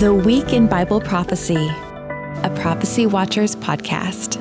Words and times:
The 0.00 0.14
Week 0.14 0.54
in 0.54 0.66
Bible 0.66 0.98
Prophecy, 0.98 1.68
a 2.42 2.50
Prophecy 2.56 3.04
Watchers 3.04 3.54
podcast. 3.54 4.38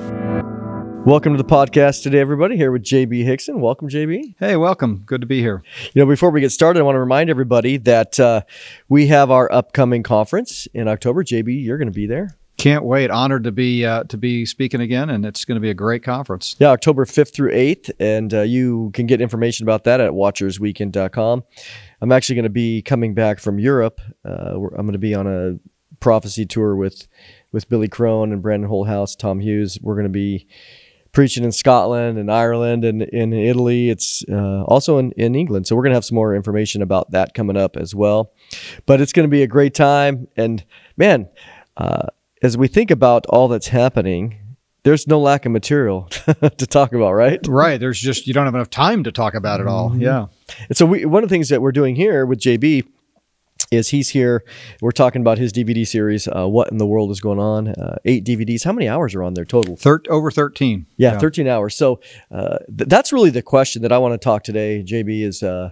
Welcome 1.05 1.33
to 1.33 1.38
the 1.38 1.50
podcast 1.50 2.01
today, 2.01 2.19
everybody. 2.19 2.55
Here 2.55 2.71
with 2.71 2.83
JB 2.83 3.25
Hixson. 3.25 3.59
Welcome, 3.59 3.90
JB. 3.90 4.35
Hey, 4.40 4.56
welcome. 4.56 5.03
Good 5.06 5.19
to 5.19 5.27
be 5.27 5.42
here. 5.42 5.61
You 5.93 6.01
know, 6.01 6.06
before 6.06 6.30
we 6.30 6.40
get 6.40 6.53
started, 6.53 6.80
I 6.80 6.83
want 6.83 6.95
to 6.95 7.01
remind 7.01 7.30
everybody 7.30 7.75
that 7.75 8.18
uh, 8.21 8.43
we 8.88 9.07
have 9.07 9.32
our 9.32 9.52
upcoming 9.52 10.02
conference 10.02 10.66
in 10.73 10.88
October. 10.88 11.26
JB, 11.26 11.62
you're 11.62 11.78
going 11.78 11.91
to 11.91 11.94
be 11.94 12.07
there. 12.07 12.38
Can't 12.55 12.86
wait. 12.86 13.12
Honored 13.12 13.44
to 13.44 13.52
be 13.52 13.86
uh, 13.86 14.04
to 14.05 14.18
be 14.18 14.46
speaking 14.46 14.80
again, 14.80 15.10
and 15.10 15.26
it's 15.26 15.44
going 15.44 15.55
to 15.57 15.62
be 15.62 15.70
a 15.70 15.73
great 15.73 16.04
conference. 16.04 16.55
Yeah, 16.60 16.70
October 16.70 17.04
5th 17.04 17.34
through 17.34 17.52
8th, 17.52 17.91
and 18.00 18.34
uh, 18.34 18.41
you 18.44 18.91
can 18.94 19.07
get 19.07 19.20
information 19.20 19.66
about 19.66 19.84
that 19.84 20.00
at 20.00 20.12
watchersweekend.com. 20.12 21.44
I'm 22.02 22.11
actually 22.11 22.36
going 22.36 22.43
to 22.43 22.50
be 22.50 22.81
coming 22.81 23.13
back 23.13 23.39
from 23.39 23.59
Europe. 23.59 23.99
Uh, 24.25 24.54
I'm 24.55 24.86
going 24.86 24.93
to 24.93 24.99
be 24.99 25.16
on 25.16 25.27
a 25.27 25.59
prophecy 25.99 26.45
tour 26.45 26.76
with 26.76 27.07
with 27.52 27.70
Billy 27.70 27.88
Crone 27.88 28.31
and 28.31 28.41
Brandon 28.41 28.70
Holthaus, 28.70 29.17
Tom 29.17 29.40
Hughes. 29.40 29.80
We're 29.81 29.95
going 29.95 30.05
to 30.05 30.09
be 30.09 30.48
preaching 31.12 31.43
in 31.43 31.52
Scotland 31.52 32.17
and 32.17 32.31
Ireland 32.31 32.85
and 32.85 33.02
in 33.02 33.34
Italy. 33.34 33.90
It's 33.90 34.23
uh, 34.30 34.63
also 34.63 34.98
in, 34.99 35.12
in 35.13 35.35
England. 35.35 35.67
So 35.67 35.76
we're 35.76 35.84
going 35.84 35.91
to 35.91 35.95
have 35.95 36.05
some 36.05 36.16
more 36.16 36.35
information 36.35 36.81
about 36.81 37.12
that 37.12 37.34
coming 37.34 37.57
up 37.57 37.76
as 37.77 37.95
well. 37.95 38.31
But 38.85 39.02
it's 39.02 39.13
going 39.13 39.27
to 39.27 39.31
be 39.31 39.41
a 39.41 39.48
great 39.48 39.73
time. 39.73 40.27
And 40.38 40.63
man, 40.98 41.27
uh, 41.77 42.07
as 42.41 42.57
we 42.57 42.68
think 42.68 42.91
about 42.91 43.26
all 43.27 43.48
that's 43.48 43.70
happening, 43.70 44.40
there's 44.84 45.07
no 45.07 45.20
lack 45.20 45.45
of 45.45 45.52
material 45.52 46.04
to 46.09 46.68
talk 46.68 46.93
about, 46.93 47.13
right? 47.13 47.40
Right. 47.48 47.79
There's 47.79 47.99
just 47.99 48.27
you 48.27 48.34
don't 48.34 48.45
have 48.45 48.55
enough 48.55 48.70
time 48.70 49.04
to 49.04 49.12
talk 49.12 49.34
about 49.34 49.59
it 49.59 49.68
all. 49.68 49.90
Mm-hmm. 49.90 50.02
Yeah. 50.02 50.27
And 50.67 50.77
so 50.77 50.85
we, 50.85 51.05
one 51.05 51.23
of 51.23 51.30
the 51.30 51.34
things 51.34 51.49
that 51.49 51.62
we're 51.62 51.71
doing 51.71 51.95
here 51.95 52.26
with 52.26 52.39
JB 52.39 52.88
is 53.71 53.90
he's 53.90 54.09
here. 54.09 54.44
We're 54.81 54.91
talking 54.91 55.21
about 55.21 55.38
his 55.38 55.53
DVD 55.53 55.85
series. 55.85 56.27
Uh, 56.27 56.48
what 56.48 56.71
in 56.71 56.77
the 56.77 56.88
world 56.88 57.12
is 57.12 57.20
going 57.20 57.40
on? 57.40 57.70
Uh, 57.70 57.98
eight 58.05 58.26
DVDs. 58.26 58.63
How 58.63 58.71
many 58.71 58.87
hours 58.87 59.13
are 59.15 59.24
on 59.24 59.34
there 59.34 59.46
total? 59.46 59.76
Thir- 59.76 60.01
over 60.09 60.32
thirteen. 60.32 60.85
Yeah, 60.98 61.13
yeah. 61.13 61.20
thirteen 61.20 61.48
hours. 61.48 61.76
So 61.76 61.99
uh, 62.32 62.57
th- 62.76 62.90
that's 62.90 63.13
really 63.13 63.29
the 63.29 63.41
question 63.41 63.82
that 63.84 63.91
I 63.91 63.98
want 63.98 64.13
to 64.13 64.17
talk 64.17 64.43
today. 64.43 64.83
JB 64.83 65.23
is 65.23 65.43
uh, 65.43 65.71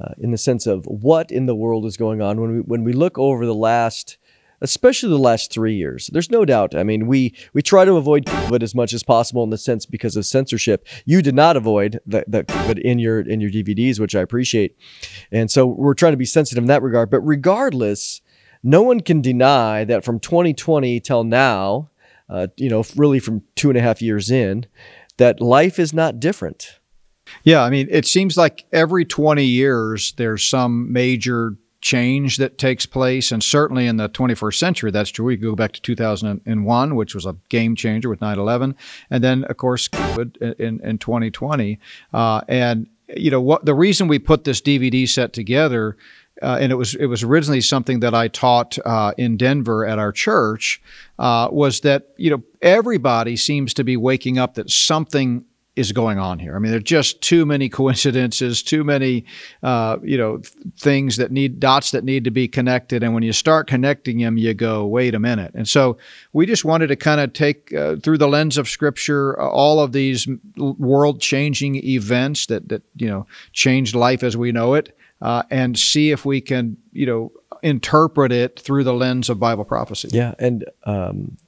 uh, 0.00 0.08
in 0.18 0.30
the 0.30 0.38
sense 0.38 0.66
of 0.66 0.84
what 0.86 1.30
in 1.30 1.46
the 1.46 1.54
world 1.54 1.86
is 1.86 1.96
going 1.96 2.20
on 2.20 2.40
when 2.40 2.56
we 2.56 2.60
when 2.60 2.84
we 2.84 2.92
look 2.92 3.18
over 3.18 3.46
the 3.46 3.54
last 3.54 4.18
especially 4.62 5.10
the 5.10 5.18
last 5.18 5.52
three 5.52 5.74
years. 5.74 6.08
There's 6.12 6.30
no 6.30 6.44
doubt. 6.44 6.74
I 6.74 6.82
mean, 6.82 7.06
we 7.06 7.34
we 7.52 7.62
try 7.62 7.84
to 7.84 7.96
avoid 7.96 8.24
COVID 8.24 8.62
as 8.62 8.74
much 8.74 8.92
as 8.92 9.02
possible 9.02 9.44
in 9.44 9.50
the 9.50 9.58
sense 9.58 9.84
because 9.84 10.16
of 10.16 10.24
censorship. 10.24 10.86
You 11.04 11.20
did 11.20 11.34
not 11.34 11.56
avoid 11.56 12.00
the, 12.06 12.24
the 12.26 12.44
COVID 12.44 12.78
in 12.78 12.98
your 12.98 13.20
in 13.20 13.40
your 13.40 13.50
DVDs, 13.50 14.00
which 14.00 14.14
I 14.14 14.20
appreciate, 14.20 14.76
and 15.30 15.50
so 15.50 15.66
we're 15.66 15.94
trying 15.94 16.12
to 16.12 16.16
be 16.16 16.24
sensitive 16.24 16.62
in 16.62 16.68
that 16.68 16.82
regard. 16.82 17.10
But 17.10 17.20
regardless, 17.20 18.20
no 18.62 18.82
one 18.82 19.00
can 19.00 19.20
deny 19.20 19.84
that 19.84 20.04
from 20.04 20.20
2020 20.20 21.00
till 21.00 21.24
now, 21.24 21.90
uh, 22.28 22.46
you 22.56 22.68
know, 22.68 22.84
really 22.96 23.18
from 23.18 23.42
two 23.56 23.68
and 23.68 23.76
a 23.76 23.82
half 23.82 24.00
years 24.00 24.30
in, 24.30 24.66
that 25.18 25.40
life 25.40 25.78
is 25.78 25.92
not 25.92 26.20
different. 26.20 26.78
Yeah, 27.44 27.62
I 27.62 27.70
mean, 27.70 27.88
it 27.90 28.06
seems 28.06 28.36
like 28.36 28.64
every 28.72 29.04
20 29.04 29.44
years 29.44 30.12
there's 30.16 30.44
some 30.44 30.92
major 30.92 31.56
change 31.82 32.38
that 32.38 32.56
takes 32.56 32.86
place. 32.86 33.30
And 33.30 33.42
certainly 33.42 33.86
in 33.86 33.98
the 33.98 34.08
21st 34.08 34.54
century, 34.54 34.90
that's 34.90 35.10
true. 35.10 35.26
We 35.26 35.36
go 35.36 35.54
back 35.54 35.72
to 35.72 35.82
2001, 35.82 36.94
which 36.94 37.14
was 37.14 37.26
a 37.26 37.36
game 37.50 37.76
changer 37.76 38.08
with 38.08 38.22
9 38.22 38.38
11. 38.38 38.74
And 39.10 39.22
then, 39.22 39.44
of 39.44 39.56
course, 39.58 39.88
in, 40.40 40.80
in 40.80 40.98
2020. 40.98 41.78
Uh, 42.14 42.40
and, 42.48 42.86
you 43.14 43.30
know, 43.30 43.40
what 43.40 43.66
the 43.66 43.74
reason 43.74 44.08
we 44.08 44.18
put 44.18 44.44
this 44.44 44.62
DVD 44.62 45.06
set 45.06 45.34
together. 45.34 45.96
Uh, 46.40 46.58
and 46.60 46.72
it 46.72 46.76
was 46.76 46.94
it 46.94 47.06
was 47.06 47.22
originally 47.22 47.60
something 47.60 48.00
that 48.00 48.14
I 48.14 48.26
taught 48.26 48.76
uh, 48.84 49.12
in 49.18 49.36
Denver 49.36 49.86
at 49.86 49.98
our 49.98 50.10
church. 50.10 50.82
Uh, 51.18 51.48
was 51.52 51.80
that 51.80 52.08
you 52.16 52.30
know 52.30 52.42
everybody 52.62 53.36
seems 53.36 53.74
to 53.74 53.84
be 53.84 53.96
waking 53.96 54.38
up 54.38 54.54
that 54.54 54.70
something 54.70 55.44
is 55.74 55.90
going 55.92 56.18
on 56.18 56.38
here. 56.38 56.54
I 56.54 56.58
mean, 56.58 56.70
there's 56.70 56.82
just 56.82 57.22
too 57.22 57.46
many 57.46 57.68
coincidences, 57.68 58.62
too 58.62 58.84
many, 58.84 59.24
uh, 59.62 59.96
you 60.02 60.18
know, 60.18 60.42
things 60.76 61.16
that 61.16 61.32
need 61.32 61.60
dots 61.60 61.92
that 61.92 62.04
need 62.04 62.24
to 62.24 62.30
be 62.30 62.46
connected. 62.46 63.02
And 63.02 63.14
when 63.14 63.22
you 63.22 63.32
start 63.32 63.68
connecting 63.68 64.18
them, 64.18 64.36
you 64.36 64.52
go, 64.52 64.86
wait 64.86 65.14
a 65.14 65.18
minute. 65.18 65.52
And 65.54 65.66
so 65.66 65.96
we 66.34 66.44
just 66.44 66.64
wanted 66.64 66.88
to 66.88 66.96
kind 66.96 67.20
of 67.22 67.32
take 67.32 67.72
uh, 67.72 67.96
through 67.96 68.18
the 68.18 68.28
lens 68.28 68.58
of 68.58 68.68
Scripture 68.68 69.40
uh, 69.40 69.48
all 69.48 69.80
of 69.80 69.92
these 69.92 70.28
world-changing 70.56 71.76
events 71.76 72.46
that 72.46 72.68
that 72.68 72.82
you 72.96 73.08
know 73.08 73.26
changed 73.52 73.94
life 73.94 74.22
as 74.22 74.36
we 74.36 74.52
know 74.52 74.74
it, 74.74 74.96
uh, 75.22 75.42
and 75.50 75.78
see 75.78 76.10
if 76.10 76.26
we 76.26 76.40
can, 76.40 76.76
you 76.92 77.06
know, 77.06 77.32
interpret 77.62 78.32
it 78.32 78.60
through 78.60 78.84
the 78.84 78.92
lens 78.92 79.30
of 79.30 79.38
Bible 79.38 79.64
prophecy. 79.64 80.08
Yeah, 80.12 80.34
and 80.38 80.64
um, 80.84 81.38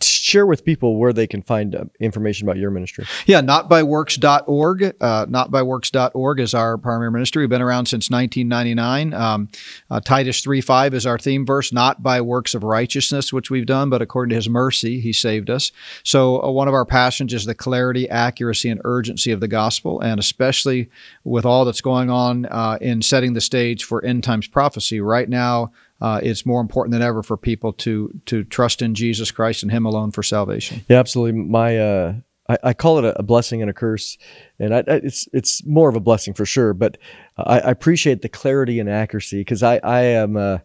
share 0.00 0.46
with 0.46 0.64
people 0.64 0.98
where 0.98 1.12
they 1.12 1.26
can 1.26 1.42
find 1.42 1.74
uh, 1.74 1.84
information 2.00 2.46
about 2.46 2.56
your 2.56 2.70
ministry. 2.70 3.06
Yeah, 3.26 3.40
notbyworks.org. 3.40 4.82
Uh, 5.00 5.26
notbyworks.org 5.26 6.40
is 6.40 6.54
our 6.54 6.78
primary 6.78 7.10
ministry. 7.10 7.42
We've 7.42 7.50
been 7.50 7.62
around 7.62 7.86
since 7.86 8.10
1999. 8.10 9.14
Um, 9.14 9.48
uh, 9.90 10.00
Titus 10.00 10.44
3.5 10.44 10.94
is 10.94 11.06
our 11.06 11.18
theme 11.18 11.46
verse, 11.46 11.72
not 11.72 12.02
by 12.02 12.20
works 12.20 12.54
of 12.54 12.62
righteousness, 12.62 13.32
which 13.32 13.50
we've 13.50 13.66
done, 13.66 13.90
but 13.90 14.02
according 14.02 14.30
to 14.30 14.36
his 14.36 14.48
mercy, 14.48 15.00
he 15.00 15.12
saved 15.12 15.50
us. 15.50 15.72
So 16.02 16.42
uh, 16.42 16.50
one 16.50 16.68
of 16.68 16.74
our 16.74 16.84
passions 16.84 17.32
is 17.32 17.44
the 17.44 17.54
clarity, 17.54 18.08
accuracy, 18.08 18.70
and 18.70 18.80
urgency 18.84 19.32
of 19.32 19.40
the 19.40 19.48
gospel, 19.48 20.00
and 20.00 20.18
especially 20.20 20.90
with 21.24 21.44
all 21.44 21.64
that's 21.64 21.80
going 21.80 22.10
on 22.10 22.46
uh, 22.46 22.78
in 22.80 23.02
setting 23.02 23.34
the 23.34 23.40
stage 23.40 23.84
for 23.84 24.04
end 24.04 24.24
times 24.24 24.46
prophecy. 24.46 25.00
Right 25.00 25.28
now, 25.28 25.72
uh, 26.00 26.20
it's 26.22 26.44
more 26.44 26.60
important 26.60 26.92
than 26.92 27.02
ever 27.02 27.22
for 27.22 27.36
people 27.36 27.72
to 27.72 28.10
to 28.26 28.44
trust 28.44 28.82
in 28.82 28.94
Jesus 28.94 29.30
Christ 29.30 29.62
and 29.62 29.72
Him 29.72 29.86
alone 29.86 30.10
for 30.10 30.22
salvation. 30.22 30.84
Yeah, 30.88 30.98
absolutely. 30.98 31.40
My 31.40 31.78
uh, 31.78 32.14
I, 32.48 32.58
I, 32.62 32.72
call 32.74 32.98
it 32.98 33.14
a, 33.16 33.22
blessing 33.22 33.62
and 33.62 33.70
a 33.70 33.74
curse, 33.74 34.18
and 34.58 34.74
I, 34.74 34.78
I, 34.78 34.96
it's 34.96 35.28
it's 35.32 35.64
more 35.64 35.88
of 35.88 35.96
a 35.96 36.00
blessing 36.00 36.34
for 36.34 36.44
sure. 36.44 36.74
But 36.74 36.98
I, 37.38 37.58
appreciate 37.58 38.22
the 38.22 38.28
clarity 38.28 38.80
and 38.80 38.88
accuracy 38.88 39.40
because 39.40 39.62
I 39.62 39.78
I 39.78 40.00
am. 40.00 40.36
Uh, 40.36 40.58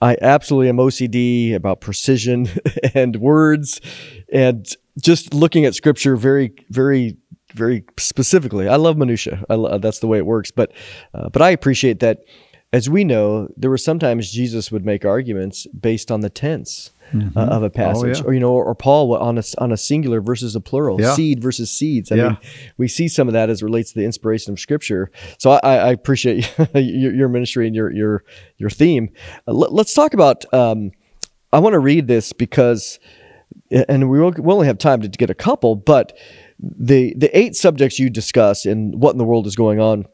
I 0.00 0.16
absolutely 0.22 0.68
am 0.68 0.76
OCD 0.76 1.54
about 1.54 1.80
precision 1.80 2.48
and 2.94 3.16
words 3.16 3.80
and 4.32 4.66
just 5.00 5.34
looking 5.34 5.64
at 5.64 5.74
scripture 5.74 6.16
very, 6.16 6.52
very, 6.70 7.16
very 7.54 7.84
specifically. 7.98 8.68
I 8.68 8.76
love 8.76 8.96
minutia. 8.96 9.44
I 9.48 9.54
lo- 9.54 9.78
that's 9.78 9.98
the 9.98 10.06
way 10.06 10.18
it 10.18 10.26
works. 10.26 10.50
But, 10.50 10.72
uh, 11.14 11.28
but 11.30 11.42
I 11.42 11.50
appreciate 11.50 12.00
that 12.00 12.20
as 12.72 12.90
we 12.90 13.04
know, 13.04 13.48
there 13.56 13.70
were 13.70 13.78
sometimes 13.78 14.30
Jesus 14.30 14.70
would 14.70 14.84
make 14.84 15.04
arguments 15.04 15.66
based 15.68 16.10
on 16.10 16.20
the 16.20 16.28
tense 16.28 16.90
mm-hmm. 17.12 17.36
uh, 17.36 17.46
of 17.46 17.62
a 17.62 17.70
passage, 17.70 18.18
oh, 18.18 18.24
yeah. 18.24 18.26
or 18.26 18.34
you 18.34 18.40
know, 18.40 18.52
or, 18.52 18.64
or, 18.64 18.74
Paul 18.74 19.16
on 19.16 19.38
a 19.38 19.42
on 19.56 19.72
a 19.72 19.76
singular 19.76 20.20
versus 20.20 20.54
a 20.54 20.60
plural, 20.60 21.00
yeah. 21.00 21.14
seed 21.14 21.42
versus 21.42 21.70
seeds. 21.70 22.12
I 22.12 22.16
yeah. 22.16 22.28
mean, 22.28 22.38
we 22.76 22.88
see 22.88 23.08
some 23.08 23.26
of 23.26 23.32
that 23.32 23.48
as 23.48 23.62
relates 23.62 23.92
to 23.92 23.98
the 23.98 24.04
inspiration 24.04 24.52
of 24.52 24.60
Scripture. 24.60 25.10
So 25.38 25.52
I, 25.52 25.76
I 25.76 25.92
appreciate 25.92 26.52
your, 26.74 27.14
your, 27.14 27.28
ministry 27.28 27.66
and 27.66 27.74
your 27.74 27.90
your 27.90 28.24
your 28.58 28.70
theme. 28.70 29.10
Uh, 29.46 29.52
let, 29.52 29.86
us 29.86 29.94
talk 29.94 30.12
about. 30.12 30.44
Um, 30.52 30.92
I 31.50 31.60
want 31.60 31.72
to 31.72 31.78
read 31.78 32.08
this 32.08 32.34
because, 32.34 32.98
and 33.70 34.10
we 34.10 34.20
will, 34.20 34.32
we 34.32 34.52
only 34.52 34.66
have 34.66 34.76
time 34.76 35.00
to 35.00 35.08
get 35.08 35.30
a 35.30 35.34
couple, 35.34 35.74
but 35.76 36.14
the 36.60 37.14
the 37.16 37.36
eight 37.38 37.56
subjects 37.56 37.98
you 37.98 38.10
discuss 38.10 38.66
and 38.66 39.00
what 39.00 39.12
in 39.12 39.18
the 39.18 39.24
world 39.24 39.46
is 39.46 39.56
going 39.56 39.80
on 39.80 40.04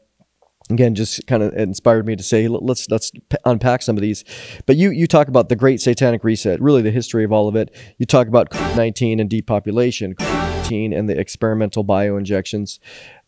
again 0.69 0.95
just 0.95 1.25
kind 1.27 1.43
of 1.43 1.53
inspired 1.53 2.07
me 2.07 2.15
to 2.15 2.23
say 2.23 2.47
let's 2.47 2.89
let's 2.89 3.11
unpack 3.45 3.81
some 3.81 3.97
of 3.97 4.01
these. 4.01 4.23
But 4.65 4.77
you 4.77 4.89
you 4.89 5.07
talk 5.07 5.27
about 5.27 5.49
the 5.49 5.55
great 5.55 5.81
satanic 5.81 6.23
reset 6.23 6.61
really 6.61 6.81
the 6.81 6.91
history 6.91 7.23
of 7.23 7.31
all 7.31 7.47
of 7.47 7.55
it. 7.55 7.75
You 7.97 8.05
talk 8.05 8.27
about 8.27 8.49
covid-19 8.49 9.21
and 9.21 9.29
depopulation 9.29 10.15
covid-19 10.15 10.97
and 10.97 11.07
the 11.07 11.19
experimental 11.19 11.85
bioinjections 11.85 12.79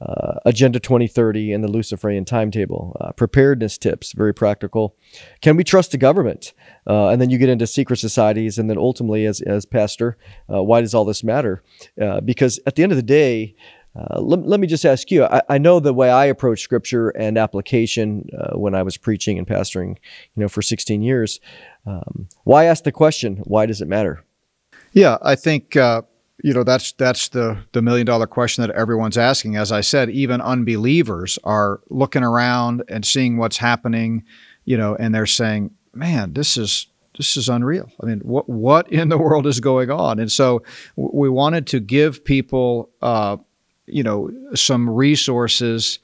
uh, 0.02 0.40
agenda 0.46 0.80
2030 0.80 1.53
and 1.53 1.64
the 1.64 1.68
luciferian 1.68 2.25
timetable 2.25 2.96
uh, 3.02 3.12
preparedness 3.12 3.78
tips 3.78 4.14
very 4.14 4.34
practical. 4.34 4.96
Can 5.42 5.56
we 5.56 5.64
trust 5.64 5.92
the 5.92 5.98
government? 5.98 6.54
Uh, 6.88 7.10
and 7.10 7.22
then 7.22 7.30
you 7.30 7.38
get 7.38 7.50
into 7.50 7.68
secret 7.68 7.98
societies 7.98 8.57
and 8.57 8.69
then 8.69 8.78
ultimately 8.78 9.25
as, 9.25 9.42
as 9.42 9.66
pastor 9.66 10.18
uh, 10.51 10.63
why 10.63 10.81
does 10.81 10.94
all 10.94 11.06
this 11.06 11.24
matter? 11.24 11.63
Uh, 12.01 12.22
because 12.22 12.60
at 12.66 12.75
the 12.75 12.84
end 12.84 12.92
of 12.92 12.95
the 12.95 13.04
day 13.04 13.56
uh, 13.98 14.22
let, 14.22 14.46
let, 14.46 14.60
me 14.60 14.68
just 14.68 14.86
ask 14.86 15.10
you. 15.10 15.24
I, 15.24 15.42
I, 15.50 15.58
know 15.58 15.80
the 15.80 15.94
way 15.94 16.12
I 16.12 16.26
approach 16.26 16.62
scripture 16.62 17.10
and 17.10 17.36
application 17.36 18.30
uh, 18.38 18.58
when 18.58 18.76
I 18.76 18.84
was 18.84 18.96
preaching 18.96 19.40
and 19.40 19.48
pastoring, 19.48 19.98
you 20.36 20.42
know, 20.42 20.48
for 20.48 20.62
16 20.62 21.02
years. 21.02 21.40
Um, 21.86 22.28
why 22.44 22.66
ask 22.66 22.84
the 22.84 22.92
question? 22.92 23.38
Why 23.46 23.66
does 23.66 23.82
it 23.82 23.88
matter? 23.88 24.24
Yeah, 24.94 25.18
I 25.22 25.36
think 25.36 25.76
uh, 25.76 26.04
you 26.44 26.54
know 26.54 26.64
that's 26.64 26.92
that's 26.94 27.30
the 27.30 27.58
the 27.72 27.82
million 27.82 28.06
dollar 28.06 28.28
question 28.28 28.62
that 28.62 28.76
everyone's 28.76 29.18
asking. 29.18 29.56
As 29.56 29.72
I 29.72 29.82
said, 29.82 30.10
even 30.10 30.42
unbelievers 30.42 31.40
are 31.44 31.82
looking 31.90 32.24
around 32.24 32.84
and 32.90 33.06
seeing 33.06 33.38
what's 33.38 33.58
happening, 33.58 34.24
you 34.66 34.78
know, 34.78 34.96
and 34.96 35.14
they're 35.14 35.26
saying, 35.26 35.72
"Man, 35.94 36.34
this 36.34 36.58
is." 36.58 36.88
This 37.16 37.36
is 37.36 37.50
unreal. 37.50 37.92
I 38.00 38.06
mean, 38.06 38.20
what 38.20 38.48
what 38.48 38.92
in 38.92 39.10
the 39.10 39.18
world 39.18 39.48
is 39.48 39.60
going 39.60 39.90
on? 39.90 40.20
And 40.20 40.32
so, 40.32 40.62
we 40.96 41.28
wanted 41.30 41.66
to 41.68 41.80
give 41.80 42.24
people 42.24 42.92
uh, 43.02 43.38
you 43.88 44.04
know 44.04 44.30
some 44.54 44.89
resources 44.89 46.00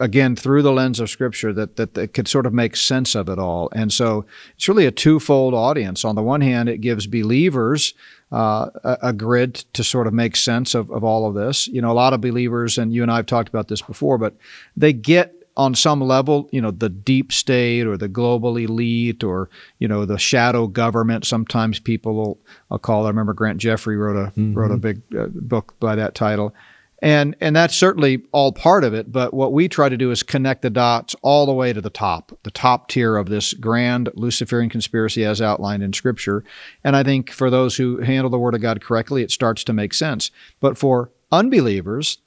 again 0.00 0.36
through 0.36 0.62
the 0.62 0.72
lens 0.72 1.00
of 1.00 1.10
scripture 1.10 1.52
that, 1.52 1.76
that 1.76 1.94
that 1.94 2.14
could 2.14 2.28
sort 2.28 2.46
of 2.46 2.52
make 2.52 2.76
sense 2.76 3.14
of 3.14 3.28
it 3.28 3.38
all 3.38 3.68
and 3.72 3.92
so 3.92 4.24
it's 4.54 4.68
really 4.68 4.86
a 4.86 4.90
twofold 4.90 5.54
audience 5.54 6.04
on 6.04 6.14
the 6.14 6.22
one 6.22 6.40
hand 6.40 6.68
it 6.68 6.80
gives 6.80 7.06
believers 7.06 7.94
uh, 8.30 8.68
a, 8.84 8.98
a, 9.04 9.12
grid 9.14 9.54
to 9.72 9.82
sort 9.82 10.06
of 10.06 10.12
make 10.12 10.36
sense 10.36 10.74
of, 10.74 10.90
of 10.90 11.02
all 11.02 11.26
of 11.26 11.34
this 11.34 11.66
you 11.68 11.80
know 11.80 11.90
a 11.90 11.94
lot 11.94 12.12
of 12.12 12.20
believers 12.20 12.76
and 12.76 12.92
you 12.92 13.02
and 13.02 13.10
i 13.10 13.16
have 13.16 13.26
talked 13.26 13.48
about 13.48 13.68
this 13.68 13.82
before 13.82 14.18
but 14.18 14.36
they 14.76 14.92
get 14.92 15.34
on 15.58 15.74
some 15.74 16.00
level, 16.00 16.48
you 16.52 16.62
know, 16.62 16.70
the 16.70 16.88
deep 16.88 17.32
state 17.32 17.84
or 17.84 17.96
the 17.96 18.06
global 18.06 18.56
elite 18.56 19.24
or, 19.24 19.50
you 19.80 19.88
know, 19.88 20.04
the 20.04 20.16
shadow 20.16 20.68
government. 20.68 21.26
Sometimes 21.26 21.80
people 21.80 22.14
will 22.14 22.38
I'll 22.70 22.78
call. 22.78 23.06
I 23.06 23.08
remember 23.08 23.32
Grant 23.32 23.58
Jeffrey 23.58 23.96
wrote 23.96 24.16
a 24.16 24.30
mm-hmm. 24.30 24.54
wrote 24.54 24.70
a 24.70 24.76
big 24.76 25.02
uh, 25.18 25.26
book 25.26 25.74
by 25.80 25.96
that 25.96 26.14
title 26.14 26.54
and 27.00 27.36
and 27.40 27.54
that's 27.54 27.74
certainly 27.74 28.22
all 28.32 28.52
part 28.52 28.82
of 28.84 28.92
it 28.92 29.12
but 29.12 29.32
what 29.32 29.52
we 29.52 29.68
try 29.68 29.88
to 29.88 29.96
do 29.96 30.10
is 30.10 30.22
connect 30.22 30.62
the 30.62 30.70
dots 30.70 31.14
all 31.22 31.46
the 31.46 31.52
way 31.52 31.72
to 31.72 31.80
the 31.80 31.90
top 31.90 32.36
the 32.42 32.50
top 32.50 32.88
tier 32.88 33.16
of 33.16 33.28
this 33.28 33.54
grand 33.54 34.08
luciferian 34.14 34.68
conspiracy 34.68 35.24
as 35.24 35.40
outlined 35.40 35.82
in 35.82 35.92
scripture. 35.92 36.44
And 36.82 36.96
i 36.96 37.02
think 37.02 37.30
for 37.30 37.50
those 37.50 37.76
who 37.76 37.98
handle 37.98 38.30
the 38.30 38.38
word 38.38 38.54
of 38.54 38.60
god 38.60 38.80
correctly 38.80 39.22
it 39.22 39.30
starts 39.30 39.64
to 39.64 39.72
make 39.72 39.94
sense. 39.94 40.30
But 40.60 40.76
for 40.76 41.12
unbelievers 41.30 42.18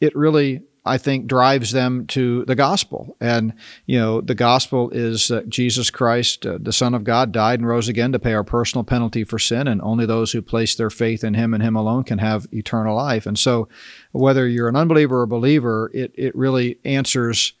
it 0.00 0.14
really 0.14 0.62
I 0.84 0.98
think 0.98 1.26
drives 1.26 1.72
them 1.72 2.06
to 2.08 2.44
the 2.46 2.54
gospel. 2.54 3.16
And, 3.20 3.52
you 3.86 3.98
know, 3.98 4.20
the 4.20 4.34
gospel 4.34 4.90
is 4.90 5.28
that 5.28 5.48
Jesus 5.48 5.90
Christ, 5.90 6.46
uh, 6.46 6.58
the 6.60 6.72
Son 6.72 6.94
of 6.94 7.04
God, 7.04 7.32
died 7.32 7.60
and 7.60 7.68
rose 7.68 7.88
again 7.88 8.12
to 8.12 8.18
pay 8.18 8.32
our 8.32 8.44
personal 8.44 8.84
penalty 8.84 9.24
for 9.24 9.38
sin. 9.38 9.68
And 9.68 9.82
only 9.82 10.06
those 10.06 10.32
who 10.32 10.40
place 10.40 10.74
their 10.74 10.90
faith 10.90 11.24
in 11.24 11.34
Him 11.34 11.52
and 11.54 11.62
Him 11.62 11.76
alone 11.76 12.04
can 12.04 12.18
have 12.18 12.46
eternal 12.52 12.96
life. 12.96 13.26
And 13.26 13.38
so, 13.38 13.68
whether 14.12 14.48
you're 14.48 14.68
an 14.68 14.76
unbeliever 14.76 15.20
or 15.20 15.24
a 15.24 15.28
believer, 15.28 15.90
it, 15.92 16.12
it 16.14 16.34
really 16.34 16.78
answers 16.84 17.52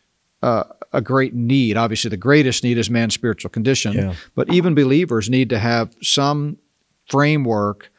uh, 0.42 0.64
a 0.92 1.00
great 1.00 1.34
need. 1.34 1.76
Obviously, 1.76 2.08
the 2.08 2.16
greatest 2.16 2.64
need 2.64 2.78
is 2.78 2.88
man's 2.88 3.14
spiritual 3.14 3.50
condition. 3.50 3.92
Yeah. 3.92 4.14
But 4.34 4.52
even 4.52 4.74
believers 4.74 5.28
need 5.28 5.50
to 5.50 5.58
have 5.58 5.94
some 6.02 6.58
framework 7.08 7.90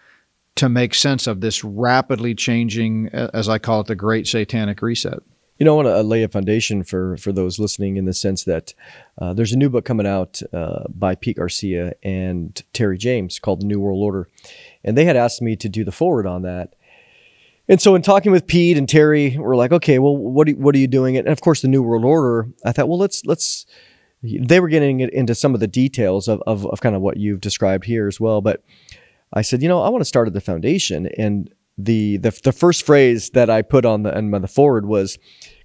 to 0.59 0.67
make 0.69 0.93
sense 0.93 1.25
of 1.25 1.39
this 1.39 1.63
rapidly 1.63 2.35
changing, 2.35 3.07
as 3.09 3.47
I 3.47 3.59
call 3.59 3.79
it, 3.81 3.87
the 3.87 3.95
great 3.95 4.27
satanic 4.27 4.81
reset? 4.81 5.19
You 5.57 5.65
know, 5.65 5.73
I 5.73 5.83
want 5.83 5.87
to 5.87 6.03
lay 6.03 6.23
a 6.23 6.27
foundation 6.27 6.83
for 6.83 7.15
for 7.17 7.31
those 7.31 7.59
listening 7.59 7.95
in 7.95 8.05
the 8.05 8.13
sense 8.13 8.43
that 8.43 8.73
uh, 9.17 9.33
there's 9.33 9.53
a 9.53 9.57
new 9.57 9.69
book 9.69 9.85
coming 9.85 10.07
out 10.07 10.41
uh, 10.53 10.83
by 10.89 11.15
Pete 11.15 11.37
Garcia 11.37 11.93
and 12.03 12.61
Terry 12.73 12.97
James 12.97 13.39
called 13.39 13.61
The 13.61 13.65
New 13.65 13.79
World 13.79 14.01
Order, 14.01 14.27
and 14.83 14.97
they 14.97 15.05
had 15.05 15.15
asked 15.15 15.41
me 15.41 15.55
to 15.55 15.69
do 15.69 15.85
the 15.85 15.91
forward 15.91 16.27
on 16.27 16.41
that. 16.41 16.75
And 17.69 17.81
so, 17.81 17.95
in 17.95 18.01
talking 18.01 18.31
with 18.31 18.47
Pete 18.47 18.77
and 18.77 18.87
Terry, 18.87 19.37
we're 19.37 19.55
like, 19.55 19.71
okay, 19.71 19.99
well, 19.99 20.17
what 20.17 20.49
are, 20.49 20.53
what 20.53 20.75
are 20.75 20.79
you 20.79 20.87
doing? 20.87 21.15
And 21.15 21.27
of 21.27 21.39
course, 21.39 21.61
the 21.61 21.67
New 21.69 21.83
World 21.83 22.03
Order. 22.03 22.49
I 22.65 22.73
thought, 22.73 22.89
well, 22.89 22.99
let's 22.99 23.25
let's. 23.25 23.65
They 24.21 24.59
were 24.59 24.67
getting 24.67 24.99
into 24.99 25.33
some 25.33 25.53
of 25.53 25.61
the 25.61 25.67
details 25.67 26.27
of, 26.27 26.43
of, 26.45 26.65
of 26.65 26.81
kind 26.81 26.93
of 26.93 27.01
what 27.01 27.15
you've 27.15 27.39
described 27.39 27.85
here 27.85 28.05
as 28.05 28.19
well, 28.19 28.41
but 28.41 28.61
I 29.33 29.41
said, 29.41 29.61
you 29.61 29.69
know, 29.69 29.81
I 29.81 29.89
want 29.89 30.01
to 30.01 30.05
start 30.05 30.27
at 30.27 30.33
the 30.33 30.41
foundation. 30.41 31.07
And 31.17 31.53
the 31.77 32.17
the, 32.17 32.37
the 32.43 32.51
first 32.51 32.85
phrase 32.85 33.31
that 33.31 33.49
I 33.49 33.61
put 33.61 33.85
on 33.85 34.03
the 34.03 34.15
on 34.15 34.31
the 34.31 34.47
forward 34.47 34.85
was, 34.85 35.17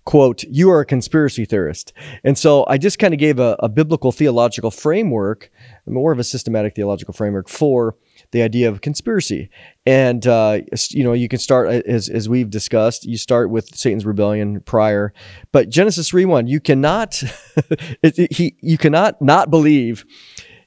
quote, 0.04 0.44
you 0.44 0.70
are 0.70 0.80
a 0.80 0.86
conspiracy 0.86 1.44
theorist. 1.44 1.92
And 2.22 2.36
so 2.38 2.64
I 2.68 2.78
just 2.78 2.98
kind 2.98 3.14
of 3.14 3.20
gave 3.20 3.38
a, 3.38 3.56
a 3.60 3.68
biblical 3.68 4.12
theological 4.12 4.70
framework, 4.70 5.50
more 5.86 6.12
of 6.12 6.18
a 6.18 6.24
systematic 6.24 6.74
theological 6.74 7.14
framework 7.14 7.48
for 7.48 7.96
the 8.30 8.42
idea 8.42 8.68
of 8.68 8.80
conspiracy. 8.80 9.48
And, 9.86 10.26
uh, 10.26 10.60
you 10.90 11.04
know, 11.04 11.12
you 11.12 11.28
can 11.28 11.38
start, 11.38 11.68
as, 11.68 12.08
as 12.08 12.28
we've 12.28 12.50
discussed, 12.50 13.04
you 13.04 13.16
start 13.16 13.50
with 13.50 13.74
Satan's 13.74 14.04
rebellion 14.04 14.60
prior. 14.60 15.12
But 15.52 15.68
Genesis 15.68 16.08
3 16.08 16.24
1, 16.26 16.46
you 16.46 16.60
cannot, 16.60 17.22
it, 18.02 18.32
he, 18.32 18.56
you 18.60 18.78
cannot 18.78 19.20
not 19.22 19.50
believe 19.50 20.04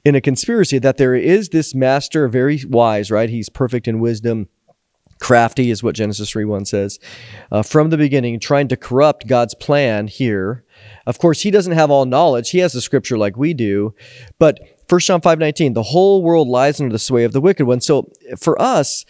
in 0.07 0.15
a 0.15 0.21
conspiracy 0.21 0.80
that 0.80 0.95
there 0.95 1.15
is 1.15 1.50
this 1.50 1.75
master, 1.75 2.30
very 2.30 2.63
wise, 2.69 3.12
right? 3.12 3.30
He's 3.30 3.50
perfect 3.50 3.89
in 3.89 4.00
wisdom. 4.00 4.48
Crafty 5.19 5.69
is 5.69 5.83
what 5.83 5.95
Genesis 5.95 6.30
3 6.30 6.45
1 6.45 6.63
says. 6.63 6.98
Uh, 7.51 7.62
from 7.62 7.89
the 7.89 7.98
beginning, 7.98 8.39
trying 8.39 8.69
to 8.69 8.77
corrupt 8.77 9.27
God's 9.27 9.54
plan 9.54 10.07
here. 10.07 10.63
Of 11.07 11.19
course, 11.19 11.42
he 11.42 11.51
doesn't 11.51 11.74
have 11.74 11.92
all 11.92 12.06
knowledge. 12.06 12.51
He 12.51 12.59
has 12.59 12.71
the 12.71 12.80
scripture 12.80 13.18
like 13.18 13.36
we 13.36 13.54
do. 13.54 13.94
But 14.39 14.62
1 14.88 15.01
John 15.01 15.19
5 15.19 15.39
19, 15.39 15.74
the 15.74 15.83
whole 15.83 16.24
world 16.24 16.48
lies 16.48 16.80
under 16.80 16.94
the 16.94 17.00
sway 17.00 17.25
of 17.25 17.33
the 17.33 17.42
wicked 17.42 17.65
one. 17.65 17.81
So 17.81 18.10
for 18.39 18.62
us, 18.62 19.03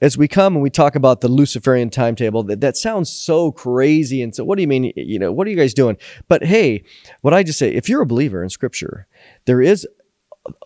as 0.00 0.18
we 0.18 0.26
come 0.26 0.54
and 0.54 0.62
we 0.62 0.70
talk 0.70 0.96
about 0.96 1.20
the 1.20 1.28
Luciferian 1.28 1.88
timetable, 1.88 2.42
that, 2.44 2.60
that 2.62 2.76
sounds 2.76 3.12
so 3.12 3.52
crazy. 3.52 4.22
And 4.22 4.34
so, 4.34 4.42
what 4.42 4.56
do 4.56 4.62
you 4.62 4.68
mean? 4.68 4.92
You 4.96 5.20
know, 5.20 5.30
what 5.30 5.46
are 5.46 5.50
you 5.50 5.56
guys 5.56 5.72
doing? 5.72 5.98
But 6.26 6.42
hey, 6.42 6.82
what 7.20 7.32
I 7.32 7.44
just 7.44 7.60
say, 7.60 7.72
if 7.72 7.88
you're 7.88 8.02
a 8.02 8.06
believer 8.06 8.42
in 8.42 8.50
Scripture, 8.50 9.06
there 9.44 9.62
is 9.62 9.86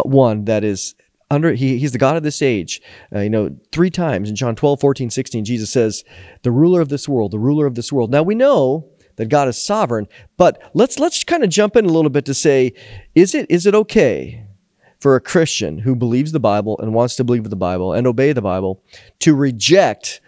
one 0.05 0.45
that 0.45 0.65
is 0.65 0.95
under 1.31 1.53
he, 1.53 1.79
he's 1.79 1.93
the 1.93 1.99
god 1.99 2.17
of 2.17 2.23
this 2.23 2.43
age. 2.43 2.81
Uh, 3.15 3.21
you 3.21 3.31
know 3.31 3.57
three 3.73 3.91
times 3.91 4.29
in 4.31 4.37
john 4.37 4.55
12 4.55 4.81
14 4.81 5.11
16 5.11 5.45
jesus 5.45 5.71
says 5.71 6.05
the 6.43 6.51
ruler 6.51 6.81
of 6.81 6.89
this 6.89 7.09
world 7.09 7.33
the 7.33 7.39
ruler 7.39 7.67
of 7.67 7.75
this 7.75 7.93
world. 7.93 8.11
Now 8.11 8.23
we 8.23 8.35
know 8.35 8.89
that 9.17 9.27
god 9.27 9.49
is 9.49 9.61
sovereign 9.61 10.07
but 10.37 10.71
let's 10.75 10.99
let's 10.99 11.25
kind 11.25 11.43
of 11.43 11.51
jump 11.51 11.77
in 11.77 11.85
a 11.85 11.93
little 11.93 12.11
bit 12.11 12.25
to 12.27 12.35
say 12.35 12.73
is 13.15 13.35
it 13.35 13.51
is 13.51 13.67
it 13.67 13.75
okay 13.75 14.45
for 15.01 15.17
a 15.17 15.21
christian 15.21 15.79
who 15.79 15.95
believes 15.95 16.33
the 16.33 16.41
bible 16.41 16.79
and 16.81 16.95
wants 16.95 17.17
to 17.17 17.25
believe 17.25 17.49
the 17.49 17.57
bible 17.57 17.93
and 17.93 18.07
obey 18.07 18.33
the 18.33 18.43
bible 18.43 18.83
to 19.19 19.35
reject 19.35 20.21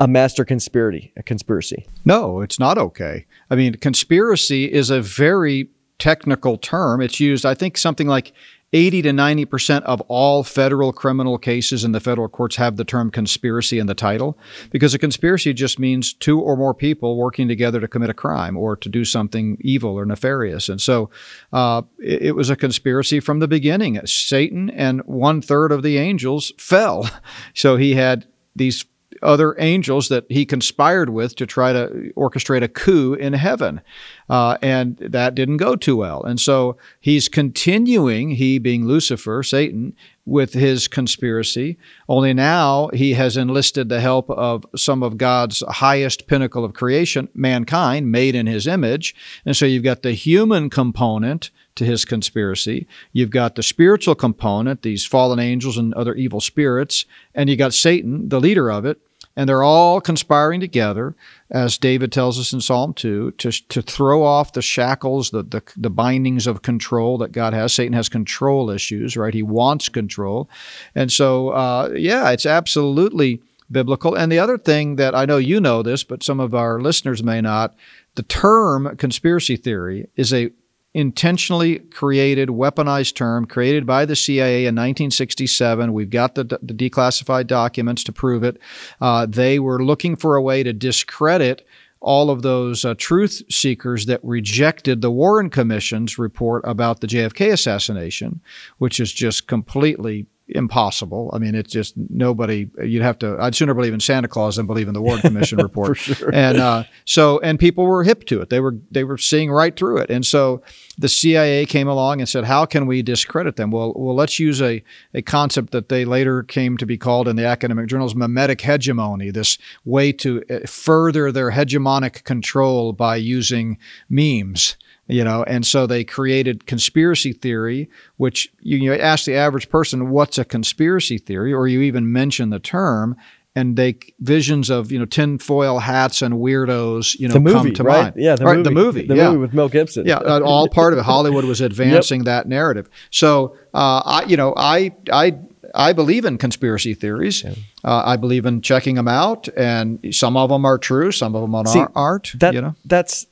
a 0.00 0.08
master 0.08 0.44
conspiracy 0.44 1.12
a 1.16 1.22
conspiracy? 1.22 1.86
No 2.04 2.40
it's 2.40 2.58
not 2.58 2.78
okay. 2.78 3.26
I 3.50 3.56
mean 3.56 3.74
conspiracy 3.74 4.70
is 4.70 4.90
a 4.90 5.00
very 5.00 5.70
technical 5.98 6.58
term. 6.58 7.00
It's 7.00 7.20
used, 7.20 7.46
I 7.46 7.54
think, 7.54 7.76
something 7.76 8.06
like 8.06 8.32
80 8.72 9.02
to 9.02 9.10
90% 9.10 9.82
of 9.82 10.00
all 10.02 10.42
federal 10.42 10.92
criminal 10.92 11.38
cases 11.38 11.84
in 11.84 11.92
the 11.92 12.00
federal 12.00 12.28
courts 12.28 12.56
have 12.56 12.76
the 12.76 12.84
term 12.84 13.10
conspiracy 13.10 13.78
in 13.78 13.86
the 13.86 13.94
title 13.94 14.36
because 14.70 14.92
a 14.92 14.98
conspiracy 14.98 15.54
just 15.54 15.78
means 15.78 16.12
two 16.12 16.40
or 16.40 16.56
more 16.56 16.74
people 16.74 17.16
working 17.16 17.46
together 17.46 17.80
to 17.80 17.88
commit 17.88 18.10
a 18.10 18.14
crime 18.14 18.56
or 18.56 18.76
to 18.76 18.88
do 18.88 19.04
something 19.04 19.56
evil 19.60 19.96
or 19.98 20.04
nefarious. 20.04 20.68
And 20.68 20.80
so 20.80 21.10
uh, 21.52 21.82
it, 22.00 22.22
it 22.22 22.32
was 22.32 22.50
a 22.50 22.56
conspiracy 22.56 23.20
from 23.20 23.38
the 23.38 23.48
beginning. 23.48 24.04
Satan 24.04 24.68
and 24.70 25.00
one 25.02 25.40
third 25.40 25.70
of 25.70 25.82
the 25.82 25.98
angels 25.98 26.52
fell. 26.58 27.08
So 27.54 27.76
he 27.76 27.94
had 27.94 28.26
these 28.54 28.84
other 29.22 29.54
angels 29.58 30.08
that 30.08 30.24
he 30.28 30.44
conspired 30.44 31.10
with 31.10 31.36
to 31.36 31.46
try 31.46 31.72
to 31.72 32.12
orchestrate 32.16 32.62
a 32.62 32.68
coup 32.68 33.14
in 33.14 33.32
heaven. 33.32 33.80
Uh, 34.28 34.56
and 34.62 34.96
that 34.98 35.34
didn't 35.34 35.58
go 35.58 35.76
too 35.76 35.96
well. 35.96 36.22
And 36.22 36.40
so 36.40 36.76
he's 37.00 37.28
continuing, 37.28 38.32
he 38.32 38.58
being 38.58 38.86
Lucifer, 38.86 39.42
Satan, 39.42 39.94
with 40.24 40.54
his 40.54 40.88
conspiracy. 40.88 41.78
Only 42.08 42.34
now 42.34 42.88
he 42.92 43.14
has 43.14 43.36
enlisted 43.36 43.88
the 43.88 44.00
help 44.00 44.28
of 44.30 44.66
some 44.74 45.02
of 45.02 45.16
God's 45.16 45.62
highest 45.68 46.26
pinnacle 46.26 46.64
of 46.64 46.74
creation, 46.74 47.28
mankind, 47.34 48.10
made 48.10 48.34
in 48.34 48.46
his 48.46 48.66
image. 48.66 49.14
And 49.44 49.56
so 49.56 49.66
you've 49.66 49.84
got 49.84 50.02
the 50.02 50.12
human 50.12 50.68
component 50.68 51.50
to 51.76 51.84
his 51.84 52.04
conspiracy. 52.04 52.86
You've 53.12 53.30
got 53.30 53.54
the 53.54 53.62
spiritual 53.62 54.14
component, 54.14 54.82
these 54.82 55.06
fallen 55.06 55.38
angels 55.38 55.78
and 55.78 55.94
other 55.94 56.14
evil 56.14 56.40
spirits, 56.40 57.04
and 57.34 57.48
you 57.48 57.56
got 57.56 57.74
Satan, 57.74 58.28
the 58.28 58.40
leader 58.40 58.70
of 58.70 58.84
it, 58.84 58.98
and 59.36 59.48
they're 59.48 59.62
all 59.62 60.00
conspiring 60.00 60.60
together, 60.60 61.14
as 61.50 61.76
David 61.76 62.10
tells 62.10 62.38
us 62.38 62.54
in 62.54 62.60
Psalm 62.62 62.94
2, 62.94 63.32
to, 63.32 63.50
to 63.50 63.82
throw 63.82 64.22
off 64.22 64.54
the 64.54 64.62
shackles, 64.62 65.30
the, 65.30 65.42
the, 65.42 65.62
the 65.76 65.90
bindings 65.90 66.46
of 66.46 66.62
control 66.62 67.18
that 67.18 67.32
God 67.32 67.52
has. 67.52 67.74
Satan 67.74 67.92
has 67.92 68.08
control 68.08 68.70
issues, 68.70 69.14
right? 69.14 69.34
He 69.34 69.42
wants 69.42 69.90
control. 69.90 70.48
And 70.94 71.12
so, 71.12 71.50
uh, 71.50 71.92
yeah, 71.94 72.30
it's 72.30 72.46
absolutely 72.46 73.42
biblical. 73.70 74.14
And 74.14 74.32
the 74.32 74.38
other 74.38 74.56
thing 74.56 74.96
that 74.96 75.14
I 75.14 75.26
know 75.26 75.36
you 75.36 75.60
know 75.60 75.82
this, 75.82 76.02
but 76.02 76.22
some 76.22 76.40
of 76.40 76.54
our 76.54 76.80
listeners 76.80 77.22
may 77.22 77.42
not, 77.42 77.74
the 78.14 78.22
term 78.22 78.96
conspiracy 78.96 79.56
theory 79.56 80.08
is 80.16 80.32
a 80.32 80.50
intentionally 80.96 81.78
created, 81.78 82.48
weaponized 82.48 83.14
term 83.14 83.44
created 83.44 83.84
by 83.84 84.06
the 84.06 84.16
CIA 84.16 84.62
in 84.62 84.74
1967. 84.74 85.92
We've 85.92 86.08
got 86.08 86.36
the, 86.36 86.44
the 86.44 86.72
declassified 86.72 87.46
documents 87.46 88.02
to 88.04 88.14
prove 88.14 88.42
it. 88.42 88.58
Uh, 88.98 89.26
they 89.26 89.58
were 89.58 89.84
looking 89.84 90.16
for 90.16 90.36
a 90.36 90.42
way 90.42 90.62
to 90.62 90.72
discredit 90.72 91.66
all 92.00 92.30
of 92.30 92.40
those 92.40 92.86
uh, 92.86 92.94
truth 92.96 93.42
seekers 93.50 94.06
that 94.06 94.20
rejected 94.22 95.02
the 95.02 95.10
Warren 95.10 95.50
Commission's 95.50 96.18
report 96.18 96.62
about 96.66 97.02
the 97.02 97.06
JFK 97.06 97.52
assassination, 97.52 98.40
which 98.78 98.98
is 98.98 99.12
just 99.12 99.46
completely 99.46 100.26
impossible. 100.48 101.30
I 101.32 101.38
mean, 101.38 101.54
it's 101.54 101.72
just 101.72 101.94
nobody. 101.96 102.68
You'd 102.82 103.02
have 103.02 103.18
to. 103.20 103.36
I'd 103.40 103.54
sooner 103.54 103.74
believe 103.74 103.94
in 103.94 104.00
Santa 104.00 104.28
Claus 104.28 104.56
than 104.56 104.66
believe 104.66 104.88
in 104.88 104.94
the 104.94 105.02
Warren 105.02 105.20
Commission 105.20 105.58
report. 105.62 105.96
sure. 105.98 106.30
And 106.32 106.58
uh, 106.58 106.84
so, 107.04 107.40
and 107.40 107.58
people 107.58 107.84
were 107.84 108.04
hip 108.04 108.24
to 108.26 108.40
it. 108.40 108.50
They 108.50 108.60
were 108.60 108.76
they 108.90 109.04
were 109.04 109.18
seeing 109.18 109.50
right 109.50 109.74
through 109.74 109.98
it. 109.98 110.10
And 110.10 110.24
so, 110.24 110.62
the 110.98 111.08
CIA 111.08 111.66
came 111.66 111.88
along 111.88 112.20
and 112.20 112.28
said, 112.28 112.44
"How 112.44 112.64
can 112.64 112.86
we 112.86 113.02
discredit 113.02 113.56
them?" 113.56 113.70
Well, 113.70 113.92
well, 113.96 114.14
let's 114.14 114.38
use 114.38 114.62
a 114.62 114.82
a 115.14 115.22
concept 115.22 115.72
that 115.72 115.88
they 115.88 116.04
later 116.04 116.42
came 116.42 116.76
to 116.76 116.86
be 116.86 116.96
called 116.96 117.28
in 117.28 117.36
the 117.36 117.46
academic 117.46 117.88
journals 117.88 118.14
memetic 118.14 118.60
hegemony. 118.60 119.30
This 119.30 119.58
way 119.84 120.12
to 120.12 120.42
uh, 120.48 120.66
further 120.66 121.32
their 121.32 121.50
hegemonic 121.50 122.24
control 122.24 122.92
by 122.92 123.16
using 123.16 123.78
memes 124.08 124.76
you 125.08 125.24
know 125.24 125.42
and 125.44 125.66
so 125.66 125.86
they 125.86 126.04
created 126.04 126.66
conspiracy 126.66 127.32
theory 127.32 127.88
which 128.16 128.52
you, 128.60 128.78
you 128.78 128.94
ask 128.94 129.24
the 129.24 129.34
average 129.34 129.68
person 129.68 130.10
what's 130.10 130.38
a 130.38 130.44
conspiracy 130.44 131.18
theory 131.18 131.52
or 131.52 131.68
you 131.68 131.80
even 131.80 132.10
mention 132.12 132.50
the 132.50 132.58
term 132.58 133.16
and 133.56 133.74
they 133.74 133.98
visions 134.20 134.70
of 134.70 134.92
you 134.92 134.98
know 134.98 135.06
tinfoil 135.06 135.78
hats 135.80 136.22
and 136.22 136.34
weirdos 136.34 137.18
you 137.18 137.26
know 137.26 137.40
movie, 137.40 137.54
come 137.54 137.74
to 137.74 137.82
right? 137.82 138.02
mind. 138.02 138.14
Yeah, 138.16 138.36
the 138.36 138.44
right, 138.44 138.56
movie. 138.58 138.68
the 138.68 138.74
movie, 138.74 139.06
the 139.06 139.16
yeah. 139.16 139.28
movie 139.28 139.38
with 139.38 139.54
Mel 139.54 139.68
Gibson. 139.68 140.06
Yeah, 140.06 140.18
uh, 140.18 140.40
all 140.40 140.68
part 140.80 140.92
of 140.92 140.98
it. 141.00 141.02
Hollywood 141.02 141.44
was 141.44 141.60
advancing 141.60 142.20
yep. 142.20 142.26
that 142.26 142.48
narrative. 142.48 142.88
So 143.10 143.56
uh, 143.74 144.02
I, 144.04 144.24
you 144.24 144.36
know, 144.36 144.52
I, 144.56 144.94
I, 145.10 145.38
I 145.74 145.94
believe 145.94 146.24
in 146.26 146.38
conspiracy 146.38 146.94
theories. 146.94 147.42
Yeah. 147.42 147.54
Uh, 147.82 148.02
I 148.04 148.16
believe 148.16 148.46
in 148.46 148.60
checking 148.60 148.94
them 148.96 149.08
out, 149.08 149.48
and 149.56 150.14
some 150.14 150.36
of 150.36 150.50
them 150.50 150.64
are 150.64 150.78
true, 150.78 151.10
some 151.10 151.34
of 151.34 151.50
them 151.50 151.66
See, 151.66 151.84
aren't. 151.94 152.38
That, 152.38 152.54
you 152.54 152.60
know, 152.60 152.74
that's 152.84 153.26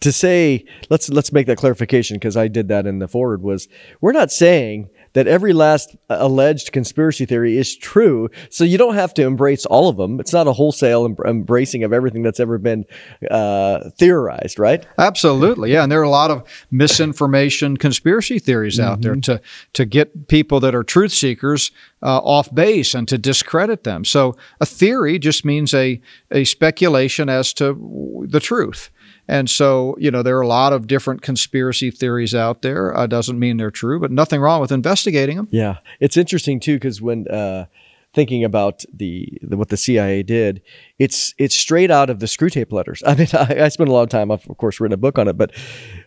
to 0.00 0.12
say. 0.12 0.64
Let's 0.90 1.08
let's 1.08 1.32
make 1.32 1.46
that 1.46 1.58
clarification 1.58 2.16
because 2.16 2.36
I 2.36 2.48
did 2.48 2.68
that 2.68 2.86
in 2.86 2.98
the 2.98 3.08
forward. 3.08 3.42
Was 3.42 3.68
we're 4.00 4.12
not 4.12 4.30
saying 4.30 4.90
that 5.16 5.26
every 5.26 5.54
last 5.54 5.96
alleged 6.10 6.72
conspiracy 6.72 7.24
theory 7.24 7.56
is 7.56 7.74
true. 7.74 8.28
So 8.50 8.64
you 8.64 8.76
don't 8.76 8.96
have 8.96 9.14
to 9.14 9.22
embrace 9.22 9.64
all 9.64 9.88
of 9.88 9.96
them. 9.96 10.20
It's 10.20 10.34
not 10.34 10.46
a 10.46 10.52
wholesale 10.52 11.06
em- 11.06 11.16
embracing 11.24 11.84
of 11.84 11.92
everything 11.94 12.22
that's 12.22 12.38
ever 12.38 12.58
been 12.58 12.84
uh, 13.30 13.88
theorized, 13.98 14.58
right? 14.58 14.86
Absolutely, 14.98 15.72
yeah. 15.72 15.82
And 15.82 15.90
there 15.90 16.00
are 16.00 16.04
a 16.04 16.10
lot 16.10 16.30
of 16.30 16.46
misinformation 16.70 17.78
conspiracy 17.78 18.38
theories 18.38 18.78
out 18.78 19.00
mm-hmm. 19.00 19.20
there 19.22 19.38
to 19.38 19.40
to 19.72 19.86
get 19.86 20.28
people 20.28 20.60
that 20.60 20.74
are 20.74 20.84
truth 20.84 21.12
seekers 21.12 21.70
uh, 22.02 22.18
off 22.18 22.54
base 22.54 22.94
and 22.94 23.08
to 23.08 23.16
discredit 23.16 23.84
them. 23.84 24.04
So 24.04 24.36
a 24.60 24.66
theory 24.66 25.18
just 25.18 25.46
means 25.46 25.72
a 25.72 25.98
a 26.30 26.44
speculation 26.44 27.30
as 27.30 27.54
to 27.54 28.26
the 28.28 28.40
truth. 28.40 28.90
And 29.28 29.50
so, 29.50 29.96
you 29.98 30.10
know, 30.10 30.22
there 30.22 30.36
are 30.38 30.42
a 30.42 30.46
lot 30.46 30.72
of 30.72 30.86
different 30.86 31.22
conspiracy 31.22 31.90
theories 31.90 32.34
out 32.34 32.62
there. 32.62 32.96
Uh, 32.96 33.06
doesn't 33.06 33.38
mean 33.38 33.56
they're 33.56 33.70
true, 33.70 33.98
but 33.98 34.10
nothing 34.10 34.40
wrong 34.40 34.60
with 34.60 34.70
investigating 34.70 35.36
them. 35.36 35.48
Yeah, 35.50 35.78
it's 36.00 36.16
interesting 36.16 36.60
too 36.60 36.76
because 36.76 37.02
when 37.02 37.26
uh, 37.28 37.66
thinking 38.14 38.44
about 38.44 38.84
the, 38.92 39.28
the, 39.42 39.56
what 39.56 39.68
the 39.68 39.76
CIA 39.76 40.22
did, 40.22 40.62
it's 40.98 41.34
it's 41.38 41.54
straight 41.54 41.90
out 41.90 42.08
of 42.08 42.20
the 42.20 42.26
Screwtape 42.26 42.72
Letters. 42.72 43.02
I 43.06 43.14
mean, 43.14 43.28
I, 43.32 43.64
I 43.64 43.68
spent 43.68 43.88
a 43.88 43.92
lot 43.92 44.02
of 44.02 44.08
time. 44.08 44.30
I've 44.30 44.48
of 44.48 44.56
course 44.56 44.80
written 44.80 44.94
a 44.94 44.98
book 44.98 45.18
on 45.18 45.28
it, 45.28 45.36
but 45.36 45.52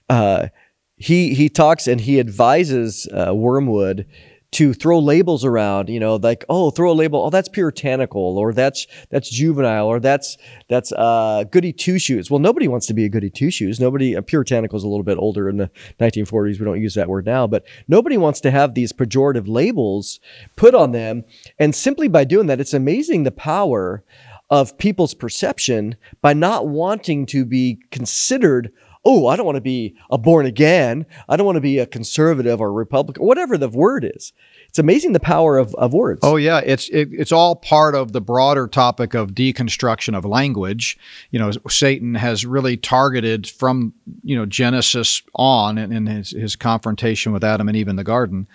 uh, 0.09 0.47
he 0.95 1.33
he 1.33 1.49
talks 1.49 1.87
and 1.87 2.01
he 2.01 2.19
advises 2.19 3.07
uh, 3.13 3.33
Wormwood 3.33 4.05
to 4.51 4.73
throw 4.73 4.97
labels 4.97 5.45
around, 5.45 5.89
you 5.89 5.99
know, 5.99 6.15
like 6.15 6.43
oh, 6.49 6.71
throw 6.71 6.91
a 6.91 6.93
label, 6.93 7.23
oh, 7.23 7.29
that's 7.29 7.49
puritanical, 7.49 8.37
or 8.37 8.53
that's 8.53 8.87
that's 9.09 9.29
juvenile, 9.29 9.85
or 9.85 9.99
that's 9.99 10.37
that's 10.67 10.91
uh, 10.93 11.43
goody 11.51 11.71
two 11.71 11.99
shoes. 11.99 12.31
Well, 12.31 12.39
nobody 12.39 12.67
wants 12.67 12.87
to 12.87 12.93
be 12.93 13.05
a 13.05 13.09
goody 13.09 13.29
two 13.29 13.51
shoes. 13.51 13.79
Nobody, 13.79 14.15
uh, 14.15 14.21
puritanical 14.21 14.77
is 14.77 14.83
a 14.83 14.87
little 14.87 15.03
bit 15.03 15.17
older 15.17 15.49
in 15.49 15.57
the 15.57 15.69
1940s. 15.99 16.59
We 16.59 16.65
don't 16.65 16.81
use 16.81 16.95
that 16.95 17.09
word 17.09 17.25
now, 17.25 17.45
but 17.45 17.63
nobody 17.87 18.17
wants 18.17 18.41
to 18.41 18.51
have 18.51 18.73
these 18.73 18.91
pejorative 18.91 19.47
labels 19.47 20.19
put 20.55 20.73
on 20.73 20.91
them. 20.93 21.23
And 21.59 21.75
simply 21.75 22.07
by 22.07 22.23
doing 22.23 22.47
that, 22.47 22.59
it's 22.59 22.73
amazing 22.73 23.23
the 23.23 23.31
power 23.31 24.03
of 24.49 24.77
people's 24.79 25.13
perception 25.13 25.95
by 26.21 26.33
not 26.33 26.67
wanting 26.67 27.25
to 27.27 27.45
be 27.45 27.79
considered 27.91 28.71
oh, 29.05 29.27
I 29.27 29.35
don't 29.35 29.45
want 29.45 29.55
to 29.55 29.61
be 29.61 29.95
a 30.11 30.17
born 30.17 30.45
again. 30.45 31.05
I 31.27 31.37
don't 31.37 31.45
want 31.45 31.55
to 31.55 31.61
be 31.61 31.79
a 31.79 31.85
conservative 31.85 32.59
or 32.59 32.71
Republican, 32.71 33.25
whatever 33.25 33.57
the 33.57 33.69
word 33.69 34.03
is. 34.03 34.33
It's 34.67 34.79
amazing 34.79 35.13
the 35.13 35.19
power 35.19 35.57
of, 35.57 35.73
of 35.75 35.93
words. 35.93 36.19
Oh 36.21 36.35
yeah, 36.35 36.59
it's 36.59 36.89
it, 36.89 37.09
it's 37.11 37.31
all 37.31 37.55
part 37.55 37.95
of 37.95 38.11
the 38.11 38.21
broader 38.21 38.67
topic 38.67 39.13
of 39.13 39.31
deconstruction 39.31 40.15
of 40.15 40.25
language. 40.25 40.97
You 41.31 41.39
know, 41.39 41.51
Satan 41.69 42.15
has 42.15 42.45
really 42.45 42.77
targeted 42.77 43.47
from 43.49 43.93
you 44.23 44.35
know 44.35 44.45
Genesis 44.45 45.23
on 45.33 45.77
in, 45.77 46.05
his, 46.05 46.31
his 46.31 46.55
confrontation 46.55 47.31
with 47.31 47.43
Adam 47.43 47.67
and 47.67 47.77
Eve 47.77 47.87
in 47.87 47.95
the 47.95 48.03
garden 48.03 48.47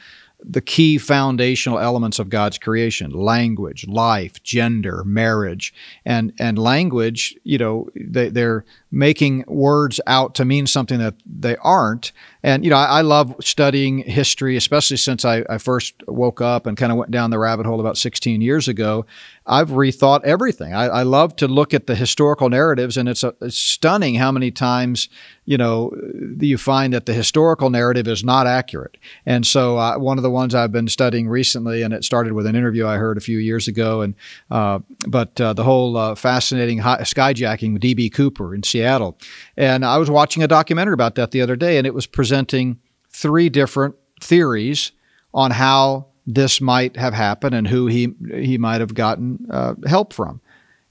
the 0.46 0.60
key 0.60 0.98
foundational 0.98 1.78
elements 1.78 2.18
of 2.18 2.28
God's 2.28 2.58
creation 2.58 3.10
language, 3.10 3.86
life, 3.86 4.42
gender, 4.42 5.02
marriage. 5.04 5.72
And, 6.04 6.32
and 6.38 6.58
language, 6.58 7.34
you 7.44 7.58
know, 7.58 7.88
they, 7.94 8.28
they're 8.28 8.64
making 8.90 9.44
words 9.46 10.00
out 10.06 10.34
to 10.36 10.44
mean 10.44 10.66
something 10.66 10.98
that 10.98 11.14
they 11.24 11.56
aren't. 11.56 12.12
And, 12.44 12.62
you 12.62 12.68
know, 12.68 12.76
I, 12.76 12.98
I 12.98 13.00
love 13.00 13.34
studying 13.40 14.00
history, 14.00 14.54
especially 14.58 14.98
since 14.98 15.24
I, 15.24 15.44
I 15.48 15.56
first 15.56 15.94
woke 16.06 16.42
up 16.42 16.66
and 16.66 16.76
kind 16.76 16.92
of 16.92 16.98
went 16.98 17.10
down 17.10 17.30
the 17.30 17.38
rabbit 17.38 17.64
hole 17.64 17.80
about 17.80 17.96
16 17.96 18.42
years 18.42 18.68
ago. 18.68 19.06
I've 19.46 19.70
rethought 19.70 20.24
everything. 20.24 20.74
I, 20.74 20.84
I 20.84 21.02
love 21.02 21.36
to 21.36 21.48
look 21.48 21.72
at 21.72 21.86
the 21.86 21.94
historical 21.94 22.50
narratives, 22.50 22.98
and 22.98 23.08
it's, 23.08 23.22
a, 23.22 23.34
it's 23.40 23.58
stunning 23.58 24.14
how 24.14 24.30
many 24.30 24.50
times 24.50 25.08
you 25.44 25.58
know 25.58 25.92
you 26.40 26.56
find 26.56 26.94
that 26.94 27.06
the 27.06 27.12
historical 27.12 27.68
narrative 27.70 28.08
is 28.08 28.24
not 28.24 28.46
accurate. 28.46 28.96
And 29.26 29.46
so, 29.46 29.76
uh, 29.76 29.98
one 29.98 30.18
of 30.18 30.22
the 30.22 30.30
ones 30.30 30.54
I've 30.54 30.72
been 30.72 30.88
studying 30.88 31.28
recently, 31.28 31.82
and 31.82 31.92
it 31.92 32.04
started 32.04 32.32
with 32.32 32.46
an 32.46 32.56
interview 32.56 32.86
I 32.86 32.96
heard 32.96 33.18
a 33.18 33.20
few 33.20 33.38
years 33.38 33.68
ago, 33.68 34.00
and 34.00 34.14
uh, 34.50 34.78
but 35.06 35.38
uh, 35.40 35.52
the 35.52 35.64
whole 35.64 35.96
uh, 35.96 36.14
fascinating 36.14 36.80
skyjacking 36.80 37.74
with 37.74 37.82
DB 37.82 38.12
Cooper 38.12 38.54
in 38.54 38.62
Seattle, 38.62 39.18
and 39.56 39.84
I 39.84 39.98
was 39.98 40.10
watching 40.10 40.42
a 40.42 40.48
documentary 40.48 40.94
about 40.94 41.16
that 41.16 41.32
the 41.32 41.42
other 41.42 41.56
day, 41.56 41.76
and 41.76 41.86
it 41.86 41.94
was 41.94 42.06
presenting 42.34 42.80
three 43.10 43.48
different 43.48 43.94
theories 44.20 44.90
on 45.32 45.52
how 45.52 46.06
this 46.26 46.60
might 46.60 46.96
have 46.96 47.14
happened 47.14 47.54
and 47.54 47.68
who 47.68 47.86
he 47.86 48.12
he 48.34 48.58
might 48.58 48.80
have 48.80 48.92
gotten 48.92 49.46
uh, 49.50 49.74
help 49.86 50.12
from. 50.12 50.40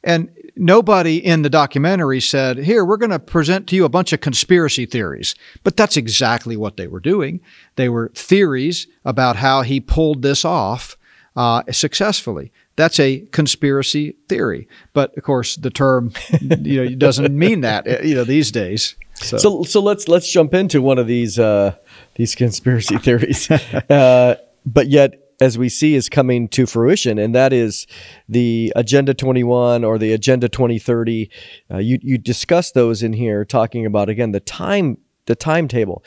And 0.06 0.30
nobody 0.56 1.18
in 1.18 1.42
the 1.42 1.50
documentary 1.50 2.22
said, 2.22 2.60
"Here, 2.60 2.86
we're 2.86 2.96
going 2.96 3.10
to 3.10 3.20
present 3.20 3.68
to 3.68 3.76
you 3.76 3.84
a 3.84 3.90
bunch 3.90 4.14
of 4.14 4.22
conspiracy 4.22 4.86
theories." 4.86 5.36
But 5.66 5.76
that's 5.76 5.98
exactly 5.98 6.56
what 6.56 6.78
they 6.78 6.88
were 6.88 7.02
doing. 7.02 7.42
They 7.76 7.90
were 7.90 8.10
theories 8.16 8.88
about 9.04 9.36
how 9.36 9.64
he 9.64 9.82
pulled 9.82 10.22
this 10.22 10.46
off 10.46 10.98
uh, 11.36 11.64
successfully. 11.72 12.54
That's 12.78 13.02
a 13.02 13.20
conspiracy 13.32 14.16
theory. 14.30 14.70
But 14.94 15.18
of 15.18 15.24
course, 15.24 15.58
the 15.58 15.72
term 15.72 16.14
you 16.42 16.86
know 16.86 16.96
doesn't 16.96 17.38
mean 17.38 17.62
that 17.62 18.06
you 18.06 18.16
know 18.16 18.24
these 18.24 18.50
days. 18.50 18.96
So. 19.16 19.38
so, 19.38 19.64
so 19.64 19.80
let's 19.82 20.08
let's 20.08 20.30
jump 20.32 20.54
into 20.54 20.82
one 20.82 20.98
of 20.98 21.08
these 21.08 21.40
uh, 21.40 21.76
these 22.16 22.36
conspiracy 22.36 22.98
theories. 23.00 23.50
Uh, 23.50 24.36
but 24.66 24.88
yet 24.88 25.24
as 25.42 25.58
we 25.58 25.70
see 25.70 25.96
is 25.96 26.10
coming 26.10 26.48
to 26.50 26.66
fruition, 26.66 27.20
and 27.20 27.36
that 27.36 27.54
is 27.54 27.86
the 28.30 28.72
Agenda 28.76 29.14
21 29.14 29.84
or 29.84 29.98
the 29.98 30.14
Agenda 30.14 30.48
2030. 30.50 31.30
Uh, 31.72 31.78
you 31.78 32.00
you 32.02 32.18
discuss 32.18 32.72
those 32.72 33.04
in 33.04 33.14
here, 33.14 33.46
talking 33.46 33.86
about 33.86 34.10
again 34.10 34.32
the 34.32 34.40
time 34.40 34.98
the 35.26 35.36
timetable. 35.36 36.04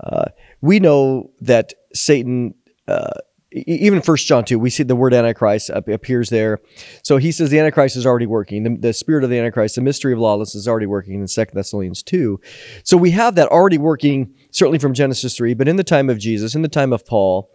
Uh, 0.00 0.26
we 0.60 0.80
know 0.80 1.30
that 1.40 1.74
Satan. 1.94 2.54
Uh, 2.86 3.10
even 3.52 4.02
First 4.02 4.26
John 4.26 4.44
two, 4.44 4.58
we 4.58 4.70
see 4.70 4.82
the 4.82 4.94
word 4.94 5.14
Antichrist 5.14 5.70
appears 5.70 6.28
there. 6.28 6.60
So 7.02 7.16
he 7.16 7.32
says 7.32 7.48
the 7.48 7.58
Antichrist 7.58 7.96
is 7.96 8.04
already 8.04 8.26
working. 8.26 8.62
The, 8.62 8.76
the 8.88 8.92
spirit 8.92 9.24
of 9.24 9.30
the 9.30 9.38
Antichrist, 9.38 9.76
the 9.76 9.80
mystery 9.80 10.12
of 10.12 10.18
lawlessness, 10.18 10.54
is 10.54 10.68
already 10.68 10.86
working 10.86 11.14
in 11.14 11.26
Second 11.28 11.56
Thessalonians 11.56 12.02
two. 12.02 12.40
So 12.84 12.96
we 12.96 13.10
have 13.12 13.36
that 13.36 13.48
already 13.48 13.78
working, 13.78 14.34
certainly 14.50 14.78
from 14.78 14.92
Genesis 14.92 15.36
three, 15.36 15.54
but 15.54 15.68
in 15.68 15.76
the 15.76 15.84
time 15.84 16.10
of 16.10 16.18
Jesus, 16.18 16.54
in 16.54 16.62
the 16.62 16.68
time 16.68 16.92
of 16.92 17.06
Paul. 17.06 17.50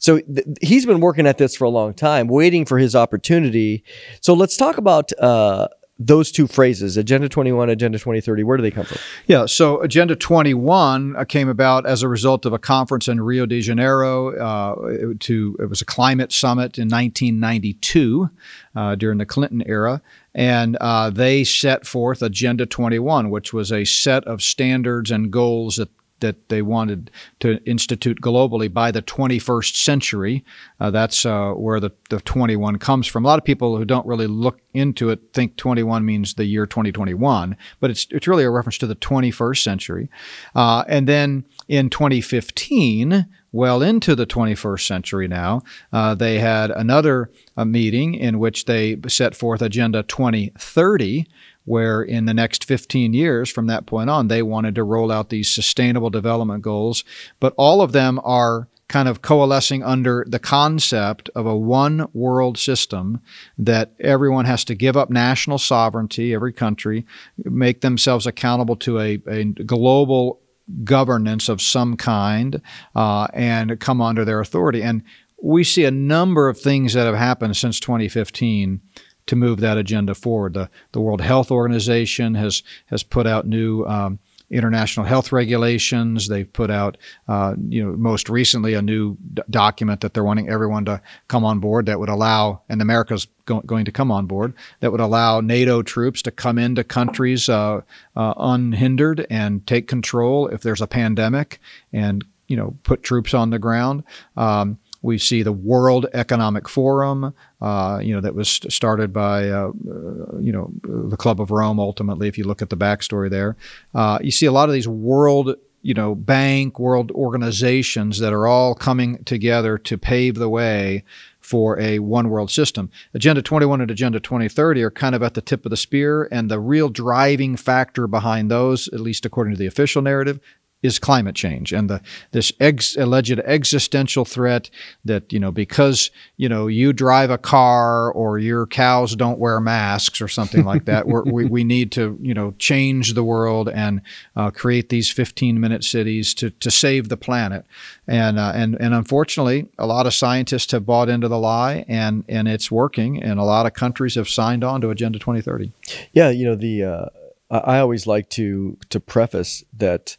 So 0.00 0.18
th- 0.18 0.46
he's 0.60 0.84
been 0.84 1.00
working 1.00 1.26
at 1.26 1.38
this 1.38 1.54
for 1.54 1.64
a 1.64 1.70
long 1.70 1.94
time, 1.94 2.26
waiting 2.26 2.64
for 2.64 2.78
his 2.78 2.96
opportunity. 2.96 3.84
So 4.20 4.34
let's 4.34 4.56
talk 4.56 4.78
about 4.78 5.12
uh, 5.20 5.68
those 5.98 6.30
two 6.30 6.46
phrases, 6.46 6.98
Agenda 6.98 7.28
21, 7.28 7.70
Agenda 7.70 7.98
2030, 7.98 8.42
where 8.44 8.58
do 8.58 8.62
they 8.62 8.70
come 8.70 8.84
from? 8.84 8.98
Yeah, 9.26 9.46
so 9.46 9.80
Agenda 9.80 10.14
21 10.14 11.16
uh, 11.16 11.24
came 11.24 11.48
about 11.48 11.86
as 11.86 12.02
a 12.02 12.08
result 12.08 12.44
of 12.44 12.52
a 12.52 12.58
conference 12.58 13.08
in 13.08 13.20
Rio 13.20 13.46
de 13.46 13.62
Janeiro. 13.62 14.36
Uh, 14.36 15.14
to, 15.20 15.56
it 15.58 15.70
was 15.70 15.80
a 15.80 15.86
climate 15.86 16.32
summit 16.32 16.78
in 16.78 16.88
1992 16.88 18.28
uh, 18.74 18.94
during 18.96 19.16
the 19.16 19.24
Clinton 19.24 19.62
era. 19.64 20.02
And 20.34 20.76
uh, 20.82 21.08
they 21.08 21.44
set 21.44 21.86
forth 21.86 22.20
Agenda 22.20 22.66
21, 22.66 23.30
which 23.30 23.54
was 23.54 23.72
a 23.72 23.86
set 23.86 24.24
of 24.24 24.42
standards 24.42 25.10
and 25.10 25.30
goals 25.30 25.76
that 25.76 25.88
that 26.20 26.48
they 26.48 26.62
wanted 26.62 27.10
to 27.40 27.62
institute 27.64 28.20
globally 28.20 28.72
by 28.72 28.90
the 28.90 29.02
21st 29.02 29.76
century. 29.76 30.44
Uh, 30.80 30.90
that's 30.90 31.26
uh, 31.26 31.52
where 31.52 31.80
the, 31.80 31.90
the 32.10 32.20
21 32.20 32.78
comes 32.78 33.06
from. 33.06 33.24
A 33.24 33.28
lot 33.28 33.38
of 33.38 33.44
people 33.44 33.76
who 33.76 33.84
don't 33.84 34.06
really 34.06 34.26
look 34.26 34.60
into 34.72 35.10
it 35.10 35.20
think 35.32 35.56
21 35.56 36.04
means 36.04 36.34
the 36.34 36.44
year 36.44 36.66
2021, 36.66 37.56
but 37.80 37.90
it's, 37.90 38.06
it's 38.10 38.28
really 38.28 38.44
a 38.44 38.50
reference 38.50 38.78
to 38.78 38.86
the 38.86 38.96
21st 38.96 39.62
century. 39.62 40.10
Uh, 40.54 40.84
and 40.88 41.08
then 41.08 41.44
in 41.68 41.90
2015, 41.90 43.26
well 43.52 43.82
into 43.82 44.14
the 44.14 44.26
21st 44.26 44.86
century 44.86 45.28
now, 45.28 45.62
uh, 45.92 46.14
they 46.14 46.38
had 46.38 46.70
another 46.70 47.30
uh, 47.56 47.64
meeting 47.64 48.14
in 48.14 48.38
which 48.38 48.66
they 48.66 48.98
set 49.08 49.34
forth 49.34 49.62
Agenda 49.62 50.02
2030 50.02 51.26
where 51.66 52.00
in 52.00 52.24
the 52.24 52.32
next 52.32 52.64
15 52.64 53.12
years 53.12 53.50
from 53.50 53.66
that 53.66 53.84
point 53.84 54.08
on, 54.08 54.28
they 54.28 54.42
wanted 54.42 54.74
to 54.76 54.84
roll 54.84 55.12
out 55.12 55.28
these 55.28 55.50
sustainable 55.50 56.10
development 56.10 56.62
goals. 56.62 57.04
But 57.38 57.52
all 57.58 57.82
of 57.82 57.92
them 57.92 58.18
are 58.24 58.68
kind 58.88 59.08
of 59.08 59.20
coalescing 59.20 59.82
under 59.82 60.24
the 60.28 60.38
concept 60.38 61.28
of 61.34 61.44
a 61.44 61.56
one 61.56 62.08
world 62.14 62.56
system 62.56 63.20
that 63.58 63.92
everyone 63.98 64.44
has 64.44 64.64
to 64.64 64.74
give 64.74 64.96
up 64.96 65.10
national 65.10 65.58
sovereignty, 65.58 66.32
every 66.32 66.52
country, 66.52 67.04
make 67.44 67.80
themselves 67.80 68.26
accountable 68.26 68.76
to 68.76 69.00
a, 69.00 69.20
a 69.26 69.44
global 69.44 70.40
governance 70.84 71.48
of 71.48 71.60
some 71.60 71.96
kind, 71.96 72.60
uh, 72.94 73.26
and 73.34 73.78
come 73.80 74.00
under 74.00 74.24
their 74.24 74.40
authority. 74.40 74.82
And 74.82 75.02
we 75.42 75.64
see 75.64 75.84
a 75.84 75.90
number 75.90 76.48
of 76.48 76.58
things 76.60 76.94
that 76.94 77.06
have 77.06 77.14
happened 77.14 77.56
since 77.56 77.78
2015 77.80 78.80
to 79.26 79.36
move 79.36 79.60
that 79.60 79.76
agenda 79.76 80.14
forward. 80.14 80.54
The, 80.54 80.70
the 80.92 81.00
World 81.00 81.20
Health 81.20 81.50
Organization 81.50 82.34
has 82.34 82.62
has 82.86 83.02
put 83.02 83.26
out 83.26 83.46
new 83.46 83.84
um, 83.84 84.18
international 84.50 85.04
health 85.06 85.32
regulations. 85.32 86.28
They've 86.28 86.50
put 86.50 86.70
out, 86.70 86.96
uh, 87.26 87.54
you 87.68 87.84
know, 87.84 87.96
most 87.96 88.28
recently 88.28 88.74
a 88.74 88.82
new 88.82 89.16
document 89.50 90.00
that 90.02 90.14
they're 90.14 90.24
wanting 90.24 90.48
everyone 90.48 90.84
to 90.84 91.00
come 91.28 91.44
on 91.44 91.58
board 91.58 91.86
that 91.86 91.98
would 91.98 92.08
allow, 92.08 92.62
and 92.68 92.80
America's 92.80 93.26
go- 93.44 93.62
going 93.62 93.84
to 93.86 93.92
come 93.92 94.12
on 94.12 94.26
board, 94.26 94.54
that 94.80 94.92
would 94.92 95.00
allow 95.00 95.40
NATO 95.40 95.82
troops 95.82 96.22
to 96.22 96.30
come 96.30 96.58
into 96.58 96.84
countries 96.84 97.48
uh, 97.48 97.80
uh, 98.14 98.34
unhindered 98.36 99.26
and 99.30 99.66
take 99.66 99.88
control 99.88 100.46
if 100.48 100.62
there's 100.62 100.80
a 100.80 100.86
pandemic 100.86 101.58
and 101.92 102.24
you 102.46 102.56
know 102.56 102.76
put 102.84 103.02
troops 103.02 103.34
on 103.34 103.50
the 103.50 103.58
ground. 103.58 104.04
Um, 104.36 104.78
we 105.06 105.18
see 105.18 105.42
the 105.42 105.52
World 105.52 106.06
Economic 106.12 106.68
Forum, 106.68 107.32
uh, 107.62 108.00
you 108.02 108.12
know, 108.12 108.20
that 108.20 108.34
was 108.34 108.48
started 108.48 109.12
by, 109.12 109.48
uh, 109.48 109.68
uh, 109.68 110.38
you 110.38 110.52
know, 110.52 110.70
the 110.82 111.16
Club 111.16 111.40
of 111.40 111.50
Rome. 111.50 111.78
Ultimately, 111.78 112.28
if 112.28 112.36
you 112.36 112.44
look 112.44 112.60
at 112.60 112.70
the 112.70 112.76
backstory 112.76 113.30
there, 113.30 113.56
uh, 113.94 114.18
you 114.20 114.32
see 114.32 114.46
a 114.46 114.52
lot 114.52 114.68
of 114.68 114.74
these 114.74 114.88
world, 114.88 115.54
you 115.82 115.94
know, 115.94 116.14
bank 116.14 116.80
world 116.80 117.12
organizations 117.12 118.18
that 118.18 118.32
are 118.32 118.46
all 118.46 118.74
coming 118.74 119.22
together 119.24 119.78
to 119.78 119.96
pave 119.96 120.34
the 120.34 120.48
way 120.48 121.04
for 121.40 121.78
a 121.78 122.00
one 122.00 122.28
world 122.28 122.50
system. 122.50 122.90
Agenda 123.14 123.40
21 123.40 123.80
and 123.80 123.90
Agenda 123.90 124.18
2030 124.18 124.82
are 124.82 124.90
kind 124.90 125.14
of 125.14 125.22
at 125.22 125.34
the 125.34 125.40
tip 125.40 125.64
of 125.64 125.70
the 125.70 125.76
spear, 125.76 126.28
and 126.32 126.50
the 126.50 126.58
real 126.58 126.88
driving 126.88 127.56
factor 127.56 128.08
behind 128.08 128.50
those, 128.50 128.88
at 128.88 128.98
least 128.98 129.24
according 129.24 129.54
to 129.54 129.58
the 129.58 129.66
official 129.66 130.02
narrative, 130.02 130.40
is 130.86 130.98
climate 130.98 131.34
change 131.34 131.72
and 131.72 131.90
the 131.90 132.00
this 132.30 132.52
ex, 132.60 132.96
alleged 132.96 133.38
existential 133.40 134.24
threat 134.24 134.70
that 135.04 135.32
you 135.32 135.40
know 135.40 135.52
because 135.52 136.10
you 136.36 136.48
know 136.48 136.66
you 136.66 136.92
drive 136.92 137.30
a 137.30 137.38
car 137.38 138.10
or 138.12 138.38
your 138.38 138.66
cows 138.66 139.14
don't 139.14 139.38
wear 139.38 139.60
masks 139.60 140.20
or 140.20 140.28
something 140.28 140.64
like 140.64 140.84
that 140.86 141.06
we 141.06 141.44
we 141.46 141.64
need 141.64 141.92
to 141.92 142.18
you 142.22 142.32
know 142.32 142.54
change 142.58 143.14
the 143.14 143.24
world 143.24 143.68
and 143.68 144.00
uh, 144.36 144.50
create 144.50 144.88
these 144.88 145.10
15 145.10 145.60
minute 145.60 145.84
cities 145.84 146.34
to 146.34 146.50
to 146.50 146.70
save 146.70 147.08
the 147.08 147.16
planet. 147.16 147.64
And 148.06 148.38
uh, 148.38 148.52
and 148.54 148.76
and 148.80 148.94
unfortunately 148.94 149.68
a 149.78 149.86
lot 149.86 150.06
of 150.06 150.14
scientists 150.14 150.72
have 150.72 150.86
bought 150.86 151.08
into 151.08 151.28
the 151.28 151.38
lie 151.38 151.84
and 151.88 152.24
and 152.28 152.46
it's 152.46 152.70
working 152.70 153.22
and 153.22 153.40
a 153.40 153.44
lot 153.44 153.66
of 153.66 153.72
countries 153.72 154.14
have 154.14 154.28
signed 154.28 154.62
on 154.62 154.80
to 154.80 154.90
agenda 154.90 155.18
2030 155.18 155.72
yeah 156.12 156.30
you 156.30 156.44
know 156.44 156.54
the 156.54 156.84
uh, 156.84 157.06
I 157.50 157.78
always 157.78 158.06
like 158.06 158.28
to 158.30 158.76
to 158.90 159.00
preface 159.00 159.64
that 159.76 160.16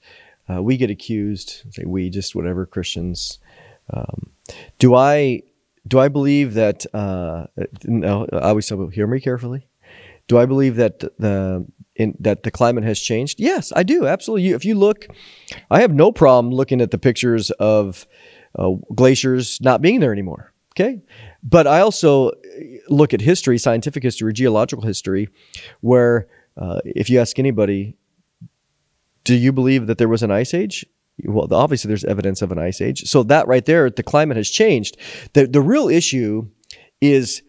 uh, 0.50 0.62
we 0.62 0.78
get 0.78 0.90
accused, 0.90 1.64
say 1.72 1.84
we, 1.86 2.10
just 2.10 2.36
whatever 2.36 2.66
Christians. 2.66 3.40
Um, 3.94 4.32
do 4.80 4.96
I 4.96 5.44
do 5.88 6.00
I 6.00 6.08
believe 6.10 6.54
that? 6.56 6.86
Uh, 6.94 7.48
no, 7.86 8.28
I 8.34 8.50
always 8.50 8.68
tell 8.68 8.78
people, 8.78 8.90
hear 8.90 9.08
me 9.08 9.20
carefully. 9.20 9.68
Do 10.28 10.38
I 10.38 10.46
believe 10.46 10.76
that 10.76 11.00
the 11.00 11.66
in, 11.96 12.16
that 12.20 12.44
the 12.44 12.52
climate 12.52 12.84
has 12.84 13.00
changed? 13.00 13.40
Yes, 13.40 13.72
I 13.76 13.84
do. 13.84 14.06
Absolutely. 14.06 14.50
If 14.50 14.66
you 14.66 14.76
look, 14.76 15.08
I 15.72 15.82
have 15.82 15.94
no 15.94 16.12
problem 16.12 16.54
looking 16.54 16.82
at 16.82 16.92
the 16.92 16.98
pictures 16.98 17.50
of 17.52 18.06
uh, 18.58 18.72
glaciers 18.94 19.60
not 19.62 19.82
being 19.82 20.00
there 20.00 20.12
anymore. 20.12 20.54
Okay, 20.76 21.02
but 21.42 21.66
I 21.66 21.80
also 21.80 22.32
look 22.88 23.14
at 23.14 23.22
history, 23.22 23.58
scientific 23.58 24.04
history, 24.04 24.32
geological 24.32 24.86
history, 24.86 25.30
where 25.82 26.28
uh, 26.56 26.82
if 26.86 27.10
you 27.10 27.20
ask 27.20 27.40
anybody, 27.40 27.96
do 29.28 29.36
you 29.36 29.52
believe 29.52 29.88
that 29.88 29.98
there 29.98 30.08
was 30.08 30.24
an 30.24 30.32
ice 30.32 30.54
age? 30.54 30.86
Well, 31.26 31.54
obviously 31.54 31.90
there's 31.90 32.06
evidence 32.06 32.42
of 32.42 32.52
an 32.52 32.60
ice 32.60 32.80
age. 32.80 33.04
So 33.04 33.24
that 33.24 33.46
right 33.48 33.66
there, 33.66 33.90
the 33.90 34.04
climate 34.04 34.38
has 34.38 34.50
changed. 34.50 34.98
The, 35.34 35.48
the 35.48 35.62
real 35.62 35.90
issue 35.90 36.48
is 37.02 37.42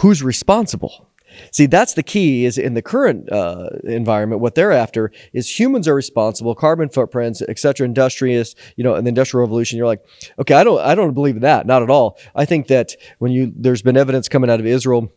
who's 0.00 0.22
responsible. 0.24 1.06
See, 1.52 1.66
that's 1.66 1.94
the 1.94 2.02
key 2.02 2.46
is 2.46 2.58
in 2.58 2.74
the 2.74 2.82
current 2.82 3.30
uh, 3.30 3.68
environment, 3.84 4.40
what 4.40 4.56
they're 4.56 4.72
after 4.72 5.12
is 5.32 5.60
humans 5.60 5.86
are 5.86 5.94
responsible, 5.94 6.54
carbon 6.56 6.88
footprints, 6.88 7.42
et 7.48 7.58
cetera, 7.60 7.84
industrious, 7.84 8.56
you 8.76 8.82
know, 8.82 8.94
and 8.96 9.06
the 9.06 9.10
industrial 9.10 9.42
revolution. 9.42 9.78
You're 9.78 9.86
like, 9.86 10.04
okay, 10.40 10.54
I 10.54 10.64
don't, 10.64 10.80
I 10.80 10.96
don't 10.96 11.14
believe 11.14 11.36
in 11.36 11.42
that. 11.42 11.64
Not 11.64 11.84
at 11.84 11.90
all. 11.90 12.18
I 12.34 12.44
think 12.44 12.66
that 12.68 12.96
when 13.20 13.30
you, 13.30 13.52
there's 13.54 13.82
been 13.82 13.96
evidence 13.96 14.28
coming 14.28 14.50
out 14.50 14.58
of 14.58 14.66
Israel, 14.66 15.12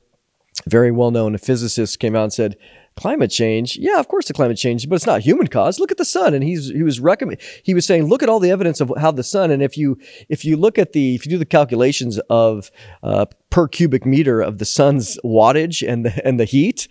very 0.68 0.92
well 0.92 1.12
known 1.12 1.38
physicist 1.38 2.00
came 2.00 2.16
out 2.16 2.24
and 2.24 2.34
said, 2.34 2.58
climate 2.98 3.32
change 3.32 3.78
yeah 3.78 4.00
of 4.00 4.08
course 4.08 4.28
the 4.28 4.34
climate 4.34 4.58
change 4.58 4.88
but 4.88 4.96
it's 4.96 5.06
not 5.06 5.22
human 5.22 5.48
caused 5.48 5.80
look 5.80 5.92
at 5.92 5.98
the 5.98 6.06
sun. 6.06 6.34
And 6.34 6.44
he's 6.44 6.70
he 6.70 6.84
was 6.84 7.00
recommend 7.00 7.40
he 7.64 7.74
was 7.74 7.86
saying 7.86 8.06
look 8.06 8.22
at 8.22 8.30
all 8.30 8.40
the 8.40 8.52
evidence 8.52 8.82
of 8.82 8.92
how 8.98 9.12
the 9.12 9.24
sun 9.24 9.50
and 9.50 9.64
if 9.64 9.78
you 9.78 9.98
if 10.30 10.44
you 10.44 10.58
look 10.58 10.78
at 10.78 10.94
the 10.94 11.16
if 11.16 11.26
you 11.26 11.32
do 11.32 11.38
the 11.38 11.46
calculations 11.46 12.20
of 12.30 12.70
uh, 13.04 13.26
per 13.50 13.68
cubic 13.68 14.06
meter 14.06 14.42
of 14.42 14.58
the 14.58 14.66
sun's 14.66 15.18
wattage 15.24 15.88
and 15.88 16.06
the 16.06 16.28
and 16.28 16.40
the 16.40 16.46
heat 16.46 16.88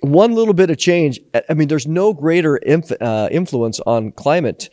one 0.00 0.32
little 0.32 0.54
bit 0.54 0.70
of 0.70 0.76
change 0.76 1.20
i 1.48 1.54
mean 1.54 1.68
there's 1.68 1.86
no 1.86 2.12
greater 2.12 2.56
inf- 2.56 3.00
uh, 3.00 3.28
influence 3.30 3.78
on 3.80 4.10
climate 4.12 4.68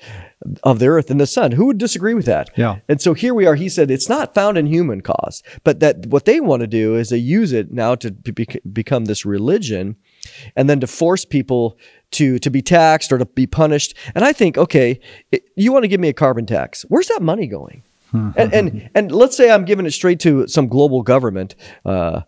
of 0.63 0.79
the 0.79 0.87
earth 0.87 1.11
and 1.11 1.19
the 1.19 1.27
sun 1.27 1.51
who 1.51 1.65
would 1.65 1.77
disagree 1.77 2.13
with 2.13 2.25
that 2.25 2.49
yeah 2.55 2.77
and 2.87 3.01
so 3.01 3.13
here 3.13 3.33
we 3.33 3.45
are 3.45 3.55
he 3.55 3.67
said 3.67 3.91
it's 3.91 4.07
not 4.07 4.33
found 4.33 4.57
in 4.57 4.65
human 4.65 5.01
cause 5.01 5.43
but 5.63 5.79
that 5.79 6.05
what 6.05 6.25
they 6.25 6.39
want 6.39 6.61
to 6.61 6.67
do 6.67 6.95
is 6.95 7.09
they 7.09 7.17
use 7.17 7.51
it 7.51 7.71
now 7.71 7.93
to 7.93 8.11
be- 8.11 8.47
become 8.71 9.05
this 9.05 9.25
religion 9.25 9.95
and 10.55 10.69
then 10.69 10.79
to 10.79 10.87
force 10.87 11.25
people 11.25 11.77
to 12.11 12.39
to 12.39 12.49
be 12.49 12.61
taxed 12.61 13.11
or 13.11 13.17
to 13.17 13.25
be 13.25 13.47
punished. 13.47 13.95
And 14.15 14.23
I 14.23 14.33
think, 14.33 14.57
okay, 14.57 14.99
it, 15.31 15.43
you 15.55 15.71
want 15.71 15.83
to 15.83 15.87
give 15.87 15.99
me 15.99 16.09
a 16.09 16.13
carbon 16.13 16.45
tax? 16.45 16.83
Where's 16.89 17.07
that 17.07 17.21
money 17.21 17.47
going? 17.47 17.83
and, 18.11 18.53
and 18.53 18.89
and 18.95 19.11
let's 19.11 19.37
say 19.37 19.51
I'm 19.51 19.65
giving 19.65 19.85
it 19.85 19.91
straight 19.91 20.19
to 20.21 20.47
some 20.47 20.67
global 20.67 21.03
government. 21.03 21.55
Uh, 21.85 22.21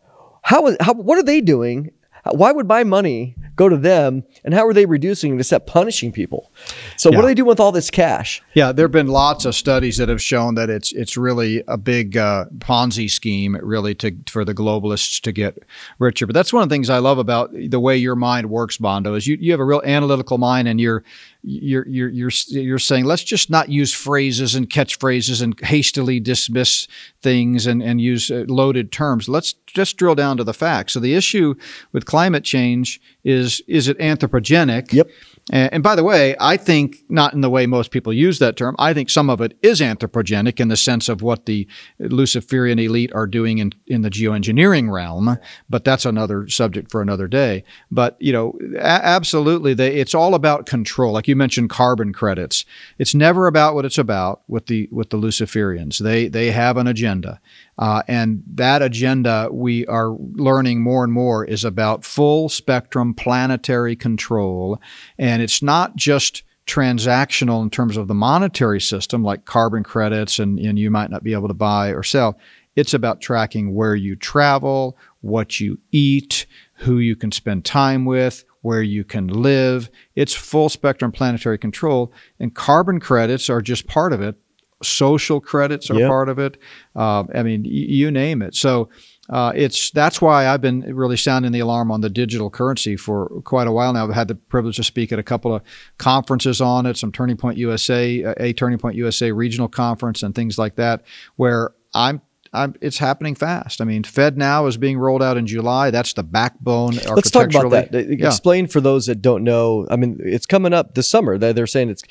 how 0.43 0.75
how 0.79 0.93
what 0.93 1.17
are 1.17 1.23
they 1.23 1.41
doing? 1.41 1.91
Why 2.29 2.51
would 2.51 2.67
my 2.67 2.83
money 2.83 3.35
go 3.55 3.67
to 3.67 3.77
them 3.77 4.23
and 4.43 4.53
how 4.53 4.65
are 4.65 4.73
they 4.73 4.85
reducing 4.85 5.35
it 5.35 5.39
except 5.39 5.67
punishing 5.67 6.11
people? 6.11 6.51
So 6.97 7.09
yeah. 7.09 7.17
what 7.17 7.23
do 7.23 7.27
they 7.27 7.33
do 7.33 7.45
with 7.45 7.59
all 7.59 7.71
this 7.71 7.89
cash? 7.89 8.41
Yeah, 8.53 8.71
there 8.71 8.85
have 8.85 8.91
been 8.91 9.07
lots 9.07 9.45
of 9.45 9.55
studies 9.55 9.97
that 9.97 10.09
have 10.09 10.21
shown 10.21 10.55
that 10.55 10.69
it's 10.69 10.91
it's 10.93 11.17
really 11.17 11.63
a 11.67 11.77
big 11.77 12.17
uh, 12.17 12.45
Ponzi 12.59 13.09
scheme, 13.09 13.57
really 13.61 13.95
to 13.95 14.15
for 14.27 14.45
the 14.45 14.53
globalists 14.53 15.19
to 15.21 15.31
get 15.31 15.57
richer. 15.99 16.27
But 16.27 16.33
that's 16.33 16.53
one 16.53 16.63
of 16.63 16.69
the 16.69 16.73
things 16.73 16.89
I 16.89 16.99
love 16.99 17.17
about 17.17 17.51
the 17.53 17.79
way 17.79 17.97
your 17.97 18.15
mind 18.15 18.49
works, 18.49 18.79
Mondo, 18.79 19.15
is 19.15 19.27
you, 19.27 19.37
you 19.39 19.51
have 19.51 19.59
a 19.59 19.65
real 19.65 19.81
analytical 19.83 20.37
mind 20.37 20.67
and 20.67 20.79
you're 20.79 21.03
you're 21.43 21.87
you're 21.87 22.09
you're 22.09 22.31
you're 22.47 22.79
saying 22.79 23.05
let's 23.05 23.23
just 23.23 23.49
not 23.49 23.69
use 23.69 23.93
phrases 23.93 24.53
and 24.53 24.69
catchphrases 24.69 25.41
and 25.41 25.59
hastily 25.61 26.19
dismiss 26.19 26.87
things 27.21 27.65
and 27.65 27.81
and 27.81 27.99
use 27.99 28.29
uh, 28.29 28.45
loaded 28.47 28.91
terms. 28.91 29.27
Let's 29.27 29.53
just 29.65 29.97
drill 29.97 30.15
down 30.15 30.37
to 30.37 30.43
the 30.43 30.53
facts. 30.53 30.93
So 30.93 30.99
the 30.99 31.15
issue 31.15 31.55
with 31.91 32.05
climate 32.05 32.43
change 32.43 33.01
is 33.23 33.61
is 33.67 33.87
it 33.87 33.97
anthropogenic? 33.99 34.93
Yep. 34.93 35.09
Eh, 35.51 35.67
and, 35.71 35.83
by 35.83 35.95
the 35.95 36.03
way, 36.03 36.35
I 36.39 36.55
think 36.55 36.97
not 37.09 37.33
in 37.33 37.41
the 37.41 37.49
way 37.49 37.65
most 37.65 37.91
people 37.91 38.13
use 38.13 38.39
that 38.39 38.55
term. 38.55 38.75
I 38.79 38.93
think 38.93 39.09
some 39.09 39.29
of 39.29 39.41
it 39.41 39.57
is 39.61 39.81
anthropogenic 39.81 40.59
in 40.59 40.69
the 40.69 40.77
sense 40.77 41.09
of 41.09 41.21
what 41.21 41.45
the 41.45 41.67
Luciferian 41.99 42.79
elite 42.79 43.11
are 43.13 43.27
doing 43.27 43.57
in, 43.57 43.73
in 43.85 44.01
the 44.01 44.09
geoengineering 44.09 44.89
realm, 44.89 45.37
but 45.69 45.83
that's 45.83 46.05
another 46.05 46.47
subject 46.47 46.89
for 46.89 47.01
another 47.01 47.27
day. 47.27 47.65
But, 47.91 48.15
you 48.19 48.31
know, 48.31 48.57
a- 48.75 48.81
absolutely, 48.81 49.73
they, 49.73 49.95
it's 49.95 50.15
all 50.15 50.35
about 50.35 50.65
control. 50.65 51.11
Like 51.11 51.27
you 51.27 51.35
mentioned 51.35 51.69
carbon 51.69 52.13
credits. 52.13 52.63
It's 52.97 53.13
never 53.13 53.47
about 53.47 53.75
what 53.75 53.85
it's 53.85 53.97
about 53.97 54.43
with 54.47 54.67
the 54.67 54.87
with 54.91 55.09
the 55.09 55.17
Luciferians. 55.17 55.97
They 55.99 56.27
they 56.27 56.51
have 56.51 56.77
an 56.77 56.87
agenda. 56.87 57.41
Uh, 57.81 58.03
and 58.07 58.43
that 58.45 58.83
agenda, 58.83 59.49
we 59.51 59.87
are 59.87 60.11
learning 60.11 60.81
more 60.81 61.03
and 61.03 61.11
more, 61.11 61.43
is 61.43 61.65
about 61.65 62.05
full 62.05 62.47
spectrum 62.47 63.11
planetary 63.11 63.95
control. 63.95 64.79
And 65.17 65.41
it's 65.41 65.63
not 65.63 65.95
just 65.95 66.43
transactional 66.67 67.63
in 67.63 67.71
terms 67.71 67.97
of 67.97 68.07
the 68.07 68.13
monetary 68.13 68.79
system, 68.79 69.23
like 69.23 69.45
carbon 69.45 69.83
credits, 69.83 70.37
and, 70.37 70.59
and 70.59 70.77
you 70.77 70.91
might 70.91 71.09
not 71.09 71.23
be 71.23 71.33
able 71.33 71.47
to 71.47 71.55
buy 71.55 71.89
or 71.89 72.03
sell. 72.03 72.37
It's 72.75 72.93
about 72.93 73.19
tracking 73.19 73.73
where 73.73 73.95
you 73.95 74.15
travel, 74.15 74.95
what 75.21 75.59
you 75.59 75.79
eat, 75.91 76.45
who 76.75 76.99
you 76.99 77.15
can 77.15 77.31
spend 77.31 77.65
time 77.65 78.05
with, 78.05 78.45
where 78.61 78.83
you 78.83 79.03
can 79.03 79.27
live. 79.27 79.89
It's 80.13 80.35
full 80.35 80.69
spectrum 80.69 81.11
planetary 81.11 81.57
control, 81.57 82.13
and 82.39 82.53
carbon 82.53 82.99
credits 82.99 83.49
are 83.49 83.61
just 83.61 83.87
part 83.87 84.13
of 84.13 84.21
it. 84.21 84.35
Social 84.83 85.39
credits 85.39 85.89
are 85.89 85.95
Yep. 85.99 86.07
part 86.09 86.29
of 86.29 86.39
it. 86.39 86.57
Uh, 86.95 87.23
I 87.33 87.43
mean, 87.43 87.63
y- 87.63 87.69
you 87.71 88.11
name 88.11 88.41
it. 88.41 88.55
So 88.55 88.89
uh, 89.29 89.53
it's 89.55 89.91
that's 89.91 90.21
why 90.21 90.47
I've 90.47 90.61
been 90.61 90.81
really 90.93 91.15
sounding 91.17 91.51
the 91.51 91.59
alarm 91.59 91.91
on 91.91 92.01
the 92.01 92.09
digital 92.09 92.49
currency 92.49 92.97
for 92.97 93.27
quite 93.45 93.67
a 93.67 93.71
while 93.71 93.93
now. 93.93 94.05
I've 94.07 94.13
had 94.13 94.27
the 94.27 94.35
privilege 94.35 94.75
to 94.77 94.83
speak 94.83 95.11
at 95.11 95.19
a 95.19 95.23
couple 95.23 95.53
of 95.55 95.61
conferences 95.97 96.59
on 96.61 96.85
it, 96.85 96.97
some 96.97 97.11
Turning 97.11 97.37
Point 97.37 97.57
USA, 97.57 98.23
a 98.37 98.53
Turning 98.53 98.77
Point 98.79 98.95
USA 98.95 99.31
regional 99.31 99.67
conference, 99.67 100.23
and 100.23 100.35
things 100.35 100.57
like 100.57 100.75
that, 100.75 101.03
where 101.35 101.71
I'm. 101.93 102.21
I'm, 102.53 102.75
it's 102.81 102.97
happening 102.97 103.33
fast. 103.33 103.79
I 103.79 103.85
mean, 103.85 104.03
FedNow 104.03 104.67
is 104.67 104.75
being 104.75 104.97
rolled 104.97 105.23
out 105.23 105.37
in 105.37 105.47
July. 105.47 105.89
That's 105.89 106.11
the 106.11 106.23
backbone. 106.23 106.95
Let's 106.95 107.31
talk 107.31 107.47
about 107.49 107.69
that. 107.69 107.95
Uh, 107.95 107.99
Explain 108.27 108.67
for 108.67 108.81
those 108.81 109.05
that 109.05 109.21
don't 109.21 109.45
know. 109.45 109.87
I 109.89 109.95
mean, 109.95 110.19
it's 110.21 110.45
coming 110.45 110.73
up 110.73 110.93
this 110.93 111.07
summer. 111.09 111.37
They're 111.37 111.65
saying 111.65 111.91
it's. 111.91 112.03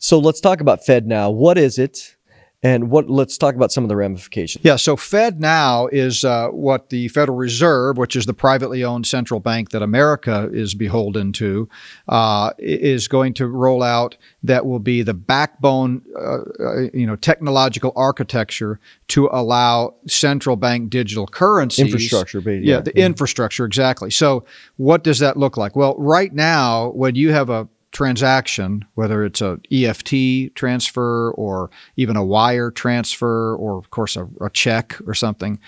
So 0.00 0.18
let's 0.18 0.40
talk 0.40 0.62
about 0.62 0.80
FedNow. 0.80 1.32
What 1.32 1.58
is 1.58 1.78
it? 1.78 2.16
And 2.62 2.90
what? 2.90 3.08
Let's 3.08 3.38
talk 3.38 3.54
about 3.54 3.72
some 3.72 3.84
of 3.84 3.88
the 3.88 3.96
ramifications. 3.96 4.62
Yeah, 4.62 4.76
so 4.76 4.94
FedNow 4.94 5.88
is 5.92 6.24
uh, 6.24 6.48
what 6.48 6.90
the 6.90 7.08
Federal 7.08 7.38
Reserve, 7.38 7.96
which 7.96 8.16
is 8.16 8.26
the 8.26 8.34
privately 8.34 8.84
owned 8.84 9.06
central 9.06 9.40
bank 9.40 9.70
that 9.70 9.80
America 9.80 10.50
is 10.52 10.74
beholden 10.74 11.32
to, 11.34 11.70
uh, 12.08 12.50
is 12.58 13.08
going 13.08 13.32
to 13.34 13.46
roll 13.46 13.82
out. 13.82 14.18
That 14.42 14.66
will 14.66 14.78
be 14.78 15.00
the 15.00 15.14
backbone, 15.14 16.02
uh, 16.14 16.40
uh, 16.62 16.80
you 16.92 17.06
know, 17.06 17.16
technological 17.16 17.94
architecture 17.96 18.78
to 19.08 19.30
allow 19.32 19.94
central 20.06 20.56
bank 20.56 20.90
digital 20.90 21.26
currencies 21.26 21.86
Infrastructure, 21.86 22.40
Yeah, 22.40 22.58
yeah. 22.76 22.80
the 22.80 22.94
infrastructure 22.98 23.64
exactly. 23.64 24.10
So, 24.10 24.44
what 24.76 25.02
does 25.02 25.18
that 25.20 25.38
look 25.38 25.56
like? 25.56 25.76
Well, 25.76 25.94
right 25.96 26.32
now, 26.32 26.90
when 26.90 27.14
you 27.14 27.32
have 27.32 27.48
a 27.48 27.68
transaction, 27.92 28.84
whether 28.94 29.24
it's 29.24 29.40
a 29.40 29.58
EFT 29.72 30.54
transfer 30.54 31.32
or 31.32 31.70
even 31.96 32.16
a 32.16 32.24
wire 32.24 32.70
transfer, 32.70 33.54
or 33.56 33.78
of 33.78 33.90
course 33.90 34.16
a, 34.16 34.28
a 34.40 34.50
check 34.50 34.96
or 35.06 35.14
something, 35.14 35.58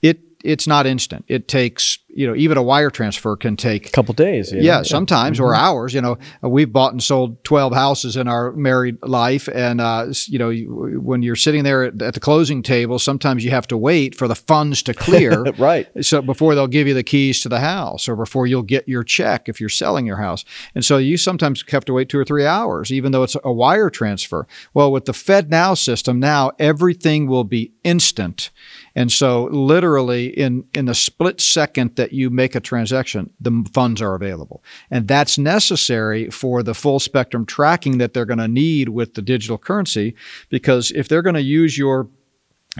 it 0.00 0.20
it's 0.44 0.66
not 0.66 0.86
instant. 0.86 1.24
It 1.28 1.48
takes 1.48 1.98
you 2.14 2.26
know 2.26 2.34
even 2.36 2.56
a 2.58 2.62
wire 2.62 2.90
transfer 2.90 3.36
can 3.36 3.56
take 3.56 3.86
A 3.88 3.90
couple 3.90 4.12
days. 4.14 4.52
yeah, 4.52 4.82
sometimes 4.82 5.40
or 5.40 5.52
Mm-hmm. 5.52 5.64
hours. 5.64 5.94
You 5.94 6.00
know, 6.02 6.18
we've 6.42 6.72
bought 6.72 6.92
and 6.92 7.02
sold 7.02 7.42
twelve 7.44 7.72
houses 7.74 8.16
in 8.16 8.28
our 8.28 8.52
married 8.52 8.98
life, 9.02 9.48
and 9.52 9.80
uh, 9.80 10.06
you 10.26 10.38
know, 10.38 10.50
when 11.00 11.22
you're 11.22 11.36
sitting 11.36 11.64
there 11.64 11.84
at, 11.84 12.00
at 12.02 12.14
the 12.14 12.20
closing 12.20 12.62
table, 12.62 12.98
sometimes 12.98 13.44
you 13.44 13.50
have 13.50 13.66
to 13.68 13.76
wait 13.76 14.14
for 14.14 14.28
the 14.28 14.34
funds 14.34 14.82
to 14.84 14.94
clear, 14.94 15.42
Right. 15.58 15.86
So 16.04 16.20
before 16.22 16.54
they'll 16.54 16.66
give 16.66 16.86
you 16.86 16.94
the 16.94 17.02
keys 17.02 17.40
to 17.42 17.48
the 17.48 17.60
house, 17.60 18.08
or 18.08 18.16
before 18.16 18.46
you'll 18.46 18.62
get 18.62 18.88
your 18.88 19.04
check 19.04 19.48
if 19.48 19.60
you're 19.60 19.68
selling 19.68 20.06
your 20.06 20.18
house, 20.18 20.44
and 20.74 20.84
so 20.84 20.98
you 20.98 21.16
sometimes 21.16 21.64
have 21.70 21.84
to 21.86 21.92
wait 21.92 22.08
two 22.08 22.18
or 22.18 22.24
three 22.24 22.46
hours, 22.46 22.92
even 22.92 23.12
though 23.12 23.22
it's 23.22 23.36
a 23.44 23.52
wire 23.52 23.90
transfer. 23.90 24.46
Well, 24.74 24.92
with 24.92 25.06
the 25.06 25.12
FedNow 25.12 25.76
system, 25.78 26.20
now 26.20 26.52
everything 26.58 27.26
will 27.26 27.44
be 27.44 27.72
instant. 27.84 28.50
And 28.94 29.10
so, 29.10 29.44
literally, 29.44 30.26
in, 30.26 30.64
in 30.74 30.84
the 30.84 30.94
split 30.94 31.40
second 31.40 31.96
that 31.96 32.12
you 32.12 32.30
make 32.30 32.54
a 32.54 32.60
transaction, 32.60 33.30
the 33.40 33.68
funds 33.72 34.02
are 34.02 34.14
available. 34.14 34.62
And 34.90 35.08
that's 35.08 35.38
necessary 35.38 36.30
for 36.30 36.62
the 36.62 36.74
full 36.74 37.00
spectrum 37.00 37.46
tracking 37.46 37.98
that 37.98 38.12
they're 38.14 38.26
going 38.26 38.38
to 38.38 38.48
need 38.48 38.90
with 38.90 39.14
the 39.14 39.22
digital 39.22 39.58
currency. 39.58 40.14
Because 40.48 40.90
if 40.90 41.08
they're 41.08 41.22
going 41.22 41.34
to 41.34 41.42
use 41.42 41.78
your 41.78 42.08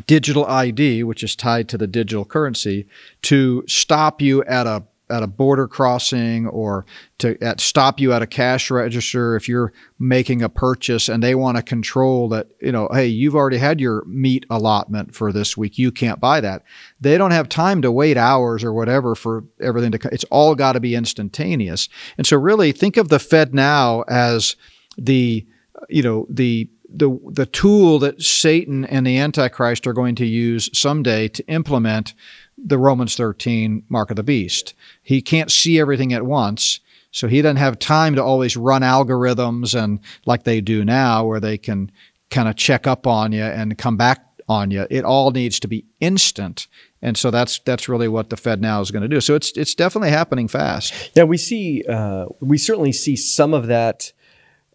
digital 0.06 0.46
ID, 0.46 1.02
which 1.02 1.22
is 1.22 1.36
tied 1.36 1.68
to 1.68 1.78
the 1.78 1.86
digital 1.86 2.24
currency, 2.24 2.86
to 3.22 3.64
stop 3.66 4.20
you 4.20 4.42
at 4.44 4.66
a 4.66 4.84
at 5.10 5.22
a 5.22 5.26
border 5.26 5.68
crossing 5.68 6.46
or 6.46 6.86
to 7.18 7.36
at 7.42 7.60
stop 7.60 8.00
you 8.00 8.12
at 8.12 8.22
a 8.22 8.26
cash 8.26 8.70
register 8.70 9.36
if 9.36 9.48
you're 9.48 9.72
making 9.98 10.42
a 10.42 10.48
purchase 10.48 11.08
and 11.08 11.22
they 11.22 11.34
want 11.34 11.56
to 11.56 11.62
control 11.62 12.28
that 12.28 12.48
you 12.60 12.72
know 12.72 12.88
hey 12.92 13.06
you've 13.06 13.34
already 13.34 13.58
had 13.58 13.80
your 13.80 14.04
meat 14.06 14.46
allotment 14.48 15.14
for 15.14 15.32
this 15.32 15.56
week 15.56 15.78
you 15.78 15.90
can't 15.90 16.20
buy 16.20 16.40
that. 16.40 16.62
They 17.00 17.18
don't 17.18 17.30
have 17.32 17.48
time 17.48 17.82
to 17.82 17.92
wait 17.92 18.16
hours 18.16 18.64
or 18.64 18.72
whatever 18.72 19.14
for 19.14 19.44
everything 19.60 19.92
to 19.92 20.08
it's 20.12 20.24
all 20.24 20.54
got 20.54 20.72
to 20.72 20.80
be 20.80 20.94
instantaneous. 20.94 21.88
And 22.16 22.26
so 22.26 22.36
really 22.36 22.72
think 22.72 22.96
of 22.96 23.08
the 23.08 23.18
FedNow 23.18 24.04
as 24.08 24.56
the 24.96 25.46
you 25.88 26.02
know 26.02 26.26
the 26.30 26.70
the 26.94 27.18
the 27.30 27.46
tool 27.46 27.98
that 28.00 28.22
Satan 28.22 28.84
and 28.84 29.06
the 29.06 29.18
Antichrist 29.18 29.86
are 29.86 29.92
going 29.92 30.14
to 30.16 30.26
use 30.26 30.68
someday 30.78 31.28
to 31.28 31.46
implement 31.48 32.14
the 32.64 32.78
Romans 32.78 33.16
13 33.16 33.84
mark 33.88 34.10
of 34.10 34.16
the 34.16 34.22
beast. 34.22 34.74
He 35.02 35.20
can't 35.20 35.50
see 35.50 35.80
everything 35.80 36.12
at 36.12 36.24
once, 36.24 36.80
so 37.10 37.28
he 37.28 37.42
doesn't 37.42 37.56
have 37.56 37.78
time 37.78 38.14
to 38.14 38.22
always 38.22 38.56
run 38.56 38.82
algorithms 38.82 39.80
and 39.80 40.00
like 40.26 40.44
they 40.44 40.60
do 40.60 40.84
now 40.84 41.24
where 41.24 41.40
they 41.40 41.58
can 41.58 41.90
kind 42.30 42.48
of 42.48 42.56
check 42.56 42.86
up 42.86 43.06
on 43.06 43.32
you 43.32 43.42
and 43.42 43.76
come 43.76 43.96
back 43.96 44.24
on 44.48 44.70
you. 44.70 44.86
It 44.90 45.04
all 45.04 45.30
needs 45.30 45.60
to 45.60 45.68
be 45.68 45.84
instant. 46.00 46.66
And 47.00 47.16
so 47.16 47.30
that's 47.30 47.58
that's 47.60 47.88
really 47.88 48.08
what 48.08 48.30
the 48.30 48.36
FedNow 48.36 48.80
is 48.80 48.90
going 48.90 49.02
to 49.02 49.08
do. 49.08 49.20
So 49.20 49.34
it's 49.34 49.52
it's 49.56 49.74
definitely 49.74 50.10
happening 50.10 50.48
fast. 50.48 51.12
Yeah, 51.14 51.24
we 51.24 51.36
see. 51.36 51.84
Uh, 51.88 52.26
we 52.40 52.58
certainly 52.58 52.92
see 52.92 53.16
some 53.16 53.54
of 53.54 53.66
that 53.66 54.12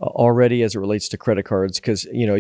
uh, 0.02 0.06
already 0.06 0.62
as 0.64 0.76
it 0.76 0.80
relates 0.80 1.10
to 1.10 1.18
credit 1.18 1.44
cards 1.44 1.80
because 1.80 2.04
you 2.06 2.28
know 2.28 2.38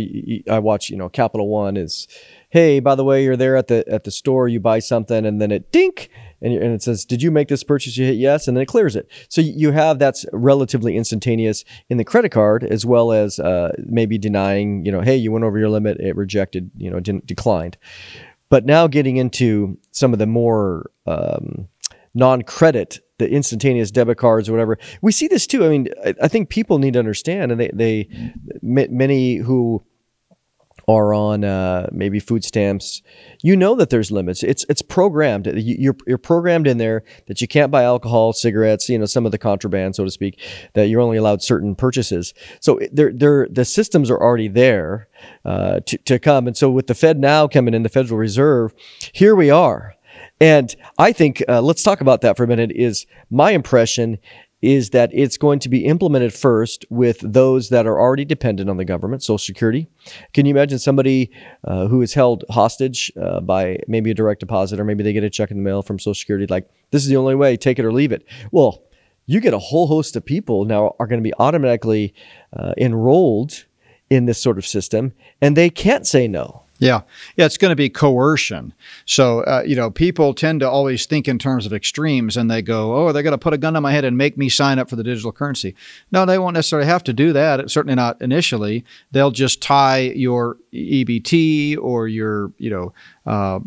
I 0.53 0.59
watch. 0.59 0.89
You 0.89 0.97
know, 0.97 1.09
Capital 1.09 1.47
One 1.47 1.77
is, 1.77 2.07
hey, 2.49 2.79
by 2.79 2.95
the 2.95 3.03
way, 3.03 3.23
you're 3.23 3.37
there 3.37 3.55
at 3.55 3.67
the 3.67 3.87
at 3.87 4.03
the 4.03 4.11
store, 4.11 4.47
you 4.47 4.59
buy 4.59 4.79
something, 4.79 5.25
and 5.25 5.41
then 5.41 5.51
it 5.51 5.71
dink. 5.71 6.09
And, 6.39 6.53
and 6.53 6.71
it 6.73 6.83
says, 6.83 7.03
"Did 7.03 7.23
you 7.23 7.31
make 7.31 7.47
this 7.47 7.63
purchase?" 7.63 7.97
You 7.97 8.05
hit 8.05 8.17
yes, 8.17 8.47
and 8.47 8.55
then 8.55 8.61
it 8.61 8.67
clears 8.67 8.95
it. 8.95 9.09
So 9.27 9.41
you 9.41 9.71
have 9.71 9.97
that's 9.97 10.25
relatively 10.31 10.95
instantaneous 10.95 11.65
in 11.89 11.97
the 11.97 12.05
credit 12.05 12.29
card, 12.29 12.63
as 12.63 12.85
well 12.85 13.11
as 13.11 13.39
uh, 13.39 13.73
maybe 13.79 14.17
denying. 14.17 14.85
You 14.85 14.91
know, 14.91 15.01
hey, 15.01 15.15
you 15.15 15.31
went 15.31 15.45
over 15.45 15.57
your 15.57 15.69
limit, 15.69 15.99
it 15.99 16.15
rejected. 16.15 16.69
You 16.77 16.91
know, 16.91 16.99
didn't 16.99 17.25
declined. 17.25 17.77
But 18.49 18.65
now 18.65 18.87
getting 18.87 19.17
into 19.17 19.77
some 19.91 20.13
of 20.13 20.19
the 20.19 20.27
more 20.27 20.89
um, 21.05 21.67
non-credit, 22.13 22.99
the 23.17 23.29
instantaneous 23.29 23.91
debit 23.91 24.17
cards 24.17 24.47
or 24.47 24.53
whatever, 24.53 24.77
we 25.01 25.11
see 25.11 25.27
this 25.27 25.47
too. 25.47 25.65
I 25.65 25.69
mean, 25.69 25.89
I, 26.05 26.13
I 26.21 26.27
think 26.27 26.49
people 26.49 26.79
need 26.79 26.93
to 26.93 26.99
understand, 26.99 27.51
and 27.51 27.59
they, 27.59 27.71
they 27.73 28.09
ma- 28.61 28.85
many 28.89 29.37
who 29.37 29.83
are 30.89 31.13
on 31.13 31.43
uh, 31.43 31.89
maybe 31.91 32.19
food 32.19 32.45
stamps, 32.45 33.01
you 33.43 33.57
know 33.57 33.75
that 33.75 33.89
there's 33.89 34.09
limits. 34.09 34.41
It's 34.41 34.65
it's 34.69 34.81
programmed. 34.81 35.45
You- 35.47 35.75
You're 35.79 35.97
you're 36.07 36.17
programmed 36.17 36.65
in 36.65 36.77
there 36.77 37.03
that 37.27 37.41
you 37.41 37.47
can't 37.47 37.71
buy 37.71 37.83
alcohol, 37.83 38.31
cigarettes, 38.33 38.87
you 38.87 38.97
know, 38.97 39.05
some 39.05 39.25
of 39.25 39.31
the 39.33 39.37
contraband, 39.37 39.95
so 39.95 40.05
to 40.05 40.11
speak, 40.11 40.39
that 40.73 40.87
you're 40.87 41.01
only 41.01 41.17
allowed 41.17 41.41
certain 41.41 41.75
purchases. 41.75 42.33
So 42.61 42.79
they're, 42.93 43.11
they're, 43.13 43.47
the 43.51 43.65
systems 43.65 44.09
are 44.09 44.17
already 44.21 44.47
there 44.47 45.09
uh, 45.43 45.81
to, 45.81 45.97
to 45.97 46.19
come. 46.19 46.47
And 46.47 46.55
so 46.55 46.69
with 46.71 46.87
the 46.87 46.93
FedNow 46.93 47.51
coming 47.51 47.73
in, 47.73 47.83
the 47.83 47.89
Federal 47.89 48.17
Reserve, 48.17 48.73
here 49.13 49.35
we 49.35 49.49
are. 49.49 49.93
And 50.39 50.73
I 50.97 51.11
think 51.11 51.43
uh, 51.49 51.61
let's 51.61 51.83
talk 51.83 51.99
about 51.99 52.21
that 52.21 52.37
for 52.37 52.43
a 52.43 52.47
minute. 52.47 52.71
Is 52.73 53.05
my 53.29 53.51
impression 53.51 54.19
is 54.61 54.89
that 54.89 55.11
it's 55.13 55.37
going 55.37 55.59
to 55.59 55.69
be 55.69 55.85
implemented 55.85 56.33
first 56.33 56.85
with 56.89 57.19
those 57.21 57.69
that 57.69 57.85
are 57.85 57.99
already 57.99 58.25
dependent 58.25 58.69
on 58.69 58.77
the 58.77 58.85
government, 58.85 59.21
Social 59.21 59.37
Security. 59.37 59.87
Can 60.33 60.45
you 60.45 60.51
imagine 60.51 60.79
somebody 60.79 61.31
uh, 61.63 61.87
who 61.87 62.01
is 62.01 62.13
held 62.13 62.43
hostage 62.49 63.11
uh, 63.21 63.39
by 63.39 63.77
maybe 63.87 64.11
a 64.11 64.15
direct 64.15 64.39
deposit, 64.39 64.79
or 64.79 64.83
maybe 64.83 65.03
they 65.03 65.13
get 65.13 65.23
a 65.23 65.29
check 65.29 65.51
in 65.51 65.57
the 65.57 65.63
mail 65.63 65.81
from 65.81 65.99
Social 65.99 66.15
Security, 66.15 66.47
like 66.47 66.67
this 66.91 67.03
is 67.03 67.09
the 67.09 67.17
only 67.17 67.35
way, 67.35 67.55
take 67.55 67.77
it 67.77 67.85
or 67.85 67.93
leave 67.93 68.11
it? 68.11 68.25
Well, 68.51 68.83
you 69.27 69.41
get 69.41 69.53
a 69.53 69.59
whole 69.59 69.87
host 69.87 70.15
of 70.15 70.25
people 70.25 70.65
now 70.65 70.95
are 70.99 71.07
going 71.07 71.19
to 71.19 71.23
be 71.23 71.33
automatically 71.37 72.13
uh, 72.53 72.73
enrolled 72.77 73.65
in 74.09 74.25
this 74.25 74.41
sort 74.41 74.57
of 74.57 74.65
system, 74.65 75.13
and 75.41 75.55
they 75.55 75.69
can't 75.69 76.07
say 76.07 76.27
no. 76.27 76.63
Yeah, 76.79 77.01
yeah, 77.35 77.45
it's 77.45 77.57
going 77.57 77.71
to 77.71 77.75
be 77.75 77.89
coercion. 77.89 78.71
So, 79.05 79.39
uh, 79.41 79.63
you 79.65 79.75
know, 79.75 79.89
people 79.89 80.35
tend 80.35 80.59
to 80.59 80.69
always 80.69 81.07
think 81.07 81.27
in 81.27 81.39
terms 81.39 81.65
of 81.65 81.73
extremes, 81.73 82.37
and 82.37 82.51
they 82.51 82.61
go, 82.61 82.95
"Oh, 82.95 83.11
they're 83.11 83.23
going 83.23 83.31
to 83.31 83.37
put 83.37 83.53
a 83.53 83.57
gun 83.57 83.73
to 83.73 83.81
my 83.81 83.91
head 83.91 84.05
and 84.05 84.15
make 84.15 84.37
me 84.37 84.47
sign 84.47 84.77
up 84.77 84.87
for 84.89 84.95
the 84.95 85.03
digital 85.03 85.31
currency." 85.31 85.75
No, 86.11 86.25
they 86.25 86.37
won't 86.37 86.53
necessarily 86.53 86.87
have 86.87 87.03
to 87.05 87.13
do 87.13 87.33
that. 87.33 87.71
Certainly 87.71 87.95
not 87.95 88.21
initially. 88.21 88.85
They'll 89.11 89.31
just 89.31 89.61
tie 89.61 90.11
your 90.15 90.57
EBT 90.71 91.77
or 91.81 92.07
your, 92.07 92.51
you 92.59 92.69
know, 92.69 92.93
uh, 93.25 93.59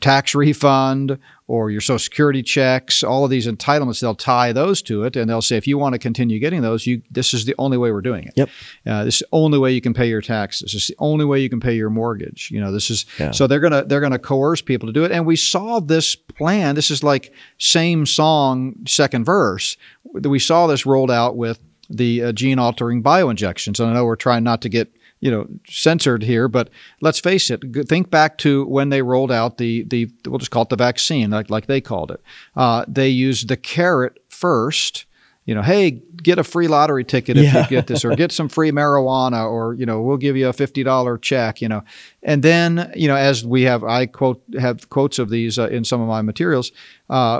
tax 0.00 0.34
refund 0.34 1.18
or 1.48 1.70
your 1.70 1.80
Social 1.80 1.98
Security 2.00 2.42
checks. 2.42 3.04
All 3.04 3.24
of 3.24 3.30
these 3.30 3.46
entitlements, 3.46 4.00
they'll 4.00 4.14
tie 4.16 4.52
those 4.52 4.82
to 4.82 5.04
it, 5.04 5.14
and 5.14 5.30
they'll 5.30 5.40
say, 5.42 5.56
if 5.56 5.66
you 5.66 5.78
want 5.78 5.92
to 5.92 5.98
continue 5.98 6.38
getting 6.40 6.60
those, 6.62 6.86
you 6.86 7.02
this 7.10 7.32
is 7.32 7.44
the 7.44 7.54
only 7.58 7.78
way 7.78 7.92
we're 7.92 8.00
doing 8.00 8.24
it. 8.24 8.32
Yep. 8.36 8.48
Uh, 8.86 9.04
this 9.04 9.14
is 9.16 9.18
the 9.20 9.28
only 9.32 9.58
way 9.58 9.72
you 9.72 9.80
can 9.80 9.94
pay 9.94 10.08
your 10.08 10.20
taxes. 10.22 10.72
This 10.72 10.82
is 10.82 10.86
the 10.88 10.96
only 10.98 11.24
way 11.24 11.40
you 11.40 11.48
can 11.48 11.60
pay 11.60 11.74
your 11.76 11.90
mortgage. 11.90 12.50
You 12.50 12.60
know, 12.60 12.72
this 12.72 12.90
is 12.90 13.06
Yeah. 13.18 13.30
so 13.30 13.46
they're 13.46 13.60
gonna 13.60 13.84
they're 13.84 14.00
gonna 14.00 14.18
coerce 14.18 14.60
people 14.60 14.88
to 14.88 14.92
do 14.92 15.04
it. 15.04 15.12
And 15.12 15.24
we 15.24 15.36
saw 15.36 15.78
this 15.80 16.16
plan. 16.16 16.74
This 16.74 16.90
is 16.90 17.04
like 17.04 17.32
same 17.58 18.06
song, 18.06 18.74
second 18.86 19.24
verse. 19.24 19.76
We 20.12 20.38
saw 20.38 20.66
this 20.66 20.84
rolled 20.86 21.10
out 21.10 21.36
with 21.36 21.60
the 21.88 22.24
uh, 22.24 22.32
gene 22.32 22.58
altering 22.58 23.02
bioinjections. 23.02 23.78
And 23.78 23.90
I 23.90 23.92
know 23.94 24.04
we're 24.04 24.16
trying 24.16 24.42
not 24.42 24.62
to 24.62 24.68
get 24.68 24.92
you 25.26 25.32
know 25.32 25.48
censored 25.68 26.22
here, 26.22 26.46
but 26.46 26.70
let's 27.00 27.18
face 27.18 27.50
it. 27.50 27.60
Think 27.88 28.10
back 28.10 28.38
to 28.38 28.64
when 28.66 28.90
they 28.90 29.02
rolled 29.02 29.32
out 29.32 29.58
the 29.58 29.82
the 29.82 30.08
we'll 30.24 30.38
just 30.38 30.52
call 30.52 30.62
it 30.62 30.68
the 30.68 30.76
vaccine, 30.76 31.30
like 31.30 31.50
like 31.50 31.66
they 31.66 31.80
called 31.80 32.12
it. 32.12 32.22
Uh, 32.54 32.84
they 32.86 33.08
used 33.08 33.48
the 33.48 33.56
carrot 33.56 34.20
first 34.28 35.05
you 35.46 35.54
know, 35.54 35.62
hey, 35.62 36.02
get 36.22 36.40
a 36.40 36.44
free 36.44 36.66
lottery 36.66 37.04
ticket 37.04 37.36
if 37.36 37.44
yeah. 37.44 37.62
you 37.62 37.68
get 37.68 37.86
this, 37.86 38.04
or 38.04 38.16
get 38.16 38.32
some 38.32 38.48
free 38.48 38.72
marijuana, 38.72 39.48
or 39.48 39.74
you 39.74 39.86
know, 39.86 40.02
we'll 40.02 40.16
give 40.16 40.36
you 40.36 40.48
a 40.48 40.52
fifty 40.52 40.82
dollar 40.82 41.16
check. 41.16 41.62
You 41.62 41.68
know, 41.68 41.84
and 42.24 42.42
then 42.42 42.92
you 42.96 43.06
know, 43.06 43.14
as 43.14 43.46
we 43.46 43.62
have, 43.62 43.84
I 43.84 44.06
quote 44.06 44.42
have 44.58 44.90
quotes 44.90 45.20
of 45.20 45.30
these 45.30 45.56
uh, 45.56 45.68
in 45.68 45.84
some 45.84 46.00
of 46.00 46.08
my 46.08 46.20
materials. 46.20 46.72
Uh, 47.08 47.38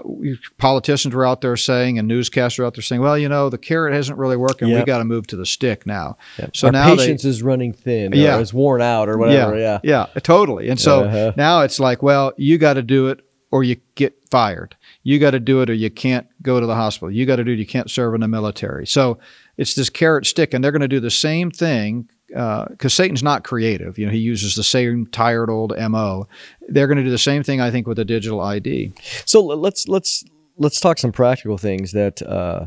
politicians 0.58 1.12
were 1.16 1.26
out 1.26 1.40
there 1.40 1.56
saying, 1.56 1.98
and 1.98 2.08
newscasters 2.08 2.64
out 2.64 2.74
there 2.74 2.82
saying, 2.82 3.02
well, 3.02 3.18
you 3.18 3.28
know, 3.28 3.50
the 3.50 3.58
carrot 3.58 3.92
hasn't 3.92 4.16
really 4.16 4.36
working. 4.36 4.68
Yep. 4.68 4.78
We 4.78 4.84
got 4.84 4.98
to 4.98 5.04
move 5.04 5.26
to 5.26 5.36
the 5.36 5.46
stick 5.46 5.84
now. 5.84 6.16
Yep. 6.38 6.56
So 6.56 6.68
Our 6.68 6.72
now 6.72 6.94
patience 6.94 7.24
they, 7.24 7.30
is 7.30 7.42
running 7.42 7.72
thin. 7.72 8.12
Yeah, 8.12 8.38
it's 8.38 8.54
worn 8.54 8.80
out 8.80 9.08
or 9.08 9.18
whatever. 9.18 9.58
Yeah, 9.58 9.80
yeah, 9.82 10.06
yeah 10.14 10.20
totally. 10.20 10.68
And 10.68 10.78
so 10.78 11.02
uh-huh. 11.02 11.32
now 11.36 11.62
it's 11.62 11.80
like, 11.80 12.04
well, 12.04 12.32
you 12.36 12.56
got 12.56 12.74
to 12.74 12.82
do 12.82 13.08
it 13.08 13.25
or 13.50 13.64
you 13.64 13.76
get 13.94 14.14
fired 14.30 14.76
you 15.06 15.20
got 15.20 15.30
to 15.30 15.38
do 15.38 15.62
it 15.62 15.70
or 15.70 15.72
you 15.72 15.88
can't 15.88 16.26
go 16.42 16.58
to 16.58 16.66
the 16.66 16.74
hospital. 16.74 17.12
You 17.12 17.26
got 17.26 17.36
to 17.36 17.44
do 17.44 17.52
it. 17.52 17.60
You 17.60 17.64
can't 17.66 17.88
serve 17.88 18.12
in 18.16 18.22
the 18.22 18.26
military. 18.26 18.88
So 18.88 19.20
it's 19.56 19.76
this 19.76 19.88
carrot 19.88 20.26
stick, 20.26 20.52
and 20.52 20.64
they're 20.64 20.72
going 20.72 20.80
to 20.80 20.88
do 20.88 20.98
the 20.98 21.12
same 21.12 21.52
thing 21.52 22.08
because 22.26 22.70
uh, 22.84 22.88
Satan's 22.88 23.22
not 23.22 23.44
creative. 23.44 24.00
You 24.00 24.06
know, 24.06 24.10
he 24.10 24.18
uses 24.18 24.56
the 24.56 24.64
same 24.64 25.06
tired 25.06 25.48
old 25.48 25.72
mo. 25.78 26.26
They're 26.68 26.88
going 26.88 26.98
to 26.98 27.04
do 27.04 27.10
the 27.10 27.18
same 27.18 27.44
thing, 27.44 27.60
I 27.60 27.70
think, 27.70 27.86
with 27.86 28.00
a 28.00 28.04
digital 28.04 28.40
ID. 28.40 28.94
So 29.26 29.44
let's 29.44 29.86
let's 29.86 30.24
let's 30.56 30.80
talk 30.80 30.98
some 30.98 31.12
practical 31.12 31.56
things. 31.56 31.92
That 31.92 32.20
uh, 32.22 32.66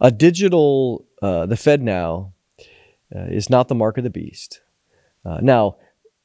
a 0.00 0.10
digital, 0.10 1.04
uh, 1.20 1.44
the 1.44 1.56
FedNow, 1.56 2.32
uh, 3.14 3.26
is 3.28 3.50
not 3.50 3.68
the 3.68 3.74
mark 3.74 3.98
of 3.98 4.04
the 4.04 4.08
beast. 4.08 4.62
Uh, 5.26 5.40
now, 5.42 5.76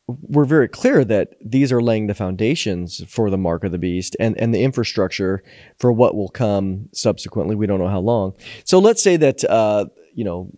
we're 0.08 0.46
very 0.46 0.68
clear 0.68 1.06
that 1.06 1.36
these 1.44 1.72
are 1.72 1.82
laying 1.82 2.08
the 2.08 2.16
foundations 2.16 3.04
for 3.08 3.30
the 3.30 3.38
mark 3.38 3.64
of 3.64 3.72
the 3.72 3.78
beast 3.78 4.16
and, 4.20 4.38
and 4.40 4.54
the 4.54 4.64
infrastructure 4.64 5.44
for 5.78 5.92
what 5.92 6.16
will 6.16 6.30
come 6.30 6.90
subsequently. 6.94 7.56
We 7.56 7.68
don't 7.68 7.80
know 7.80 7.88
how 7.88 8.00
long. 8.00 8.34
So 8.66 8.80
let's 8.80 9.02
say 9.02 9.18
that, 9.18 9.44
uh, 9.46 9.86
you 10.14 10.24
know, 10.24 10.52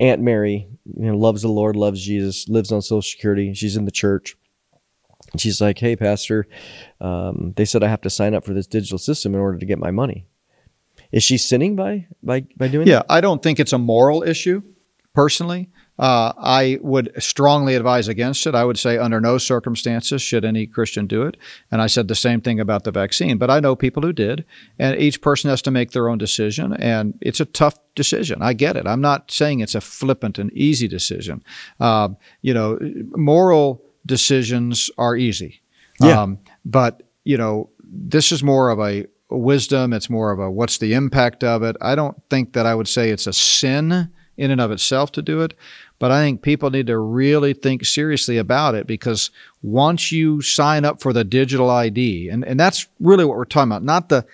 Aunt 0.00 0.20
Mary 0.20 0.68
you 0.96 1.06
know, 1.06 1.16
loves 1.16 1.42
the 1.42 1.48
Lord, 1.48 1.76
loves 1.76 2.04
Jesus, 2.04 2.48
lives 2.48 2.72
on 2.72 2.82
Social 2.82 3.02
Security. 3.02 3.54
She's 3.54 3.76
in 3.76 3.84
the 3.84 3.90
church. 3.90 4.36
She's 5.36 5.60
like, 5.60 5.78
hey, 5.78 5.94
Pastor, 5.94 6.46
um, 7.00 7.52
they 7.56 7.64
said 7.64 7.82
I 7.82 7.88
have 7.88 8.00
to 8.02 8.10
sign 8.10 8.34
up 8.34 8.44
for 8.44 8.54
this 8.54 8.66
digital 8.66 8.98
system 8.98 9.34
in 9.34 9.40
order 9.40 9.58
to 9.58 9.66
get 9.66 9.78
my 9.78 9.90
money. 9.90 10.26
Is 11.12 11.22
she 11.22 11.38
sinning 11.38 11.76
by, 11.76 12.06
by, 12.22 12.46
by 12.56 12.68
doing 12.68 12.86
yeah, 12.86 12.96
that? 12.96 13.06
Yeah, 13.08 13.16
I 13.16 13.20
don't 13.20 13.42
think 13.42 13.60
it's 13.60 13.72
a 13.72 13.78
moral 13.78 14.22
issue 14.22 14.62
personally. 15.14 15.70
Uh, 15.98 16.32
I 16.38 16.78
would 16.80 17.12
strongly 17.18 17.74
advise 17.74 18.06
against 18.06 18.46
it. 18.46 18.54
I 18.54 18.64
would 18.64 18.78
say, 18.78 18.98
under 18.98 19.20
no 19.20 19.38
circumstances 19.38 20.22
should 20.22 20.44
any 20.44 20.66
Christian 20.66 21.06
do 21.06 21.22
it. 21.22 21.36
And 21.70 21.82
I 21.82 21.86
said 21.88 22.08
the 22.08 22.14
same 22.14 22.40
thing 22.40 22.60
about 22.60 22.84
the 22.84 22.92
vaccine. 22.92 23.38
But 23.38 23.50
I 23.50 23.60
know 23.60 23.74
people 23.74 24.02
who 24.02 24.12
did, 24.12 24.44
and 24.78 24.98
each 25.00 25.20
person 25.20 25.50
has 25.50 25.62
to 25.62 25.70
make 25.70 25.90
their 25.90 26.08
own 26.08 26.18
decision. 26.18 26.72
And 26.74 27.18
it's 27.20 27.40
a 27.40 27.44
tough 27.44 27.74
decision. 27.94 28.42
I 28.42 28.52
get 28.52 28.76
it. 28.76 28.86
I'm 28.86 29.00
not 29.00 29.30
saying 29.30 29.60
it's 29.60 29.74
a 29.74 29.80
flippant 29.80 30.38
and 30.38 30.52
easy 30.52 30.86
decision. 30.86 31.42
Uh, 31.80 32.10
you 32.42 32.54
know, 32.54 32.78
moral 33.16 33.82
decisions 34.06 34.90
are 34.98 35.16
easy. 35.16 35.60
Yeah. 36.00 36.22
Um, 36.22 36.38
but, 36.64 37.02
you 37.24 37.36
know, 37.36 37.70
this 37.82 38.30
is 38.30 38.42
more 38.42 38.70
of 38.70 38.78
a 38.78 39.06
wisdom. 39.30 39.92
It's 39.92 40.08
more 40.08 40.30
of 40.30 40.38
a 40.38 40.50
what's 40.50 40.78
the 40.78 40.94
impact 40.94 41.42
of 41.42 41.62
it. 41.62 41.76
I 41.80 41.94
don't 41.94 42.16
think 42.30 42.52
that 42.52 42.66
I 42.66 42.74
would 42.74 42.88
say 42.88 43.10
it's 43.10 43.26
a 43.26 43.32
sin 43.32 44.10
in 44.36 44.50
and 44.50 44.60
of 44.60 44.70
itself 44.70 45.10
to 45.12 45.22
do 45.22 45.42
it. 45.42 45.54
But 45.98 46.12
I 46.12 46.22
think 46.22 46.42
people 46.42 46.70
need 46.70 46.86
to 46.86 46.98
really 46.98 47.54
think 47.54 47.84
seriously 47.84 48.38
about 48.38 48.74
it 48.74 48.86
because 48.86 49.30
once 49.62 50.12
you 50.12 50.40
sign 50.40 50.84
up 50.84 51.02
for 51.02 51.12
the 51.12 51.24
digital 51.24 51.70
ID, 51.70 52.28
and, 52.28 52.44
and 52.44 52.58
that's 52.58 52.86
really 53.00 53.24
what 53.24 53.36
we're 53.36 53.44
talking 53.44 53.72
about, 53.72 53.82
not 53.82 54.08
the 54.08 54.24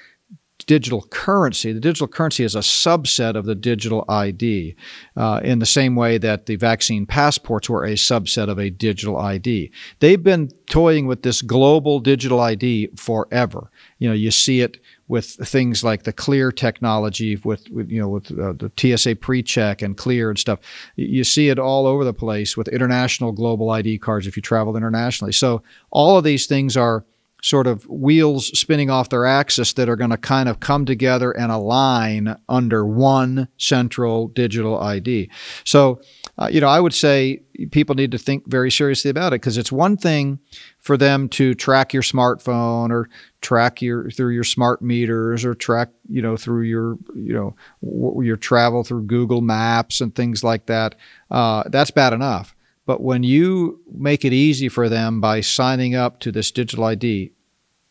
digital 0.67 1.03
currency. 1.11 1.73
The 1.73 1.81
digital 1.81 2.09
currency 2.09 2.45
is 2.45 2.55
a 2.55 2.61
subset 2.61 3.35
of 3.37 3.45
the 3.45 3.55
digital 3.55 4.05
ID, 4.09 4.77
uh, 5.17 5.41
in 5.43 5.59
the 5.59 5.67
same 5.67 5.95
way 5.95 6.19
that 6.19 6.47
the 6.47 6.57
vaccine 6.57 7.07
passports 7.07 7.69
were 7.69 7.85
a 7.85 7.95
subset 7.95 8.49
of 8.49 8.59
a 8.59 8.71
digital 8.71 9.19
ID. 9.19 9.71
They've 10.01 10.23
been 10.23 10.51
toying 10.71 11.07
with 11.07 11.23
this 11.23 11.43
global 11.43 12.01
digital 12.01 12.41
ID 12.41 12.91
forever. 12.97 13.71
You 13.99 14.09
know, 14.09 14.15
you 14.15 14.31
see 14.31 14.61
it 14.61 14.79
with 15.09 15.27
things 15.27 15.85
like 15.85 16.05
the 16.05 16.13
Clear 16.13 16.51
technology, 16.51 17.37
with, 17.37 17.69
with 17.71 17.91
you 17.91 18.01
know 18.01 18.09
with 18.09 18.31
uh, 18.33 18.53
the 18.53 18.71
TSA 18.77 19.17
PreCheck 19.17 19.83
and 19.83 19.97
Clear 19.97 20.31
and 20.31 20.39
stuff. 20.39 20.61
You 20.97 21.25
see 21.25 21.49
it 21.49 21.59
all 21.59 21.87
over 21.87 22.05
the 22.05 22.15
place 22.15 22.57
with 22.57 22.69
international 22.69 23.33
global 23.33 23.71
ID 23.71 23.99
cards 23.99 24.27
if 24.27 24.37
you 24.37 24.43
travel 24.43 24.77
internationally. 24.77 25.33
So 25.33 25.63
all 25.91 26.17
of 26.17 26.25
these 26.25 26.47
things 26.47 26.77
are 26.77 27.05
sort 27.45 27.67
of 27.67 27.87
wheels 27.91 28.59
spinning 28.59 28.89
off 28.89 29.11
their 29.11 29.27
axis 29.27 29.75
that 29.75 29.87
are 29.87 29.97
going 29.97 30.09
to 30.09 30.17
kind 30.17 30.49
of 30.49 30.61
come 30.61 30.87
together 30.87 31.31
and 31.31 31.53
align 31.53 32.35
under 32.49 32.87
one 32.87 33.47
central 33.59 34.29
digital 34.29 34.81
ID. 34.81 35.29
So, 35.63 36.01
uh, 36.39 36.49
you 36.51 36.63
know, 36.63 36.69
I 36.69 36.81
would 36.81 36.95
say 36.95 37.43
people 37.71 37.97
need 37.97 38.13
to 38.13 38.19
think 38.19 38.47
very 38.47 38.71
seriously 38.71 39.11
about 39.11 39.35
it 39.35 39.43
because 39.43 39.59
it's 39.59 39.71
one 39.71 39.99
thing 39.99 40.39
for 40.79 40.97
them 40.97 41.29
to 41.29 41.53
track 41.53 41.93
your 41.93 42.03
smartphone 42.03 42.89
or 42.89 43.11
track 43.43 43.83
your 43.83 44.11
through 44.11 44.33
your 44.33 44.43
smart 44.43 44.81
meters 44.81 45.45
or 45.45 45.55
track 45.55 45.91
you 46.09 46.23
know 46.23 46.39
through 46.39 46.63
your 46.63 46.97
you 47.15 47.35
know 47.35 47.55
w- 47.83 48.27
your 48.27 48.39
travel 48.39 48.83
through 48.83 49.03
Google 49.03 49.43
Maps 49.43 50.01
and 50.01 50.15
things 50.15 50.43
like 50.43 50.65
that. 50.65 50.95
Uh, 51.31 51.65
that's 51.67 51.91
bad 51.91 52.15
enough. 52.15 52.57
But 52.87 53.03
when 53.03 53.23
you 53.23 53.81
make 53.93 54.25
it 54.25 54.33
easy 54.33 54.69
for 54.69 54.89
them 54.89 55.21
by 55.21 55.41
signing 55.41 55.95
up 55.95 56.21
to 56.21 56.33
this 56.33 56.51
digital 56.51 56.85
ID, 56.85 57.33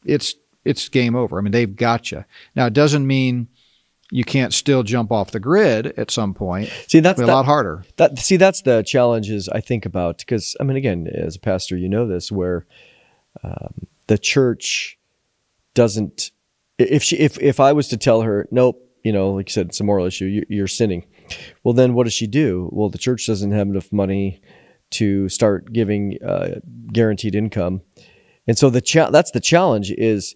it's 0.06 0.36
it's 0.66 0.90
game 0.90 1.16
over. 1.16 1.38
I 1.38 1.42
mean, 1.42 1.52
they've 1.52 1.76
got 1.76 2.12
you. 2.12 2.26
Now, 2.56 2.68
it 2.68 2.74
doesn't 2.74 3.06
mean 3.06 3.48
you 4.12 4.24
can't 4.24 4.54
still 4.54 4.84
jump 4.84 5.12
off 5.12 5.32
the 5.32 5.40
grid 5.40 5.88
at 5.98 6.12
some 6.12 6.34
point. 6.34 6.70
See, 6.88 7.00
that's 7.00 7.20
a 7.20 7.26
lot 7.26 7.46
harder. 7.46 7.84
That 7.98 8.20
see, 8.20 8.38
that's 8.38 8.62
the 8.62 8.84
challenges 8.84 9.50
I 9.50 9.60
think 9.60 9.86
about 9.86 10.20
because 10.20 10.56
I 10.60 10.64
mean, 10.64 10.78
again, 10.78 11.08
as 11.08 11.36
a 11.36 11.40
pastor, 11.40 11.78
you 11.78 11.90
know 11.90 12.08
this, 12.08 12.32
where 12.32 12.66
um, 13.44 13.88
the 14.08 14.18
church 14.18 14.98
doesn't. 15.74 16.32
If 16.78 17.04
she, 17.04 17.18
if 17.18 17.40
if 17.40 17.60
I 17.60 17.74
was 17.74 17.88
to 17.90 17.98
tell 17.98 18.22
her, 18.22 18.48
nope, 18.52 18.80
you 19.04 19.12
know, 19.12 19.32
like 19.32 19.50
you 19.50 19.54
said, 19.54 19.68
it's 19.68 19.80
a 19.80 19.84
moral 19.84 20.06
issue. 20.06 20.26
You, 20.26 20.46
you're 20.48 20.68
sinning. 20.68 21.06
Well, 21.64 21.74
then 21.74 21.94
what 21.94 22.04
does 22.04 22.14
she 22.14 22.28
do? 22.28 22.70
Well, 22.72 22.90
the 22.90 22.98
church 22.98 23.26
doesn't 23.26 23.52
have 23.52 23.68
enough 23.68 23.92
money 23.92 24.42
to 24.92 25.28
start 25.28 25.74
giving 25.74 26.20
uh, 26.24 26.60
guaranteed 26.92 27.34
income 27.34 27.82
and 28.48 28.58
so 28.58 28.70
the 28.70 28.82
cha- 28.82 29.10
that's 29.10 29.32
the 29.32 29.40
challenge 29.40 29.92
is 29.92 30.36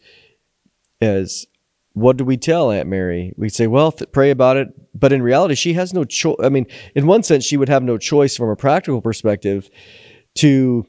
is 1.02 1.48
what 1.94 2.18
do 2.18 2.24
we 2.24 2.38
tell 2.38 2.72
Aunt 2.72 2.88
Mary? 2.88 3.34
We 3.38 3.50
say, 3.50 3.66
well, 3.66 3.92
th- 3.92 4.12
pray 4.12 4.30
about 4.30 4.56
it, 4.56 4.68
but 4.94 5.12
in 5.12 5.24
reality, 5.24 5.56
she 5.56 5.74
has 5.74 5.94
no 5.94 6.04
choice. 6.04 6.36
I 6.44 6.50
mean, 6.50 6.68
in 6.94 7.08
one 7.08 7.24
sense, 7.24 7.44
she 7.44 7.58
would 7.58 7.70
have 7.70 7.82
no 7.82 7.98
choice 7.98 8.38
from 8.38 8.50
a 8.50 8.56
practical 8.56 9.02
perspective 9.02 9.70
to 10.36 10.86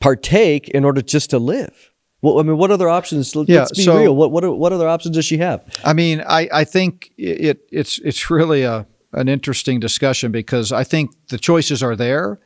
partake 0.00 0.68
in 0.70 0.84
order 0.84 1.02
just 1.02 1.30
to 1.30 1.38
live. 1.38 1.92
Well, 2.20 2.40
I 2.40 2.42
mean, 2.42 2.56
what 2.56 2.72
other 2.72 2.88
options? 2.88 3.36
Let's 3.36 3.48
yeah, 3.48 3.66
be 3.72 3.82
so, 3.82 3.98
real. 3.98 4.16
What 4.16 4.32
what 4.32 4.58
what 4.58 4.72
other 4.72 4.88
options 4.88 5.14
does 5.14 5.24
she 5.24 5.38
have? 5.38 5.64
I 5.84 5.92
mean, 5.92 6.22
I 6.26 6.48
I 6.52 6.64
think 6.64 7.12
it 7.16 7.60
it's 7.70 7.98
it's 8.00 8.28
really 8.30 8.62
a 8.62 8.86
an 9.12 9.28
interesting 9.28 9.78
discussion 9.78 10.32
because 10.32 10.72
I 10.72 10.82
think 10.82 11.10
the 11.28 11.38
choices 11.38 11.82
are 11.82 11.94
there 11.94 12.40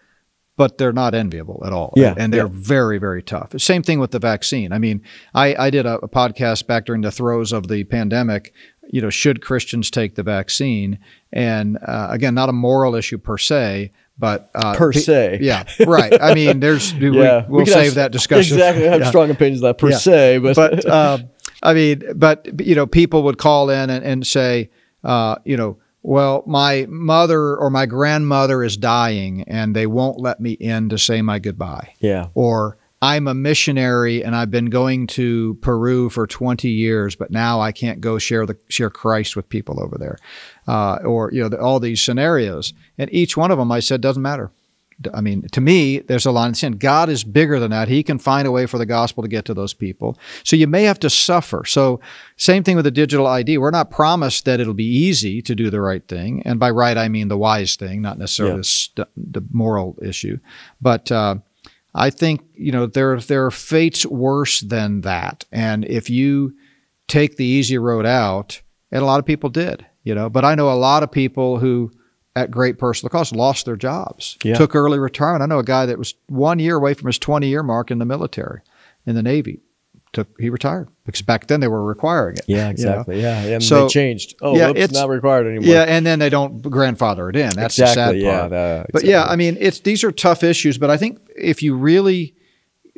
but 0.61 0.77
they're 0.77 0.93
not 0.93 1.15
enviable 1.15 1.63
at 1.65 1.73
all. 1.73 1.91
Yeah, 1.97 2.13
and 2.19 2.35
they're 2.35 2.45
yeah. 2.45 2.53
very, 2.53 2.99
very 2.99 3.23
tough. 3.23 3.59
Same 3.59 3.83
thing 3.83 3.99
with 3.99 4.11
the 4.11 4.19
vaccine. 4.19 4.75
I 4.75 4.79
mean, 4.79 5.03
I, 5.33 5.55
I 5.55 5.71
did 5.71 5.87
a, 5.87 5.95
a, 6.01 6.07
podcast 6.07 6.67
back 6.67 6.85
during 6.85 7.01
the 7.01 7.11
throes 7.11 7.51
of 7.51 7.69
the 7.69 7.85
pandemic. 7.85 8.53
You 8.91 9.01
know, 9.01 9.09
should 9.09 9.41
Christians 9.41 9.91
take 9.91 10.17
the 10.17 10.23
vaccine? 10.23 10.99
And 11.33 11.79
uh, 11.79 12.09
again, 12.11 12.35
not 12.35 12.51
a 12.51 12.53
moral 12.53 12.95
issue 12.95 13.17
per 13.17 13.39
se, 13.39 13.93
but 14.19 14.51
uh, 14.55 14.75
per 14.75 14.93
se, 14.93 15.39
yeah, 15.41 15.65
right. 15.87 16.13
I 16.21 16.35
mean, 16.35 16.61
there's 16.61 16.93
yeah, 17.01 17.47
we, 17.47 17.53
will 17.53 17.61
we 17.61 17.65
save 17.65 17.85
have, 17.87 17.95
that 17.95 18.13
discussion. 18.13 18.59
Exactly, 18.59 18.87
I 18.87 18.93
have 18.93 19.01
yeah. 19.01 19.09
strong 19.09 19.31
opinions 19.31 19.63
on 19.63 19.69
that 19.69 19.79
per 19.79 19.93
yeah. 19.93 19.97
se, 19.97 20.39
but 20.43 20.57
but 20.57 20.85
uh, 20.99 21.19
I 21.63 21.73
mean, 21.73 22.03
but 22.17 22.61
you 22.61 22.75
know, 22.75 22.87
people 22.87 23.23
would 23.23 23.39
call 23.39 23.71
in 23.71 23.89
and, 23.89 24.05
and 24.05 24.27
say, 24.27 24.69
uh, 25.05 25.37
you 25.47 25.57
know 25.57 25.79
well, 26.03 26.43
my 26.47 26.87
mother 26.89 27.57
or 27.57 27.71
my 27.71 27.87
grandmother 27.87 28.65
is 28.65 28.77
dying 28.77 29.43
and 29.47 29.75
they 29.77 29.87
won't 29.87 30.19
let 30.19 30.41
me 30.41 30.53
in 30.53 30.89
to 30.89 30.99
say 30.99 31.21
my 31.23 31.39
goodbye. 31.39 31.95
Yeah. 32.01 32.29
Or 32.35 32.79
I'm 33.03 33.29
a 33.29 33.35
missionary 33.35 34.23
and 34.23 34.37
I've 34.37 34.51
been 34.51 34.67
going 34.67 35.07
to 35.09 35.55
Peru 35.63 36.11
for 36.11 36.27
20 36.27 36.69
years, 36.69 37.17
but 37.17 37.31
now 37.31 37.61
I 37.61 37.73
can't 37.73 38.01
go 38.01 38.19
share 38.19 38.47
the 38.47 38.59
share 38.69 38.91
Christ 38.91 39.37
with 39.37 39.49
people 39.49 39.83
over 39.83 39.97
there. 39.99 40.19
Uh, 40.67 40.97
or, 41.05 41.31
you 41.33 41.43
know, 41.43 41.49
the, 41.49 41.61
all 41.61 41.81
these 41.81 42.01
scenarios. 42.01 42.75
And 42.99 43.13
each 43.13 43.37
one 43.37 43.51
of 43.51 43.59
them 43.59 43.73
I 43.73 43.81
said 43.81 44.01
doesn't 44.01 44.23
matter. 44.23 44.53
I 45.15 45.21
mean, 45.21 45.43
to 45.53 45.61
me, 45.61 46.01
there's 46.01 46.27
a 46.27 46.31
line 46.31 46.49
in 46.49 46.53
the 46.53 46.59
sand. 46.59 46.81
God 46.81 47.09
is 47.09 47.25
bigger 47.25 47.59
than 47.59 47.71
that. 47.71 47.89
He 47.89 48.03
can 48.03 48.19
find 48.19 48.47
a 48.47 48.51
way 48.51 48.67
for 48.67 48.79
the 48.79 48.87
gospel 48.87 49.23
to 49.23 49.29
get 49.29 49.45
to 49.47 49.55
those 49.55 49.73
people. 49.73 50.19
So 50.45 50.57
you 50.57 50.67
may 50.67 50.85
have 50.85 51.01
to 51.01 51.11
suffer. 51.11 51.65
So 51.65 52.01
same 52.37 52.65
thing 52.65 52.77
with 52.77 52.85
the 52.85 52.91
digital 52.91 53.27
ID. 53.27 53.59
We're 53.59 53.71
not 53.71 53.91
promised 53.91 54.45
that 54.45 54.61
it'll 54.61 54.75
be 54.75 54.85
easy 54.85 55.41
to 55.43 55.55
do 55.55 55.71
the 55.71 55.81
right 55.81 56.07
thing, 56.07 56.43
and 56.45 56.61
by 56.61 56.71
right 56.71 56.97
I 56.97 57.09
mean 57.09 57.29
the 57.29 57.39
wise 57.39 57.77
thing, 57.77 58.03
not 58.03 58.19
necessarily 58.19 58.57
yeah. 58.57 59.05
the, 59.17 59.41
the, 59.41 59.47
moral 59.53 59.97
issue. 60.03 60.39
But 60.81 61.11
uh, 61.11 61.37
I 61.95 62.11
think 62.11 62.43
you 62.55 62.73
know 62.73 62.87
there 62.87 63.19
there 63.19 63.47
are 63.47 63.51
fates 63.51 64.05
worse 64.05 64.61
than 64.61 65.01
that, 65.03 65.45
and 65.51 65.85
if 65.85 66.11
you 66.11 66.55
take 67.09 67.37
the 67.37 67.45
easy 67.45 67.79
road 67.79 68.07
out, 68.07 68.61
and 68.93 69.03
a 69.03 69.07
lot 69.07 69.19
of 69.19 69.27
people 69.27 69.51
did, 69.51 69.87
you 70.05 70.15
know. 70.15 70.29
But 70.29 70.45
I 70.45 70.55
know 70.55 70.71
a 70.71 70.75
lot 70.75 71.03
of 71.03 71.11
people 71.11 71.59
who 71.59 71.91
at 72.41 72.51
great 72.51 72.79
personal 72.79 73.11
cost, 73.11 73.35
lost 73.35 73.67
their 73.67 73.77
jobs, 73.77 74.37
yeah. 74.43 74.55
took 74.55 74.75
early 74.75 74.99
retirement. 74.99 75.43
I 75.43 75.47
know 75.47 75.59
a 75.59 75.65
guy 75.65 75.87
that 75.87 75.99
was 75.99 76.15
one 76.29 76.59
year 76.59 76.77
away 76.77 76.95
from 76.95 77.07
his 77.07 77.19
20 77.19 77.47
year 77.49 77.63
mark 77.63 77.91
in 77.91 77.99
the 77.99 78.05
military, 78.05 78.61
in 79.07 79.15
the 79.15 79.23
Navy. 79.23 79.61
Took 80.13 80.27
he 80.41 80.51
retired 80.51 80.89
because 81.07 81.23
back 81.23 81.47
then 81.47 81.61
they 81.61 81.69
were 81.69 81.85
requiring 81.85 82.37
it. 82.37 82.45
Yeah, 82.49 82.69
exactly. 82.69 83.19
You 83.19 83.23
know? 83.23 83.29
Yeah, 83.29 83.55
and 83.55 83.63
so, 83.63 83.83
they 83.83 83.91
changed. 83.91 84.35
Oh, 84.43 84.57
yeah, 84.57 84.69
whoops, 84.69 84.81
it's 84.81 84.95
not 84.95 85.09
required 85.09 85.47
anymore. 85.47 85.73
Yeah, 85.73 85.83
and 85.83 86.05
then 86.05 86.19
they 86.19 86.29
don't 86.29 86.61
grandfather 86.63 87.29
it 87.29 87.37
in. 87.37 87.51
That's 87.51 87.79
exactly, 87.79 88.19
the 88.19 88.25
sad 88.25 88.41
part. 88.41 88.51
Yeah, 88.51 88.81
exactly. 88.81 88.91
But 88.93 89.05
yeah, 89.05 89.23
I 89.23 89.37
mean, 89.37 89.57
it's 89.61 89.79
these 89.79 90.03
are 90.03 90.11
tough 90.11 90.43
issues. 90.43 90.79
But 90.79 90.91
I 90.91 90.97
think 90.97 91.21
if 91.37 91.63
you 91.63 91.77
really 91.77 92.35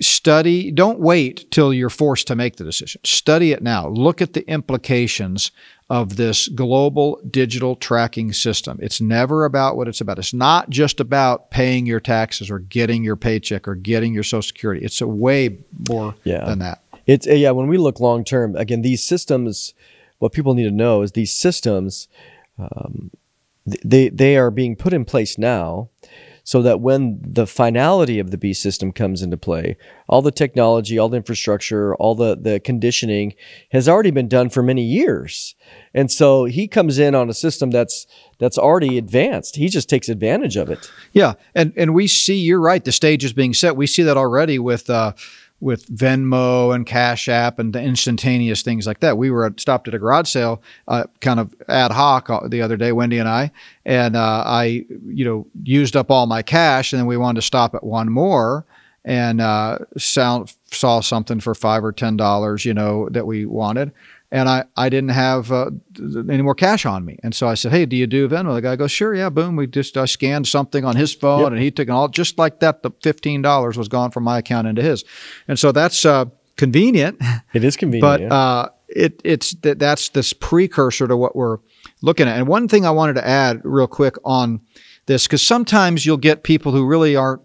study, 0.01 0.71
don't 0.71 1.01
wait 1.01 1.51
till 1.51 1.75
you're 1.75 1.91
forced 1.91 2.27
to 2.29 2.35
make 2.35 2.57
the 2.57 2.65
decision. 2.65 3.03
Study 3.05 3.53
it 3.53 3.63
now. 3.63 3.89
Look 3.89 4.23
at 4.23 4.33
the 4.33 4.49
implications 4.49 5.51
of 5.93 6.17
this 6.17 6.49
global 6.49 7.21
digital 7.31 7.77
tracking 7.77 8.33
system. 8.33 8.79
It's 8.81 8.99
never 8.99 9.45
about 9.45 9.77
what 9.77 9.89
it's 9.89 10.01
about. 10.01 10.19
It's 10.19 10.33
not 10.33 10.71
just 10.71 11.01
about 11.01 11.51
paying 11.51 11.85
your 11.85 12.01
taxes 12.01 12.51
or 12.51 12.61
getting 12.61 13.05
your 13.05 13.15
paycheck 13.15 13.69
or 13.69 13.75
getting 13.75 14.15
your 14.15 14.23
social 14.23 14.41
security. 14.41 14.83
It's 14.83 15.03
a 15.03 15.07
way 15.07 15.59
more 15.91 16.15
yeah. 16.25 16.47
than 16.47 16.61
that. 16.61 16.81
It's 17.07 17.27
yeah, 17.27 17.51
when 17.51 17.67
we 17.69 17.77
look 17.77 18.01
long 18.01 18.25
term, 18.25 18.57
again, 18.57 18.81
these 18.81 19.03
systems 19.03 19.75
what 20.19 20.33
people 20.33 20.55
need 20.55 20.65
to 20.65 20.71
know 20.71 21.03
is 21.03 21.13
these 21.13 21.33
systems 21.33 22.09
um, 22.59 23.11
they 23.65 24.09
they 24.09 24.37
are 24.37 24.51
being 24.51 24.77
put 24.77 24.95
in 24.95 25.05
place 25.05 25.37
now 25.37 25.91
so 26.45 26.63
that 26.63 26.81
when 26.81 27.21
the 27.23 27.47
finality 27.47 28.19
of 28.19 28.31
the 28.31 28.39
B 28.39 28.53
system 28.53 28.93
comes 28.93 29.23
into 29.23 29.37
play, 29.37 29.77
all 30.09 30.23
the 30.23 30.33
technology, 30.33 30.99
all 30.99 31.09
the 31.09 31.17
infrastructure, 31.17 31.95
all 31.97 32.15
the, 32.15 32.37
the 32.37 32.61
conditioning 32.61 33.35
has 33.71 33.89
already 33.89 34.11
been 34.11 34.29
done 34.29 34.51
for 34.51 34.63
many 34.63 34.83
years. 34.83 35.55
And 35.95 36.11
so 36.11 36.45
he 36.45 36.67
comes 36.67 36.99
in 36.99 37.15
on 37.15 37.31
a 37.31 37.35
system 37.35 37.71
that's 37.71 38.07
that's 38.39 38.59
already 38.59 38.99
advanced. 38.99 39.55
He 39.55 39.69
just 39.69 39.89
takes 39.89 40.09
advantage 40.09 40.57
of 40.57 40.69
it. 40.69 40.91
Yeah, 41.13 41.35
and 41.55 41.73
and 41.77 41.95
we 41.95 42.09
see 42.09 42.35
you're 42.35 42.61
right. 42.61 42.85
The 42.85 42.91
stage 42.91 43.25
is 43.25 43.33
being 43.33 43.55
set. 43.55 43.77
We 43.77 43.87
see 43.87 44.03
that 44.03 44.17
already 44.17 44.59
with 44.59 44.91
uh, 44.91 45.13
with 45.63 45.87
Venmo 45.87 46.75
and 46.75 46.85
Cash 46.85 47.29
App 47.29 47.61
and 47.61 47.73
the 47.73 47.81
instantaneous 47.81 48.63
things 48.63 48.85
like 48.85 48.99
that. 48.99 49.17
We 49.17 49.31
were 49.31 49.47
at, 49.47 49.61
stopped 49.61 49.87
at 49.87 49.95
a 49.95 49.99
garage 49.99 50.29
sale, 50.29 50.61
uh, 50.89 51.05
kind 51.21 51.39
of 51.39 51.55
ad 51.69 51.93
hoc 51.93 52.29
uh, 52.29 52.49
the 52.49 52.61
other 52.61 52.77
day, 52.77 52.91
Wendy 52.91 53.19
and 53.19 53.29
I, 53.29 53.53
and 53.87 54.17
uh, 54.17 54.43
I, 54.45 54.85
you 55.07 55.25
know, 55.25 55.47
used 55.63 55.95
up 55.95 56.11
all 56.11 56.27
my 56.27 56.43
cash, 56.43 56.93
and 56.93 56.99
then 56.99 57.07
we 57.07 57.17
wanted 57.17 57.41
to 57.41 57.47
stop 57.47 57.77
at 57.77 57.85
one 57.85 58.11
more 58.11 58.67
and 59.05 59.41
uh, 59.41 59.79
sound, 59.97 60.53
saw 60.73 61.01
something 61.01 61.39
for 61.39 61.55
five 61.55 61.85
or 61.85 61.93
ten 61.93 62.17
dollars, 62.17 62.65
you 62.65 62.75
know, 62.75 63.09
that 63.11 63.27
we 63.27 63.47
wanted, 63.47 63.93
and 64.33 64.49
I, 64.49 64.65
I 64.79 64.89
didn't 64.89 65.11
have 65.11 65.53
uh, 65.53 65.71
any 66.01 66.41
more 66.41 66.55
cash 66.55 66.87
on 66.87 67.05
me. 67.05 67.19
And 67.23 67.35
so 67.35 67.47
I 67.47 67.55
said, 67.55 67.71
Hey, 67.71 67.85
do 67.85 67.95
you 67.95 68.07
do 68.07 68.29
Venmo? 68.29 68.55
The 68.55 68.63
guy 68.63 68.77
goes, 68.77 68.91
Sure, 68.91 69.15
yeah, 69.15 69.29
boom. 69.29 69.57
We 69.57 69.67
just 69.67 69.97
I 69.99 70.07
scanned 70.07 70.49
something 70.49 70.87
on 70.87 70.97
his 70.97 71.15
phone 71.15 71.43
yep. 71.43 71.53
and 71.53 71.61
he 71.61 71.71
took 71.71 71.89
it 71.89 71.91
all 71.91 72.09
just 72.09 72.39
like 72.39 72.61
that. 72.61 72.83
The 72.83 72.91
$15 72.91 73.77
was 73.77 73.89
gone 73.89 74.11
from 74.11 74.25
my 74.25 74.39
account 74.39 74.67
into 74.67 74.83
his. 74.83 75.05
And 75.47 75.59
so 75.59 75.71
that's 75.71 76.05
uh, 76.05 76.25
convenient. 76.57 77.21
It 77.53 77.63
is 77.63 77.77
convenient. 77.77 78.01
But 78.01 78.21
yeah. 78.23 78.35
uh, 78.35 78.69
it, 78.89 79.21
it's 79.23 79.53
that 79.57 79.79
that's 79.79 80.09
this 80.09 80.33
precursor 80.33 81.07
to 81.07 81.17
what 81.17 81.37
we're 81.37 81.59
looking 82.01 82.27
at. 82.27 82.39
And 82.39 82.49
one 82.49 82.67
thing 82.67 82.87
I 82.87 82.91
wanted 82.91 83.15
to 83.15 83.29
add 83.29 83.61
real 83.63 83.87
quick 83.87 84.17
on 84.25 84.63
this, 85.05 85.27
because 85.27 85.47
sometimes 85.47 86.07
you'll 86.07 86.17
get 86.17 86.43
people 86.43 86.73
who 86.73 86.87
really 86.87 87.15
aren't 87.15 87.43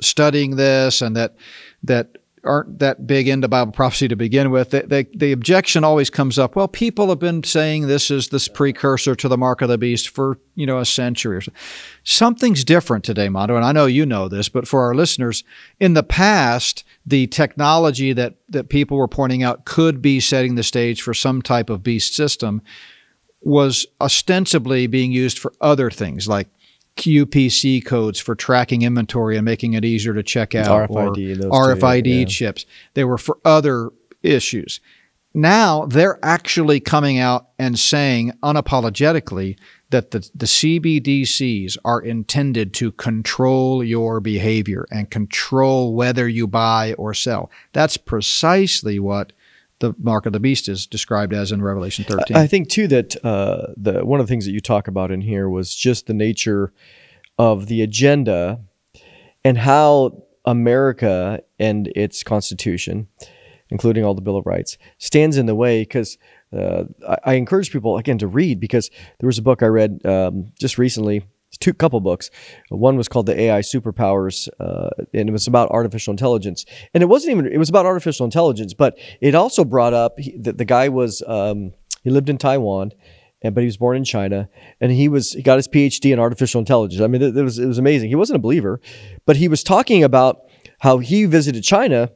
studying 0.00 0.56
this 0.56 1.00
and 1.00 1.14
that 1.14 1.36
that 1.84 2.18
aren't 2.46 2.78
that 2.78 3.06
big 3.06 3.28
into 3.28 3.48
Bible 3.48 3.72
prophecy 3.72 4.08
to 4.08 4.16
begin 4.16 4.50
with, 4.50 4.70
they, 4.70 4.82
they, 4.82 5.02
the 5.04 5.32
objection 5.32 5.84
always 5.84 6.10
comes 6.10 6.38
up. 6.38 6.56
Well, 6.56 6.68
people 6.68 7.08
have 7.08 7.18
been 7.18 7.42
saying 7.42 7.86
this 7.86 8.10
is 8.10 8.28
this 8.28 8.48
precursor 8.48 9.14
to 9.16 9.28
the 9.28 9.36
mark 9.36 9.62
of 9.62 9.68
the 9.68 9.78
beast 9.78 10.08
for 10.08 10.38
you 10.54 10.66
know 10.66 10.78
a 10.78 10.84
century 10.84 11.36
or 11.36 11.40
so. 11.40 11.52
Something's 12.04 12.64
different 12.64 13.04
today, 13.04 13.28
Mondo, 13.28 13.56
and 13.56 13.64
I 13.64 13.72
know 13.72 13.86
you 13.86 14.06
know 14.06 14.28
this, 14.28 14.48
but 14.48 14.66
for 14.66 14.82
our 14.82 14.94
listeners, 14.94 15.44
in 15.80 15.94
the 15.94 16.02
past, 16.02 16.84
the 17.04 17.26
technology 17.26 18.12
that 18.12 18.36
that 18.48 18.68
people 18.68 18.96
were 18.96 19.08
pointing 19.08 19.42
out 19.42 19.64
could 19.64 20.00
be 20.00 20.20
setting 20.20 20.54
the 20.54 20.62
stage 20.62 21.02
for 21.02 21.14
some 21.14 21.42
type 21.42 21.70
of 21.70 21.82
beast 21.82 22.14
system 22.14 22.62
was 23.42 23.86
ostensibly 24.00 24.86
being 24.86 25.12
used 25.12 25.38
for 25.38 25.52
other 25.60 25.90
things 25.90 26.26
like 26.26 26.48
UPC 26.96 27.84
codes 27.84 28.18
for 28.18 28.34
tracking 28.34 28.82
inventory 28.82 29.36
and 29.36 29.44
making 29.44 29.74
it 29.74 29.84
easier 29.84 30.14
to 30.14 30.22
check 30.22 30.54
out, 30.54 30.90
RFID, 30.90 31.44
or 31.44 31.74
RFID 31.74 32.04
two, 32.04 32.10
yeah. 32.10 32.24
chips. 32.24 32.66
They 32.94 33.04
were 33.04 33.18
for 33.18 33.38
other 33.44 33.90
issues. 34.22 34.80
Now 35.34 35.84
they're 35.84 36.18
actually 36.24 36.80
coming 36.80 37.18
out 37.18 37.48
and 37.58 37.78
saying 37.78 38.32
unapologetically 38.42 39.58
that 39.90 40.10
the, 40.10 40.28
the 40.34 40.46
CBDCs 40.46 41.76
are 41.84 42.00
intended 42.00 42.72
to 42.74 42.90
control 42.92 43.84
your 43.84 44.20
behavior 44.20 44.86
and 44.90 45.10
control 45.10 45.94
whether 45.94 46.26
you 46.26 46.46
buy 46.46 46.94
or 46.94 47.12
sell. 47.12 47.50
That's 47.72 47.98
precisely 47.98 48.98
what 48.98 49.34
the 49.78 49.94
mark 49.98 50.26
of 50.26 50.32
the 50.32 50.40
beast 50.40 50.68
is 50.68 50.86
described 50.86 51.34
as 51.34 51.52
in 51.52 51.62
Revelation 51.62 52.04
13. 52.04 52.36
I 52.36 52.46
think 52.46 52.68
too 52.68 52.88
that 52.88 53.24
uh, 53.24 53.68
the 53.76 54.04
one 54.04 54.20
of 54.20 54.26
the 54.26 54.30
things 54.30 54.46
that 54.46 54.52
you 54.52 54.60
talk 54.60 54.88
about 54.88 55.10
in 55.10 55.20
here 55.20 55.48
was 55.48 55.74
just 55.74 56.06
the 56.06 56.14
nature 56.14 56.72
of 57.38 57.66
the 57.66 57.82
agenda 57.82 58.60
and 59.44 59.58
how 59.58 60.22
America 60.44 61.40
and 61.58 61.88
its 61.94 62.22
constitution, 62.22 63.08
including 63.68 64.04
all 64.04 64.14
the 64.14 64.22
Bill 64.22 64.36
of 64.36 64.46
Rights, 64.46 64.78
stands 64.98 65.36
in 65.36 65.46
the 65.46 65.54
way 65.54 65.82
because. 65.82 66.18
Uh, 66.56 66.84
I, 67.06 67.16
I, 67.24 67.34
encourage 67.34 67.72
people 67.72 67.98
again 67.98 68.18
to 68.18 68.28
read 68.28 68.60
because 68.60 68.88
there 69.18 69.26
was 69.26 69.36
a 69.36 69.42
book 69.42 69.64
I 69.64 69.66
read 69.66 70.00
um, 70.06 70.52
just 70.60 70.78
recently 70.78 71.24
two 71.60 71.72
couple 71.72 72.00
books. 72.00 72.30
One 72.68 72.96
was 72.96 73.08
called 73.08 73.26
the 73.26 73.38
AI 73.38 73.60
Superpowers, 73.60 74.48
uh, 74.60 74.90
and 75.14 75.28
it 75.28 75.32
was 75.32 75.46
about 75.46 75.70
artificial 75.70 76.10
intelligence. 76.10 76.64
And 76.94 77.02
it 77.02 77.06
wasn't 77.06 77.32
even 77.32 77.46
it 77.46 77.58
was 77.58 77.68
about 77.68 77.86
artificial 77.86 78.24
intelligence, 78.24 78.74
but 78.74 78.98
it 79.20 79.34
also 79.34 79.64
brought 79.64 79.94
up 79.94 80.16
that 80.40 80.58
the 80.58 80.64
guy 80.64 80.88
was 80.88 81.22
um, 81.26 81.72
he 82.02 82.10
lived 82.10 82.28
in 82.28 82.38
Taiwan. 82.38 82.92
And, 83.42 83.54
but 83.54 83.60
he 83.60 83.66
was 83.66 83.76
born 83.76 83.98
in 83.98 84.04
China, 84.04 84.48
and 84.80 84.90
he 84.90 85.08
was 85.08 85.32
he 85.32 85.42
got 85.42 85.56
his 85.56 85.68
PhD 85.68 86.10
in 86.10 86.18
artificial 86.18 86.58
intelligence. 86.58 87.02
I 87.02 87.06
mean, 87.06 87.20
it, 87.20 87.36
it 87.36 87.42
was 87.42 87.58
it 87.58 87.66
was 87.66 87.76
amazing. 87.76 88.08
He 88.08 88.14
wasn't 88.14 88.36
a 88.36 88.40
believer, 88.40 88.80
but 89.26 89.36
he 89.36 89.46
was 89.46 89.62
talking 89.62 90.02
about 90.02 90.38
how 90.80 90.98
he 90.98 91.26
visited 91.26 91.62
China 91.62 92.10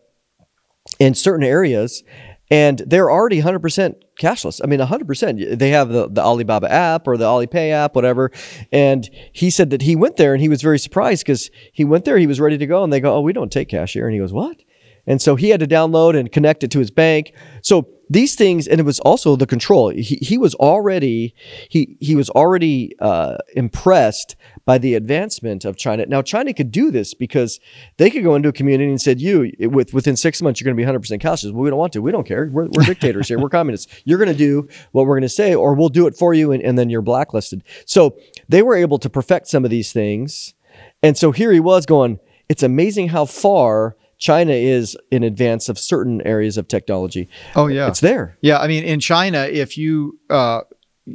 in 0.98 1.14
certain 1.14 1.44
areas 1.44 2.02
and 2.50 2.82
they're 2.86 3.10
already 3.10 3.40
100% 3.40 3.94
cashless. 4.20 4.60
I 4.62 4.66
mean, 4.66 4.78
100%. 4.80 5.58
They 5.58 5.70
have 5.70 5.88
the, 5.88 6.08
the 6.08 6.20
Alibaba 6.20 6.70
app 6.70 7.08
or 7.08 7.16
the 7.16 7.24
Alipay 7.24 7.70
app, 7.70 7.96
whatever. 7.96 8.30
And 8.70 9.08
he 9.32 9.50
said 9.50 9.70
that 9.70 9.82
he 9.82 9.96
went 9.96 10.16
there 10.16 10.32
and 10.34 10.40
he 10.40 10.48
was 10.48 10.62
very 10.62 10.78
surprised 10.78 11.24
because 11.24 11.50
he 11.72 11.84
went 11.84 12.04
there, 12.04 12.18
he 12.18 12.26
was 12.26 12.40
ready 12.40 12.58
to 12.58 12.66
go, 12.66 12.84
and 12.84 12.92
they 12.92 13.00
go, 13.00 13.14
Oh, 13.16 13.20
we 13.20 13.32
don't 13.32 13.50
take 13.50 13.68
cash 13.68 13.94
here. 13.94 14.06
And 14.06 14.14
he 14.14 14.20
goes, 14.20 14.32
What? 14.32 14.62
And 15.10 15.20
so 15.20 15.34
he 15.34 15.48
had 15.48 15.58
to 15.58 15.66
download 15.66 16.16
and 16.16 16.30
connect 16.30 16.62
it 16.62 16.70
to 16.70 16.78
his 16.78 16.92
bank. 16.92 17.34
So 17.62 17.88
these 18.08 18.36
things, 18.36 18.68
and 18.68 18.78
it 18.78 18.84
was 18.84 19.00
also 19.00 19.34
the 19.34 19.44
control. 19.44 19.88
He, 19.88 20.20
he 20.22 20.38
was 20.38 20.54
already 20.54 21.34
he 21.68 21.96
he 22.00 22.14
was 22.14 22.30
already 22.30 22.94
uh, 23.00 23.38
impressed 23.56 24.36
by 24.64 24.78
the 24.78 24.94
advancement 24.94 25.64
of 25.64 25.76
China. 25.76 26.06
Now 26.06 26.22
China 26.22 26.54
could 26.54 26.70
do 26.70 26.92
this 26.92 27.12
because 27.12 27.58
they 27.96 28.08
could 28.08 28.22
go 28.22 28.36
into 28.36 28.50
a 28.50 28.52
community 28.52 28.88
and 28.88 29.00
said, 29.00 29.20
"You 29.20 29.52
with 29.58 29.92
within 29.92 30.16
six 30.16 30.40
months 30.40 30.60
you're 30.60 30.66
going 30.66 30.76
to 30.76 30.80
be 30.80 30.84
100 30.84 31.00
percent 31.00 31.20
cashless." 31.20 31.52
Well, 31.52 31.64
we 31.64 31.70
don't 31.70 31.78
want 31.80 31.92
to. 31.94 32.02
We 32.02 32.12
don't 32.12 32.26
care. 32.26 32.48
We're, 32.52 32.68
we're 32.68 32.84
dictators 32.84 33.26
here. 33.26 33.40
We're 33.40 33.48
communists. 33.48 33.92
You're 34.04 34.18
going 34.18 34.30
to 34.30 34.38
do 34.38 34.68
what 34.92 35.06
we're 35.06 35.16
going 35.16 35.22
to 35.22 35.28
say, 35.28 35.56
or 35.56 35.74
we'll 35.74 35.88
do 35.88 36.06
it 36.06 36.16
for 36.16 36.34
you, 36.34 36.52
and, 36.52 36.62
and 36.62 36.78
then 36.78 36.88
you're 36.88 37.02
blacklisted. 37.02 37.64
So 37.84 38.16
they 38.48 38.62
were 38.62 38.76
able 38.76 39.00
to 39.00 39.10
perfect 39.10 39.48
some 39.48 39.64
of 39.64 39.72
these 39.72 39.92
things, 39.92 40.54
and 41.02 41.18
so 41.18 41.32
here 41.32 41.50
he 41.50 41.58
was 41.58 41.84
going. 41.84 42.20
It's 42.48 42.62
amazing 42.62 43.08
how 43.08 43.26
far 43.26 43.96
China 44.20 44.52
is 44.52 44.96
in 45.10 45.22
advance 45.22 45.68
of 45.68 45.78
certain 45.78 46.20
areas 46.26 46.58
of 46.58 46.68
technology. 46.68 47.28
Oh 47.56 47.66
yeah, 47.66 47.88
it's 47.88 48.00
there. 48.00 48.36
Yeah, 48.42 48.58
I 48.58 48.68
mean, 48.68 48.84
in 48.84 49.00
China, 49.00 49.48
if 49.50 49.76
you 49.76 50.18
uh, 50.28 50.60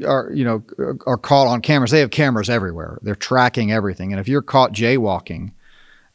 are 0.06 0.32
you 0.34 0.44
know 0.44 0.64
are 1.06 1.18
caught 1.18 1.48
on 1.48 1.62
cameras, 1.62 1.92
they 1.92 2.00
have 2.00 2.10
cameras 2.10 2.50
everywhere. 2.50 2.98
They're 3.04 3.16
tracking 3.16 3.72
everything, 3.72 4.12
and 4.12 4.20
if 4.20 4.28
you're 4.28 4.42
caught 4.42 4.74
jaywalking, 4.74 5.52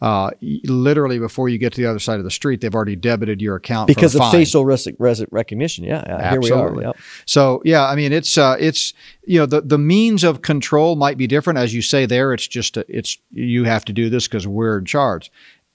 uh, 0.03 0.31
literally 0.64 1.20
before 1.20 1.48
you 1.48 1.59
get 1.59 1.72
to 1.74 1.81
the 1.81 1.88
other 1.88 2.00
side 2.00 2.18
of 2.18 2.24
the 2.24 2.31
street, 2.31 2.61
they've 2.61 2.74
already 2.74 2.96
debited 2.96 3.40
your 3.40 3.55
account 3.55 3.87
because 3.87 4.16
of 4.16 4.20
fine. 4.20 4.33
facial 4.33 4.64
res- 4.64 4.88
res- 4.98 5.24
recognition. 5.31 5.85
Yeah, 5.85 6.03
yeah 6.07 6.31
here 6.31 6.40
we 6.40 6.50
are. 6.50 6.83
Yep. 6.83 6.96
So 7.24 7.62
yeah, 7.64 7.87
I 7.87 7.94
mean 7.94 8.12
it's 8.12 8.37
uh, 8.37 8.57
it's 8.59 8.94
you 9.24 9.38
know 9.38 9.46
the 9.46 9.61
the 9.61 9.79
means 9.79 10.24
of 10.24 10.42
control 10.42 10.96
might 10.96 11.18
be 11.18 11.29
different 11.29 11.61
as 11.61 11.72
you 11.72 11.83
say 11.83 12.05
there. 12.05 12.33
It's 12.33 12.48
just 12.48 12.76
a, 12.76 12.85
it's 12.88 13.16
you 13.31 13.62
have 13.62 13.85
to 13.85 13.92
do 13.92 14.11
this 14.11 14.26
because 14.26 14.48
we're 14.48 14.79
in 14.79 14.87
charge. 14.87 15.31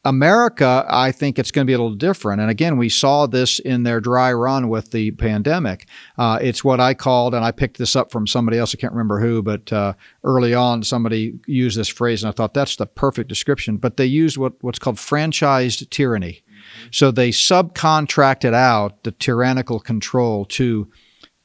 America, 0.06 0.86
I 0.88 1.12
think 1.12 1.39
it's 1.39 1.50
going 1.50 1.65
to 1.65 1.70
be 1.70 1.74
a 1.74 1.80
little 1.80 1.96
different. 1.96 2.39
And 2.39 2.52
again, 2.52 2.78
we 2.78 2.89
saw 2.89 3.26
this 3.26 3.58
in 3.58 3.84
their 3.84 4.00
dry 4.00 4.32
run 4.32 4.70
with 4.70 4.91
the 4.91 5.12
pandemic. 5.12 5.88
Uh, 6.18 6.38
it's 6.39 6.63
what 6.63 6.80
I 6.80 6.94
called, 6.94 7.34
and 7.34 7.44
I 7.44 7.52
picked 7.52 7.80
this 7.80 7.96
up 7.96 8.12
from 8.12 8.28
somebody 8.28 8.60
else, 8.60 8.76
I 8.76 8.78
can't 8.78 8.93
remember 8.93 9.20
who, 9.20 9.41
but 9.41 9.74
uh, 9.74 9.93
early 10.24 10.53
on 10.53 10.84
somebody 10.84 11.39
used 11.47 11.78
this 11.78 11.89
phrase, 11.89 12.24
and 12.24 12.30
I 12.30 12.34
thought 12.34 12.53
that's 12.53 12.76
the 12.76 12.86
perfect 12.86 13.30
description. 13.30 13.78
But 13.78 13.97
they 13.97 14.06
used 14.06 14.38
what, 14.38 14.53
what's 14.62 14.80
called 14.80 14.97
franchised 14.97 15.89
tyranny. 15.89 16.43
So 16.91 17.12
they 17.12 17.30
subcontracted 17.30 18.53
out 18.53 19.03
the 19.03 19.12
tyrannical 19.12 19.80
control 19.80 20.45
to 20.45 20.88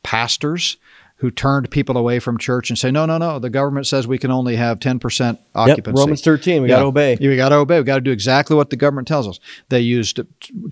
pastors, 0.03 0.77
who 1.21 1.31
turned 1.31 1.71
people 1.71 1.99
away 1.99 2.19
from 2.19 2.39
church 2.39 2.71
and 2.71 2.79
say, 2.79 2.91
no, 2.91 3.05
no, 3.05 3.19
no, 3.19 3.39
the 3.39 3.51
government 3.51 3.87
says 3.87 4.07
we 4.07 4.17
can 4.17 4.31
only 4.31 4.57
have 4.57 4.79
10% 4.79 5.39
occupancy. 5.55 5.91
Yep, 5.91 5.99
Romans 5.99 6.23
13, 6.23 6.63
we 6.63 6.69
yeah. 6.69 6.77
got 6.77 6.81
to 6.81 6.87
obey. 6.87 7.19
We 7.21 7.37
got 7.37 7.51
to 7.51 7.57
obey. 7.57 7.79
We 7.79 7.85
got 7.85 7.97
to 7.97 8.01
do 8.01 8.11
exactly 8.11 8.57
what 8.57 8.71
the 8.71 8.77
government 8.77 9.07
tells 9.07 9.29
us. 9.29 9.39
They 9.69 9.81
used 9.81 10.19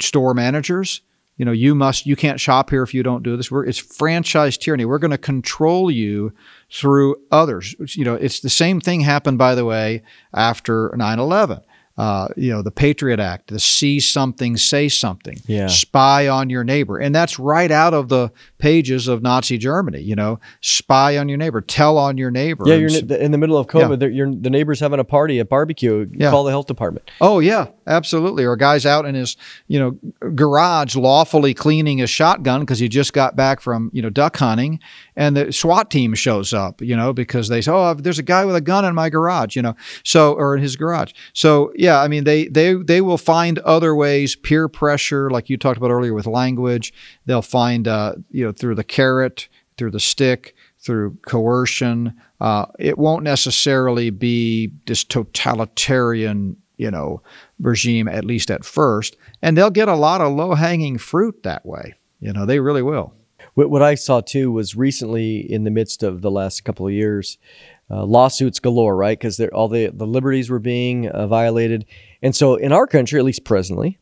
store 0.01 0.32
managers. 0.32 1.03
You 1.36 1.44
know, 1.44 1.53
you 1.53 1.74
must, 1.74 2.07
you 2.07 2.16
can't 2.16 2.40
shop 2.40 2.70
here 2.70 2.82
if 2.82 2.94
you 2.94 3.03
don't 3.03 3.22
do 3.22 3.36
this. 3.36 3.51
We're, 3.51 3.66
it's 3.66 3.78
franchise 3.78 4.57
tyranny. 4.57 4.86
We're 4.86 4.99
going 4.99 5.11
to 5.11 5.18
control 5.18 5.90
you 5.90 6.32
through 6.72 7.16
others. 7.30 7.76
You 7.94 8.05
know, 8.05 8.14
it's 8.14 8.40
the 8.40 8.49
same 8.49 8.80
thing 8.80 9.03
happened, 9.03 9.36
by 9.36 9.55
the 9.55 9.66
way, 9.66 10.03
after 10.32 10.94
9 10.96 11.18
11 11.18 11.61
uh, 11.99 12.28
you 12.36 12.53
know, 12.53 12.62
the 12.62 12.70
Patriot 12.70 13.18
Act, 13.18 13.49
the 13.49 13.59
see 13.59 13.99
something, 13.99 14.57
say 14.57 14.88
something, 14.88 15.36
yeah. 15.46 15.66
spy 15.66 16.28
on 16.28 16.49
your 16.49 16.62
neighbor. 16.62 16.96
And 16.96 17.12
that's 17.12 17.40
right 17.40 17.70
out 17.72 17.92
of 17.92 18.09
the 18.09 18.30
pages 18.59 19.09
of 19.09 19.20
Nazi 19.20 19.59
Germany, 19.59 20.01
you 20.01 20.14
know, 20.14 20.38
spy 20.61 21.18
on 21.18 21.28
your 21.28 21.38
neighbor, 21.38 21.61
tell 21.61 21.99
on 21.99 22.16
your 22.16 22.30
neighbor. 22.30 22.62
Yeah, 22.66 22.76
you're 22.76 22.88
in 23.18 23.32
the 23.32 23.38
middle 23.38 23.59
of 23.59 23.66
COVID, 23.66 24.01
yeah. 24.14 24.32
the 24.40 24.51
neighbor's 24.51 24.78
having 24.78 25.01
a 25.01 25.05
party, 25.05 25.40
a 25.40 25.44
barbecue, 25.44 26.09
yeah. 26.12 26.30
call 26.30 26.44
the 26.44 26.51
health 26.51 26.68
department. 26.68 27.11
Oh, 27.20 27.40
yeah, 27.40 27.66
absolutely. 27.89 28.45
Or 28.45 28.53
a 28.53 28.59
guy's 28.59 28.86
out 28.86 29.07
in 29.07 29.14
his, 29.14 29.36
you 29.66 29.78
know, 29.78 30.30
garage 30.30 30.95
lawfully 30.95 31.55
cleaning 31.55 31.99
his 31.99 32.11
shotgun 32.11 32.61
because 32.61 32.78
he 32.78 32.89
just 32.89 33.12
got 33.12 33.34
back 33.34 33.61
from, 33.61 33.91
you 33.93 34.03
know, 34.03 34.11
duck 34.11 34.36
hunting 34.36 34.80
and 35.16 35.36
the 35.36 35.53
SWAT 35.53 35.91
team 35.91 36.14
shows 36.14 36.53
up, 36.53 36.80
you 36.80 36.97
know, 36.97 37.12
because 37.12 37.49
they 37.49 37.61
say, 37.61 37.72
oh, 37.72 37.95
there's 37.95 38.18
a 38.18 38.22
guy 38.22 38.45
with 38.45 38.55
a 38.55 38.61
gun 38.61 38.84
in 38.84 38.95
my 38.95 39.11
garage, 39.11 39.57
you 39.57 39.62
know, 39.62 39.74
so, 40.05 40.34
or 40.34 40.57
in 40.57 40.62
his 40.62 40.76
garage. 40.76 41.12
So, 41.32 41.72
yeah, 41.74 42.01
I 42.01 42.09
mean 42.09 42.24
they 42.24 42.47
they 42.49 42.74
they 42.74 43.01
will 43.01 43.18
find 43.18 43.59
other 43.61 43.95
ways, 43.95 44.36
peer 44.36 44.68
pressure, 44.68 45.30
like 45.30 45.49
you 45.49 45.57
talked 45.57 45.78
about 45.78 45.91
earlier 45.91 46.14
with 46.14 46.26
language. 46.26 46.93
They'll 47.26 47.43
find 47.43 47.89
uh, 47.89 48.14
you 48.30 48.45
know 48.45 48.53
through 48.53 48.74
the 48.74 48.84
carrot, 48.84 49.49
through 49.76 49.93
the 49.93 50.01
stick, 50.01 50.55
through 50.78 51.18
coercion. 51.26 52.14
Uh, 52.41 52.66
it 52.78 52.99
won't 52.99 53.24
necessarily 53.24 54.11
be 54.11 54.72
this 54.86 55.05
totalitarian 55.05 56.57
you 56.76 56.91
know 56.91 57.22
regime 57.61 58.09
at 58.09 58.24
least 58.24 58.50
at 58.50 58.64
first, 58.64 59.16
and 59.42 59.56
they'll 59.56 59.70
get 59.70 59.88
a 59.88 59.96
lot 59.96 60.20
of 60.20 60.32
low 60.32 60.54
hanging 60.54 60.98
fruit 60.98 61.42
that 61.42 61.64
way. 61.66 61.94
You 62.20 62.32
know 62.32 62.46
they 62.46 62.61
really 62.61 62.82
will. 62.82 63.14
What 63.54 63.82
I 63.82 63.96
saw 63.96 64.20
too 64.20 64.52
was 64.52 64.76
recently 64.76 65.38
in 65.38 65.64
the 65.64 65.70
midst 65.70 66.04
of 66.04 66.22
the 66.22 66.30
last 66.30 66.64
couple 66.64 66.86
of 66.86 66.92
years, 66.92 67.38
uh, 67.90 68.04
lawsuits 68.04 68.61
galore, 68.61 68.94
right? 68.94 69.18
Because 69.18 69.40
all 69.52 69.66
the, 69.66 69.88
the 69.88 70.06
liberties 70.06 70.48
were 70.48 70.61
being 70.61 71.09
uh, 71.09 71.26
violated. 71.26 71.84
And 72.22 72.36
so 72.36 72.54
in 72.54 72.72
our 72.72 72.86
country, 72.86 73.18
at 73.18 73.24
least 73.24 73.44
presently, 73.44 73.98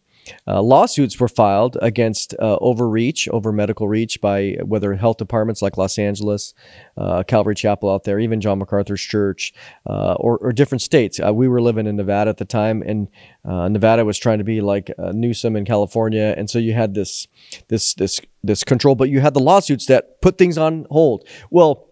uh, 0.46 0.62
lawsuits 0.62 1.18
were 1.18 1.28
filed 1.28 1.76
against 1.82 2.34
uh, 2.40 2.56
overreach, 2.60 3.28
over 3.28 3.52
medical 3.52 3.88
reach 3.88 4.20
by 4.20 4.56
whether 4.64 4.94
health 4.94 5.16
departments 5.16 5.62
like 5.62 5.76
Los 5.76 5.98
Angeles, 5.98 6.54
uh, 6.96 7.22
Calvary 7.24 7.54
Chapel 7.54 7.90
out 7.90 8.04
there, 8.04 8.18
even 8.18 8.40
John 8.40 8.58
MacArthur's 8.58 9.02
church, 9.02 9.52
uh, 9.88 10.14
or, 10.14 10.38
or, 10.38 10.52
different 10.52 10.82
states. 10.82 11.20
Uh, 11.24 11.32
we 11.32 11.48
were 11.48 11.60
living 11.60 11.86
in 11.86 11.96
Nevada 11.96 12.30
at 12.30 12.38
the 12.38 12.44
time, 12.44 12.82
and 12.82 13.08
uh, 13.44 13.68
Nevada 13.68 14.04
was 14.04 14.18
trying 14.18 14.38
to 14.38 14.44
be 14.44 14.60
like 14.60 14.90
Newsom 15.12 15.56
in 15.56 15.64
California, 15.64 16.34
and 16.36 16.48
so 16.48 16.58
you 16.58 16.72
had 16.72 16.94
this, 16.94 17.28
this, 17.68 17.94
this, 17.94 18.20
this 18.42 18.64
control, 18.64 18.94
but 18.94 19.10
you 19.10 19.20
had 19.20 19.34
the 19.34 19.40
lawsuits 19.40 19.86
that 19.86 20.20
put 20.22 20.38
things 20.38 20.58
on 20.58 20.86
hold. 20.90 21.28
Well, 21.50 21.88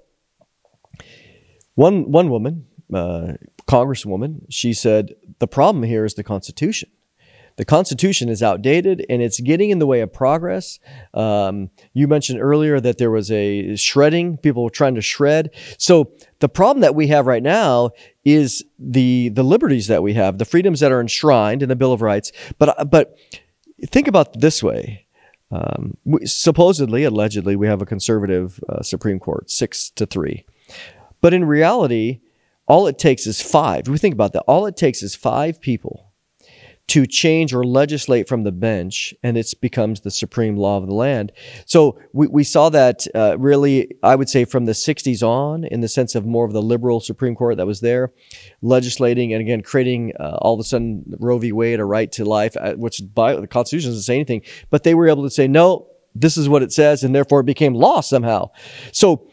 one 1.74 2.12
one 2.12 2.30
woman, 2.30 2.66
congresswoman, 3.66 4.46
she 4.48 4.72
said 4.72 5.14
the 5.38 5.48
problem 5.48 5.82
here 5.82 6.04
is 6.04 6.14
the 6.14 6.22
Constitution. 6.22 6.90
The 7.56 7.64
Constitution 7.64 8.28
is 8.28 8.42
outdated 8.42 9.06
and 9.08 9.22
it's 9.22 9.38
getting 9.38 9.70
in 9.70 9.78
the 9.78 9.86
way 9.86 10.00
of 10.00 10.12
progress. 10.12 10.80
Um, 11.12 11.70
you 11.92 12.08
mentioned 12.08 12.40
earlier 12.40 12.80
that 12.80 12.98
there 12.98 13.10
was 13.10 13.30
a 13.30 13.76
shredding, 13.76 14.38
people 14.38 14.64
were 14.64 14.70
trying 14.70 14.96
to 14.96 15.02
shred. 15.02 15.50
So 15.78 16.12
the 16.40 16.48
problem 16.48 16.80
that 16.80 16.94
we 16.94 17.06
have 17.08 17.26
right 17.26 17.42
now 17.42 17.90
is 18.24 18.64
the 18.78 19.28
the 19.28 19.44
liberties 19.44 19.86
that 19.86 20.02
we 20.02 20.14
have, 20.14 20.38
the 20.38 20.44
freedoms 20.44 20.80
that 20.80 20.90
are 20.90 21.00
enshrined 21.00 21.62
in 21.62 21.68
the 21.68 21.76
Bill 21.76 21.92
of 21.92 22.02
Rights. 22.02 22.32
But 22.58 22.90
but 22.90 23.16
think 23.86 24.08
about 24.08 24.40
this 24.40 24.62
way. 24.62 25.06
Um, 25.50 25.96
we, 26.04 26.26
supposedly, 26.26 27.04
allegedly, 27.04 27.54
we 27.54 27.68
have 27.68 27.80
a 27.80 27.86
conservative 27.86 28.58
uh, 28.68 28.82
Supreme 28.82 29.20
Court, 29.20 29.48
six 29.50 29.90
to 29.90 30.06
three. 30.06 30.44
But 31.20 31.32
in 31.32 31.44
reality, 31.44 32.20
all 32.66 32.88
it 32.88 32.98
takes 32.98 33.26
is 33.26 33.40
five. 33.40 33.86
We 33.86 33.98
think 33.98 34.14
about 34.14 34.32
that, 34.32 34.42
all 34.42 34.66
it 34.66 34.76
takes 34.76 35.02
is 35.02 35.14
five 35.14 35.60
people 35.60 36.13
to 36.86 37.06
change 37.06 37.54
or 37.54 37.64
legislate 37.64 38.28
from 38.28 38.44
the 38.44 38.52
bench, 38.52 39.14
and 39.22 39.38
it 39.38 39.52
becomes 39.60 40.00
the 40.00 40.10
supreme 40.10 40.56
law 40.56 40.76
of 40.76 40.86
the 40.86 40.94
land. 40.94 41.32
So 41.64 41.98
we, 42.12 42.26
we 42.26 42.44
saw 42.44 42.68
that 42.68 43.06
uh, 43.14 43.38
really, 43.38 43.96
I 44.02 44.14
would 44.14 44.28
say, 44.28 44.44
from 44.44 44.66
the 44.66 44.72
60s 44.72 45.22
on, 45.22 45.64
in 45.64 45.80
the 45.80 45.88
sense 45.88 46.14
of 46.14 46.26
more 46.26 46.44
of 46.44 46.52
the 46.52 46.60
liberal 46.60 47.00
Supreme 47.00 47.34
Court 47.34 47.56
that 47.56 47.66
was 47.66 47.80
there, 47.80 48.12
legislating 48.60 49.32
and 49.32 49.40
again 49.40 49.62
creating 49.62 50.12
uh, 50.20 50.36
all 50.42 50.54
of 50.54 50.60
a 50.60 50.64
sudden 50.64 51.04
Roe 51.18 51.38
v. 51.38 51.52
Wade, 51.52 51.80
a 51.80 51.84
right 51.84 52.12
to 52.12 52.24
life, 52.24 52.54
uh, 52.58 52.74
which 52.74 53.00
by, 53.14 53.34
the 53.34 53.46
Constitution 53.46 53.90
doesn't 53.90 54.02
say 54.02 54.16
anything, 54.16 54.42
but 54.68 54.82
they 54.82 54.94
were 54.94 55.08
able 55.08 55.22
to 55.22 55.30
say, 55.30 55.48
no, 55.48 55.88
this 56.14 56.36
is 56.36 56.48
what 56.48 56.62
it 56.62 56.72
says, 56.72 57.02
and 57.02 57.14
therefore 57.14 57.40
it 57.40 57.46
became 57.46 57.74
law 57.74 58.00
somehow. 58.02 58.50
So 58.92 59.28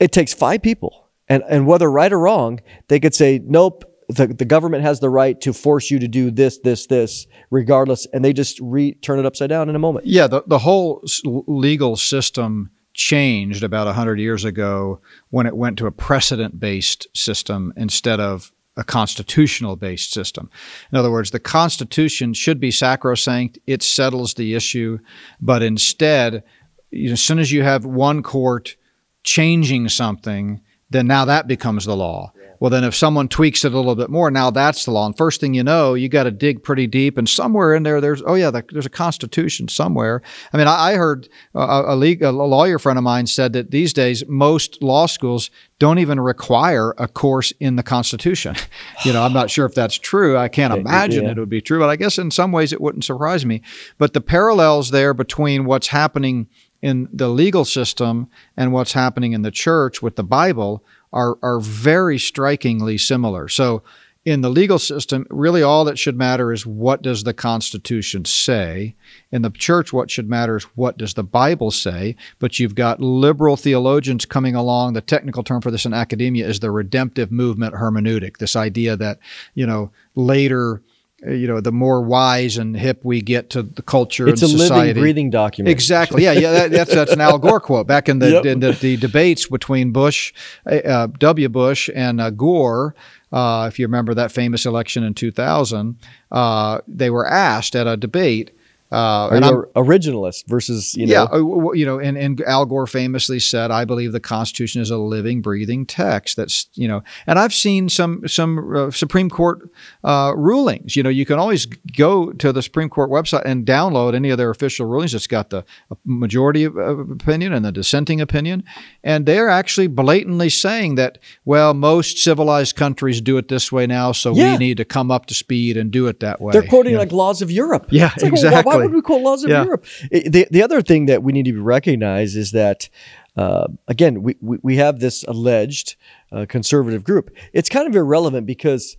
it 0.00 0.10
takes 0.12 0.34
five 0.34 0.62
people. 0.62 1.04
And, 1.28 1.42
and 1.48 1.66
whether 1.66 1.90
right 1.90 2.12
or 2.12 2.18
wrong, 2.20 2.60
they 2.88 3.00
could 3.00 3.14
say, 3.14 3.40
nope, 3.42 3.84
the, 4.08 4.28
the 4.28 4.44
government 4.44 4.82
has 4.82 5.00
the 5.00 5.10
right 5.10 5.40
to 5.40 5.52
force 5.52 5.90
you 5.90 5.98
to 5.98 6.08
do 6.08 6.30
this, 6.30 6.58
this, 6.58 6.86
this, 6.86 7.26
regardless. 7.50 8.06
And 8.12 8.24
they 8.24 8.32
just 8.32 8.58
re- 8.60 8.94
turn 8.94 9.18
it 9.18 9.26
upside 9.26 9.50
down 9.50 9.68
in 9.68 9.76
a 9.76 9.80
moment. 9.80 10.06
Yeah, 10.06 10.26
the, 10.26 10.42
the 10.46 10.58
whole 10.58 11.04
legal 11.24 11.96
system 11.96 12.70
changed 12.94 13.62
about 13.62 13.86
100 13.86 14.18
years 14.18 14.44
ago 14.44 15.00
when 15.30 15.46
it 15.46 15.56
went 15.56 15.78
to 15.78 15.86
a 15.86 15.92
precedent 15.92 16.58
based 16.58 17.06
system 17.14 17.72
instead 17.76 18.20
of 18.20 18.52
a 18.76 18.84
constitutional 18.84 19.76
based 19.76 20.12
system. 20.12 20.50
In 20.92 20.98
other 20.98 21.10
words, 21.10 21.30
the 21.30 21.40
Constitution 21.40 22.34
should 22.34 22.60
be 22.60 22.70
sacrosanct, 22.70 23.58
it 23.66 23.82
settles 23.82 24.34
the 24.34 24.54
issue, 24.54 24.98
but 25.40 25.62
instead, 25.62 26.44
you 26.90 27.08
know, 27.08 27.14
as 27.14 27.22
soon 27.22 27.38
as 27.38 27.52
you 27.52 27.62
have 27.62 27.84
one 27.84 28.22
court 28.22 28.76
changing 29.24 29.88
something, 29.88 30.60
then 30.90 31.06
now 31.06 31.24
that 31.24 31.46
becomes 31.46 31.84
the 31.84 31.96
law. 31.96 32.32
Well, 32.60 32.70
then 32.70 32.84
if 32.84 32.94
someone 32.94 33.28
tweaks 33.28 33.64
it 33.64 33.72
a 33.72 33.76
little 33.76 33.94
bit 33.94 34.10
more, 34.10 34.30
now 34.30 34.50
that's 34.50 34.84
the 34.84 34.90
law. 34.90 35.06
And 35.06 35.16
first 35.16 35.40
thing 35.40 35.54
you 35.54 35.62
know, 35.62 35.94
you 35.94 36.08
got 36.08 36.24
to 36.24 36.30
dig 36.30 36.62
pretty 36.62 36.86
deep. 36.86 37.18
And 37.18 37.28
somewhere 37.28 37.74
in 37.74 37.82
there, 37.82 38.00
there's, 38.00 38.22
oh 38.26 38.34
yeah, 38.34 38.50
there's 38.50 38.86
a 38.86 38.90
constitution 38.90 39.68
somewhere. 39.68 40.22
I 40.52 40.56
mean, 40.56 40.66
I, 40.66 40.94
heard 40.94 41.28
uh, 41.54 41.58
uh, 41.58 41.82
a, 41.88 41.94
a, 41.94 41.96
legal, 41.96 42.30
a 42.30 42.46
lawyer 42.46 42.78
friend 42.78 42.98
of 42.98 43.04
mine 43.04 43.26
said 43.26 43.52
that 43.52 43.70
these 43.70 43.92
days, 43.92 44.24
most 44.28 44.82
law 44.82 45.06
schools 45.06 45.50
don't 45.78 45.98
even 45.98 46.18
require 46.18 46.94
a 46.96 47.06
course 47.06 47.52
in 47.60 47.76
the 47.76 47.82
Constitution. 47.82 48.56
you 49.04 49.12
know, 49.12 49.22
I'm 49.22 49.34
not 49.34 49.50
sure 49.50 49.66
if 49.66 49.74
that's 49.74 49.96
true. 49.96 50.38
I 50.38 50.48
can't 50.48 50.72
imagine 50.72 51.24
yeah. 51.24 51.32
it 51.32 51.38
would 51.38 51.50
be 51.50 51.60
true, 51.60 51.78
but 51.78 51.90
I 51.90 51.96
guess 51.96 52.18
in 52.18 52.30
some 52.30 52.52
ways 52.52 52.72
it 52.72 52.80
wouldn't 52.80 53.04
surprise 53.04 53.44
me. 53.44 53.60
But 53.98 54.14
the 54.14 54.20
parallels 54.22 54.90
there 54.90 55.12
between 55.12 55.66
what's 55.66 55.88
happening 55.88 56.48
in 56.82 57.08
the 57.12 57.28
legal 57.28 57.64
system 57.64 58.28
and 58.56 58.72
what's 58.72 58.92
happening 58.92 59.32
in 59.32 59.42
the 59.42 59.50
church 59.50 60.02
with 60.02 60.16
the 60.16 60.24
Bible 60.24 60.84
are, 61.12 61.38
are 61.42 61.60
very 61.60 62.18
strikingly 62.18 62.98
similar. 62.98 63.48
So, 63.48 63.82
in 64.24 64.40
the 64.40 64.50
legal 64.50 64.80
system, 64.80 65.24
really 65.30 65.62
all 65.62 65.84
that 65.84 66.00
should 66.00 66.18
matter 66.18 66.52
is 66.52 66.66
what 66.66 67.00
does 67.00 67.22
the 67.22 67.32
Constitution 67.32 68.24
say. 68.24 68.96
In 69.30 69.42
the 69.42 69.50
church, 69.50 69.92
what 69.92 70.10
should 70.10 70.28
matter 70.28 70.56
is 70.56 70.64
what 70.74 70.98
does 70.98 71.14
the 71.14 71.22
Bible 71.22 71.70
say. 71.70 72.16
But 72.40 72.58
you've 72.58 72.74
got 72.74 72.98
liberal 72.98 73.56
theologians 73.56 74.26
coming 74.26 74.56
along. 74.56 74.94
The 74.94 75.00
technical 75.00 75.44
term 75.44 75.60
for 75.60 75.70
this 75.70 75.86
in 75.86 75.94
academia 75.94 76.44
is 76.44 76.58
the 76.58 76.72
redemptive 76.72 77.30
movement 77.30 77.76
hermeneutic. 77.76 78.38
This 78.38 78.56
idea 78.56 78.96
that, 78.96 79.20
you 79.54 79.64
know, 79.64 79.92
later 80.16 80.82
you 81.24 81.46
know, 81.46 81.60
the 81.60 81.72
more 81.72 82.02
wise 82.02 82.58
and 82.58 82.76
hip 82.76 83.00
we 83.02 83.22
get 83.22 83.48
to 83.50 83.62
the 83.62 83.82
culture 83.82 84.28
it's 84.28 84.42
and 84.42 84.50
society. 84.50 84.64
It's 84.64 84.70
a 84.70 84.74
living, 84.74 85.02
breathing 85.02 85.30
document. 85.30 85.72
Exactly. 85.72 86.22
Yeah, 86.22 86.32
yeah. 86.32 86.52
That, 86.52 86.70
that's 86.70 86.94
that's 86.94 87.12
an 87.12 87.20
Al 87.20 87.38
Gore 87.38 87.60
quote 87.60 87.86
back 87.86 88.08
in 88.08 88.18
the 88.18 88.32
yep. 88.32 88.44
in 88.44 88.60
the, 88.60 88.72
the, 88.72 88.96
debates 88.96 89.46
between 89.46 89.92
Bush, 89.92 90.34
uh, 90.66 91.08
W. 91.18 91.48
Bush, 91.48 91.88
and 91.94 92.20
uh, 92.20 92.30
Gore. 92.30 92.94
uh, 93.32 93.66
if 93.66 93.78
you 93.78 93.86
remember 93.86 94.12
that 94.14 94.30
famous 94.30 94.66
election 94.66 95.02
in 95.04 95.14
2000, 95.14 95.98
uh, 96.32 96.80
they 96.86 97.08
were 97.08 97.26
asked 97.26 97.74
at 97.74 97.86
a 97.86 97.96
debate 97.96 98.50
uh, 98.92 99.28
Are 99.30 99.36
you 99.36 99.68
originalist 99.74 100.46
versus 100.46 100.94
you 100.94 101.06
know? 101.06 101.12
Yeah, 101.12 101.22
uh, 101.24 101.72
you 101.72 101.84
know, 101.84 101.98
and, 101.98 102.16
and 102.16 102.40
Al 102.42 102.66
Gore 102.66 102.86
famously 102.86 103.40
said, 103.40 103.70
"I 103.70 103.84
believe 103.84 104.12
the 104.12 104.20
Constitution 104.20 104.80
is 104.80 104.90
a 104.90 104.96
living, 104.96 105.42
breathing 105.42 105.86
text." 105.86 106.36
That's 106.36 106.68
you 106.74 106.86
know, 106.86 107.02
and 107.26 107.38
I've 107.38 107.52
seen 107.52 107.88
some 107.88 108.26
some 108.28 108.76
uh, 108.76 108.90
Supreme 108.92 109.28
Court 109.28 109.68
uh, 110.04 110.34
rulings. 110.36 110.94
You 110.94 111.02
know, 111.02 111.08
you 111.08 111.26
can 111.26 111.38
always 111.38 111.66
go 111.66 112.32
to 112.32 112.52
the 112.52 112.62
Supreme 112.62 112.88
Court 112.88 113.10
website 113.10 113.42
and 113.44 113.66
download 113.66 114.14
any 114.14 114.30
of 114.30 114.38
their 114.38 114.50
official 114.50 114.86
rulings. 114.86 115.14
It's 115.14 115.26
got 115.26 115.50
the 115.50 115.64
majority 116.04 116.62
of, 116.64 116.76
of 116.76 117.10
opinion 117.10 117.52
and 117.52 117.64
the 117.64 117.72
dissenting 117.72 118.20
opinion, 118.20 118.62
and 119.02 119.26
they're 119.26 119.48
actually 119.48 119.88
blatantly 119.88 120.48
saying 120.48 120.94
that 120.94 121.18
well, 121.44 121.74
most 121.74 122.18
civilized 122.18 122.76
countries 122.76 123.20
do 123.20 123.36
it 123.38 123.48
this 123.48 123.70
way 123.72 123.86
now, 123.86 124.12
so 124.12 124.34
yeah. 124.34 124.52
we 124.52 124.58
need 124.58 124.76
to 124.76 124.84
come 124.84 125.10
up 125.10 125.26
to 125.26 125.34
speed 125.34 125.76
and 125.76 125.90
do 125.90 126.06
it 126.06 126.20
that 126.20 126.40
way. 126.40 126.52
They're 126.52 126.62
quoting 126.62 126.96
like 126.96 127.12
laws 127.12 127.42
of 127.42 127.50
Europe. 127.50 127.86
Yeah, 127.90 128.12
like, 128.20 128.32
exactly. 128.32 128.62
Well, 128.64 128.75
why 128.78 128.84
would 128.84 128.94
we 128.94 129.02
quote 129.02 129.22
laws 129.22 129.44
of 129.44 129.50
yeah. 129.50 129.64
Europe? 129.64 129.86
The, 130.10 130.46
the 130.50 130.62
other 130.62 130.82
thing 130.82 131.06
that 131.06 131.22
we 131.22 131.32
need 131.32 131.46
to 131.46 131.60
recognize 131.60 132.36
is 132.36 132.52
that, 132.52 132.88
uh, 133.36 133.68
again, 133.88 134.22
we, 134.22 134.36
we, 134.40 134.58
we, 134.62 134.76
have 134.76 135.00
this 135.00 135.24
alleged 135.24 135.96
uh, 136.32 136.46
conservative 136.48 137.04
group. 137.04 137.30
It's 137.52 137.68
kind 137.68 137.86
of 137.86 137.94
irrelevant 137.94 138.46
because 138.46 138.96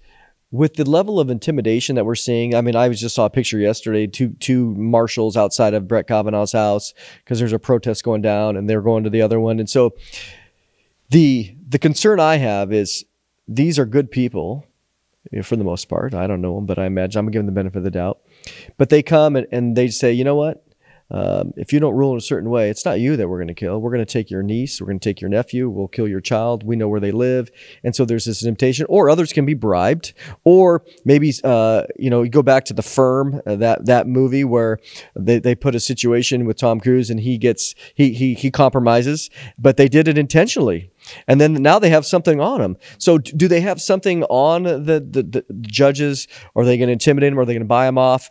with 0.51 0.75
the 0.75 0.89
level 0.89 1.19
of 1.19 1.29
intimidation 1.29 1.95
that 1.95 2.05
we're 2.05 2.15
seeing, 2.15 2.55
I 2.55 2.61
mean, 2.61 2.75
I 2.75 2.87
just 2.89 3.15
saw 3.15 3.25
a 3.25 3.29
picture 3.29 3.59
yesterday, 3.59 4.07
two 4.07 4.29
two 4.39 4.73
marshals 4.75 5.35
outside 5.35 5.73
of 5.73 5.87
Brett 5.87 6.07
Kavanaugh's 6.07 6.53
house 6.53 6.93
because 7.23 7.39
there's 7.39 7.53
a 7.53 7.59
protest 7.59 8.03
going 8.03 8.21
down, 8.21 8.55
and 8.55 8.69
they're 8.69 8.81
going 8.81 9.03
to 9.03 9.09
the 9.09 9.21
other 9.21 9.39
one, 9.39 9.59
and 9.59 9.69
so 9.69 9.93
the 11.09 11.55
the 11.67 11.79
concern 11.79 12.19
I 12.19 12.37
have 12.37 12.71
is 12.71 13.05
these 13.47 13.77
are 13.77 13.85
good 13.85 14.11
people 14.11 14.65
for 15.43 15.55
the 15.55 15.63
most 15.63 15.85
part. 15.85 16.13
I 16.13 16.27
don't 16.27 16.41
know 16.41 16.55
them, 16.55 16.65
but 16.65 16.79
I 16.79 16.85
imagine 16.85 17.19
I'm 17.19 17.31
giving 17.31 17.45
the 17.45 17.51
benefit 17.51 17.77
of 17.77 17.83
the 17.83 17.91
doubt. 17.91 18.19
But 18.77 18.89
they 18.89 19.03
come 19.03 19.35
and, 19.35 19.47
and 19.51 19.75
they 19.75 19.87
say, 19.89 20.13
you 20.13 20.23
know 20.23 20.35
what? 20.35 20.63
Um, 21.09 21.53
if 21.55 21.71
you 21.71 21.79
don't 21.79 21.95
rule 21.95 22.11
in 22.11 22.17
a 22.17 22.21
certain 22.21 22.49
way, 22.49 22.69
it's 22.69 22.83
not 22.83 22.99
you 22.99 23.15
that 23.15 23.29
we're 23.29 23.37
going 23.37 23.47
to 23.47 23.53
kill. 23.53 23.79
We're 23.79 23.91
going 23.91 24.05
to 24.05 24.11
take 24.11 24.29
your 24.29 24.43
niece. 24.43 24.81
We're 24.81 24.87
going 24.87 24.99
to 24.99 25.09
take 25.09 25.21
your 25.21 25.29
nephew. 25.29 25.69
We'll 25.69 25.87
kill 25.87 26.05
your 26.05 26.19
child. 26.19 26.63
We 26.63 26.75
know 26.75 26.89
where 26.89 26.99
they 26.99 27.13
live. 27.13 27.49
And 27.81 27.95
so 27.95 28.03
there's 28.03 28.25
this 28.25 28.41
temptation, 28.41 28.85
or 28.89 29.09
others 29.09 29.31
can 29.31 29.45
be 29.45 29.53
bribed, 29.53 30.13
or 30.43 30.83
maybe, 31.05 31.31
uh, 31.45 31.83
you 31.97 32.09
know, 32.09 32.23
you 32.23 32.29
go 32.29 32.43
back 32.43 32.65
to 32.65 32.73
the 32.73 32.81
firm, 32.81 33.41
uh, 33.45 33.55
that, 33.55 33.85
that 33.85 34.05
movie 34.05 34.43
where 34.43 34.79
they, 35.15 35.39
they 35.39 35.55
put 35.55 35.75
a 35.75 35.79
situation 35.79 36.45
with 36.45 36.57
Tom 36.57 36.81
Cruise 36.81 37.09
and 37.09 37.21
he 37.21 37.37
gets, 37.37 37.73
he, 37.95 38.11
he, 38.11 38.33
he 38.33 38.51
compromises, 38.51 39.29
but 39.57 39.77
they 39.77 39.87
did 39.87 40.09
it 40.09 40.17
intentionally. 40.17 40.91
And 41.25 41.39
then 41.39 41.53
now 41.53 41.79
they 41.79 41.89
have 41.89 42.05
something 42.05 42.41
on 42.41 42.59
them. 42.59 42.75
So 42.97 43.17
do 43.17 43.47
they 43.47 43.61
have 43.61 43.81
something 43.81 44.23
on 44.25 44.63
the, 44.63 44.99
the, 45.09 45.23
the 45.23 45.45
judges? 45.61 46.27
Are 46.53 46.65
they 46.65 46.77
going 46.77 46.87
to 46.87 46.93
intimidate 46.93 47.31
them? 47.31 47.39
Are 47.39 47.45
they 47.45 47.53
going 47.53 47.61
to 47.61 47.65
buy 47.65 47.85
them 47.85 47.97
off? 47.97 48.29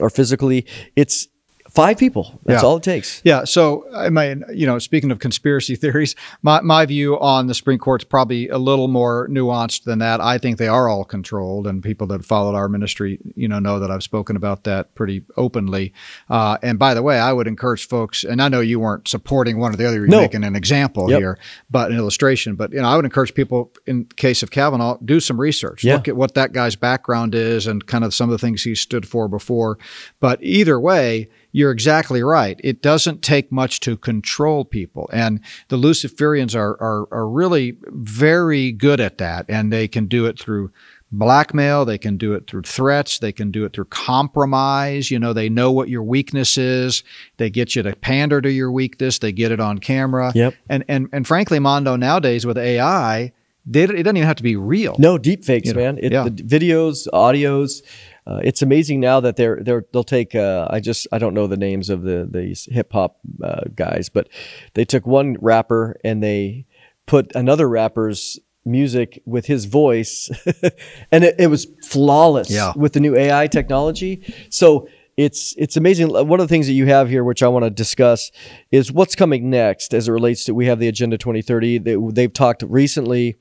Or 0.00 0.10
physically, 0.10 0.66
it's 0.96 1.28
Five 1.74 1.98
people. 1.98 2.40
That's 2.44 2.62
yeah. 2.62 2.68
all 2.68 2.76
it 2.76 2.84
takes. 2.84 3.20
Yeah. 3.24 3.42
So, 3.42 3.84
I 3.92 4.08
mean, 4.08 4.44
you 4.52 4.64
know, 4.64 4.78
speaking 4.78 5.10
of 5.10 5.18
conspiracy 5.18 5.74
theories, 5.84 6.14
my, 6.40 6.60
my 6.60 6.86
view 6.86 7.18
on 7.18 7.48
the 7.48 7.54
Supreme 7.54 7.80
Court's 7.80 8.04
probably 8.04 8.48
a 8.48 8.58
little 8.58 8.86
more 8.86 9.26
nuanced 9.28 9.82
than 9.82 9.98
that. 9.98 10.20
I 10.20 10.38
think 10.38 10.58
they 10.58 10.68
are 10.68 10.88
all 10.88 11.04
controlled, 11.04 11.66
and 11.66 11.82
people 11.82 12.06
that 12.08 12.24
followed 12.24 12.54
our 12.54 12.68
ministry, 12.68 13.18
you 13.34 13.48
know, 13.48 13.58
know 13.58 13.80
that 13.80 13.90
I've 13.90 14.04
spoken 14.04 14.36
about 14.36 14.62
that 14.64 14.94
pretty 14.94 15.24
openly. 15.36 15.92
Uh, 16.30 16.58
and 16.62 16.78
by 16.78 16.94
the 16.94 17.02
way, 17.02 17.18
I 17.18 17.32
would 17.32 17.48
encourage 17.48 17.88
folks, 17.88 18.22
and 18.22 18.40
I 18.40 18.48
know 18.48 18.60
you 18.60 18.78
weren't 18.78 19.08
supporting 19.08 19.58
one 19.58 19.74
or 19.74 19.76
the 19.76 19.88
other, 19.88 19.96
you're 19.96 20.06
no. 20.06 20.20
making 20.20 20.44
an 20.44 20.54
example 20.54 21.10
yep. 21.10 21.18
here, 21.18 21.38
but 21.72 21.90
an 21.90 21.96
illustration. 21.96 22.54
But, 22.54 22.72
you 22.72 22.80
know, 22.80 22.88
I 22.88 22.94
would 22.94 23.04
encourage 23.04 23.34
people, 23.34 23.72
in 23.84 24.04
case 24.04 24.44
of 24.44 24.52
Kavanaugh, 24.52 24.98
do 25.04 25.18
some 25.18 25.40
research. 25.40 25.82
Yeah. 25.82 25.96
Look 25.96 26.06
at 26.06 26.14
what 26.14 26.34
that 26.34 26.52
guy's 26.52 26.76
background 26.76 27.34
is 27.34 27.66
and 27.66 27.84
kind 27.84 28.04
of 28.04 28.14
some 28.14 28.28
of 28.28 28.32
the 28.32 28.38
things 28.38 28.62
he 28.62 28.76
stood 28.76 29.08
for 29.08 29.26
before. 29.26 29.76
But 30.20 30.40
either 30.40 30.78
way, 30.78 31.30
you're 31.54 31.70
exactly 31.70 32.20
right. 32.20 32.60
It 32.64 32.82
doesn't 32.82 33.22
take 33.22 33.52
much 33.52 33.78
to 33.80 33.96
control 33.96 34.64
people. 34.64 35.08
And 35.12 35.38
the 35.68 35.76
Luciferians 35.76 36.56
are, 36.56 36.76
are, 36.82 37.06
are 37.12 37.28
really 37.28 37.78
very 37.86 38.72
good 38.72 38.98
at 38.98 39.18
that. 39.18 39.46
And 39.48 39.72
they 39.72 39.86
can 39.86 40.06
do 40.06 40.26
it 40.26 40.36
through 40.36 40.72
blackmail. 41.12 41.84
They 41.84 41.96
can 41.96 42.16
do 42.16 42.34
it 42.34 42.48
through 42.48 42.62
threats. 42.62 43.20
They 43.20 43.30
can 43.30 43.52
do 43.52 43.64
it 43.64 43.72
through 43.72 43.84
compromise. 43.84 45.12
You 45.12 45.20
know, 45.20 45.32
they 45.32 45.48
know 45.48 45.70
what 45.70 45.88
your 45.88 46.02
weakness 46.02 46.58
is. 46.58 47.04
They 47.36 47.50
get 47.50 47.76
you 47.76 47.84
to 47.84 47.94
pander 47.94 48.40
to 48.40 48.50
your 48.50 48.72
weakness. 48.72 49.20
They 49.20 49.30
get 49.30 49.52
it 49.52 49.60
on 49.60 49.78
camera. 49.78 50.32
Yep. 50.34 50.54
And, 50.68 50.84
and, 50.88 51.08
and 51.12 51.24
frankly, 51.24 51.60
Mondo, 51.60 51.94
nowadays 51.94 52.44
with 52.44 52.58
AI, 52.58 53.32
they, 53.64 53.84
it 53.84 54.02
doesn't 54.02 54.16
even 54.16 54.26
have 54.26 54.36
to 54.36 54.42
be 54.42 54.56
real. 54.56 54.96
No 54.98 55.18
deep 55.18 55.44
fakes, 55.44 55.68
you 55.68 55.74
know? 55.74 55.80
man. 55.80 55.98
It, 56.02 56.10
yeah. 56.10 56.24
The 56.24 56.30
videos, 56.30 57.06
audios, 57.12 57.82
uh, 58.26 58.40
it's 58.42 58.62
amazing 58.62 59.00
now 59.00 59.20
that 59.20 59.36
they're 59.36 59.58
they're 59.62 59.84
they'll 59.92 60.02
take 60.02 60.34
uh, 60.34 60.66
I 60.70 60.80
just 60.80 61.06
I 61.12 61.18
don't 61.18 61.34
know 61.34 61.46
the 61.46 61.56
names 61.56 61.90
of 61.90 62.02
the 62.02 62.26
these 62.30 62.66
hip 62.70 62.92
hop 62.92 63.18
uh, 63.42 63.62
guys, 63.74 64.08
but 64.08 64.28
they 64.74 64.84
took 64.84 65.06
one 65.06 65.36
rapper 65.40 65.98
and 66.02 66.22
they 66.22 66.66
put 67.06 67.34
another 67.34 67.68
rapper's 67.68 68.38
music 68.64 69.22
with 69.26 69.44
his 69.44 69.66
voice, 69.66 70.30
and 71.12 71.24
it, 71.24 71.34
it 71.38 71.46
was 71.48 71.66
flawless 71.82 72.50
yeah. 72.50 72.72
with 72.76 72.94
the 72.94 73.00
new 73.00 73.14
AI 73.14 73.46
technology. 73.46 74.34
So 74.48 74.88
it's 75.18 75.54
it's 75.58 75.76
amazing. 75.76 76.08
One 76.08 76.40
of 76.40 76.48
the 76.48 76.52
things 76.52 76.66
that 76.66 76.72
you 76.72 76.86
have 76.86 77.10
here, 77.10 77.24
which 77.24 77.42
I 77.42 77.48
want 77.48 77.64
to 77.64 77.70
discuss, 77.70 78.30
is 78.72 78.90
what's 78.90 79.14
coming 79.14 79.50
next 79.50 79.92
as 79.92 80.08
it 80.08 80.12
relates 80.12 80.44
to. 80.44 80.54
We 80.54 80.66
have 80.66 80.78
the 80.78 80.88
Agenda 80.88 81.18
2030. 81.18 81.78
They, 81.78 81.96
they've 82.10 82.32
talked 82.32 82.62
recently 82.62 83.36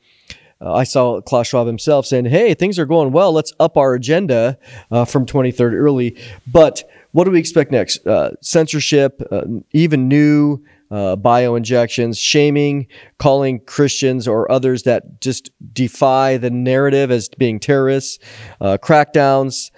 uh, 0.63 0.73
I 0.73 0.83
saw 0.83 1.19
Klaus 1.21 1.47
Schwab 1.47 1.67
himself 1.67 2.05
saying, 2.05 2.25
"Hey, 2.25 2.53
things 2.53 2.79
are 2.79 2.85
going 2.85 3.11
well. 3.11 3.33
Let's 3.33 3.53
up 3.59 3.77
our 3.77 3.93
agenda 3.93 4.57
uh, 4.91 5.05
from 5.05 5.25
23rd 5.25 5.73
early." 5.73 6.17
But 6.47 6.83
what 7.11 7.25
do 7.25 7.31
we 7.31 7.39
expect 7.39 7.71
next? 7.71 8.05
Uh, 8.07 8.31
censorship, 8.41 9.21
uh, 9.31 9.43
even 9.71 10.07
new 10.07 10.63
uh, 10.89 11.15
bio 11.15 11.55
injections, 11.55 12.17
shaming, 12.17 12.87
calling 13.19 13.59
Christians 13.65 14.27
or 14.27 14.49
others 14.51 14.83
that 14.83 15.19
just 15.19 15.51
defy 15.73 16.37
the 16.37 16.49
narrative 16.49 17.11
as 17.11 17.29
being 17.29 17.59
terrorists, 17.59 18.19
uh, 18.61 18.77
crackdowns, 18.81 19.71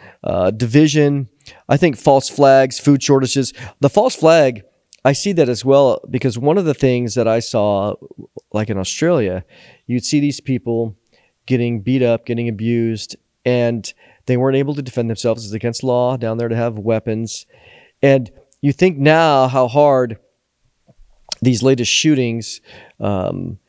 division. 0.58 1.30
I 1.68 1.78
think 1.78 1.98
false 1.98 2.30
flags, 2.30 2.80
food 2.80 3.02
shortages. 3.02 3.54
The 3.80 3.90
false 3.90 4.16
flag. 4.16 4.64
I 5.04 5.14
see 5.14 5.34
that 5.34 5.50
as 5.50 5.64
well 5.64 6.02
because 6.10 6.40
one 6.40 6.58
of 6.58 6.66
the 6.66 6.74
things 6.74 7.14
that 7.14 7.28
I 7.28 7.40
saw, 7.40 7.94
like 8.54 8.72
in 8.72 8.80
Australia, 8.80 9.46
you'd 9.88 10.06
see 10.06 10.20
these 10.20 10.40
people 10.40 10.96
getting 11.46 11.82
beat 11.82 12.02
up, 12.02 12.26
getting 12.26 12.50
abused, 12.50 13.16
and 13.46 13.94
they 14.26 14.38
weren't 14.38 14.58
able 14.58 14.74
to 14.76 14.82
defend 14.82 15.10
themselves. 15.10 15.46
It's 15.46 15.54
against 15.54 15.84
law 15.84 16.18
down 16.18 16.38
there 16.38 16.50
to 16.50 16.56
have 16.56 16.78
weapons. 16.80 17.46
And 18.02 18.32
you 18.62 18.74
think 18.74 18.98
now 18.98 19.48
how 19.48 19.68
hard 19.68 20.18
these 21.42 21.62
latest 21.62 21.92
shootings, 21.92 22.62
um, 23.00 23.60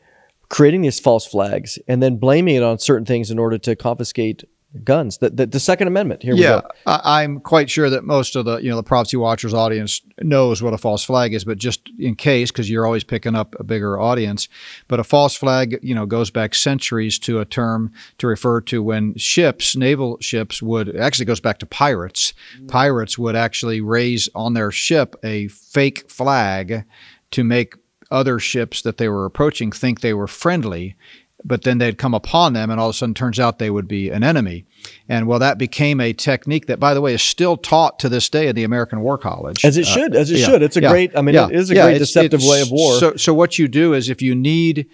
creating 0.48 0.82
these 0.82 1.00
false 1.00 1.26
flags 1.26 1.78
and 1.88 2.02
then 2.02 2.16
blaming 2.16 2.56
it 2.56 2.62
on 2.62 2.78
certain 2.78 3.04
things 3.04 3.30
in 3.30 3.38
order 3.38 3.58
to 3.58 3.76
confiscate 3.76 4.44
guns. 4.84 5.18
The, 5.18 5.30
the, 5.30 5.46
the 5.46 5.60
Second 5.60 5.88
Amendment. 5.88 6.22
Here 6.22 6.34
yeah, 6.34 6.62
I, 6.86 7.22
am 7.22 7.40
quite 7.40 7.70
sure 7.70 7.90
that 7.90 8.04
most 8.04 8.36
of 8.36 8.44
the 8.44 8.58
you 8.58 8.70
know 8.70 8.76
the 8.76 8.82
Prophecy 8.82 9.16
Watchers 9.16 9.54
audience 9.54 10.00
knows 10.20 10.62
what 10.62 10.74
a 10.74 10.78
false 10.78 11.04
flag 11.04 11.34
is, 11.34 11.44
but 11.44 11.58
just 11.58 11.80
in 11.98 12.14
case, 12.14 12.50
because 12.50 12.70
you're 12.70 12.86
always 12.86 13.04
picking 13.04 13.34
up 13.34 13.54
a 13.58 13.64
bigger 13.64 13.98
audience. 13.98 14.48
But 14.88 15.00
a 15.00 15.04
false 15.04 15.34
flag, 15.36 15.78
you 15.82 15.94
know, 15.94 16.06
goes 16.06 16.30
back 16.30 16.54
centuries 16.54 17.18
to 17.20 17.40
a 17.40 17.44
term 17.44 17.92
to 18.18 18.26
refer 18.26 18.60
to 18.62 18.82
when 18.82 19.16
ships, 19.16 19.76
naval 19.76 20.18
ships, 20.20 20.62
would 20.62 20.96
actually 20.96 21.26
goes 21.26 21.40
back 21.40 21.58
to 21.58 21.66
pirates. 21.66 22.32
Mm-hmm. 22.56 22.66
Pirates 22.68 23.18
would 23.18 23.36
actually 23.36 23.80
raise 23.80 24.28
on 24.34 24.54
their 24.54 24.70
ship 24.70 25.16
a 25.22 25.48
fake 25.48 26.10
flag 26.10 26.84
to 27.32 27.44
make 27.44 27.74
other 28.10 28.38
ships 28.38 28.82
that 28.82 28.98
they 28.98 29.08
were 29.08 29.24
approaching 29.24 29.72
think 29.72 30.00
they 30.00 30.14
were 30.14 30.28
friendly 30.28 30.94
but 31.46 31.62
then 31.62 31.78
they'd 31.78 31.96
come 31.96 32.12
upon 32.12 32.52
them 32.52 32.70
and 32.70 32.80
all 32.80 32.88
of 32.88 32.94
a 32.94 32.98
sudden 32.98 33.14
turns 33.14 33.38
out 33.38 33.58
they 33.58 33.70
would 33.70 33.86
be 33.86 34.10
an 34.10 34.24
enemy. 34.24 34.66
And 35.08 35.26
well, 35.26 35.38
that 35.38 35.58
became 35.58 36.00
a 36.00 36.12
technique 36.12 36.66
that, 36.66 36.80
by 36.80 36.92
the 36.92 37.00
way, 37.00 37.14
is 37.14 37.22
still 37.22 37.56
taught 37.56 37.98
to 38.00 38.08
this 38.08 38.28
day 38.28 38.48
at 38.48 38.54
the 38.54 38.64
American 38.64 39.00
War 39.00 39.16
College. 39.16 39.64
As 39.64 39.76
it 39.76 39.86
uh, 39.86 39.90
should, 39.90 40.16
as 40.16 40.30
it 40.30 40.38
yeah, 40.38 40.46
should. 40.46 40.62
It's 40.62 40.76
a 40.76 40.82
yeah, 40.82 40.90
great, 40.90 41.16
I 41.16 41.22
mean, 41.22 41.34
yeah, 41.34 41.46
it 41.46 41.54
is 41.54 41.70
a 41.70 41.74
great 41.74 41.98
deceptive 41.98 42.42
way 42.42 42.60
of 42.62 42.70
war. 42.70 42.98
So, 42.98 43.16
so 43.16 43.32
what 43.32 43.58
you 43.58 43.68
do 43.68 43.94
is 43.94 44.08
if 44.08 44.20
you 44.20 44.34
need 44.34 44.88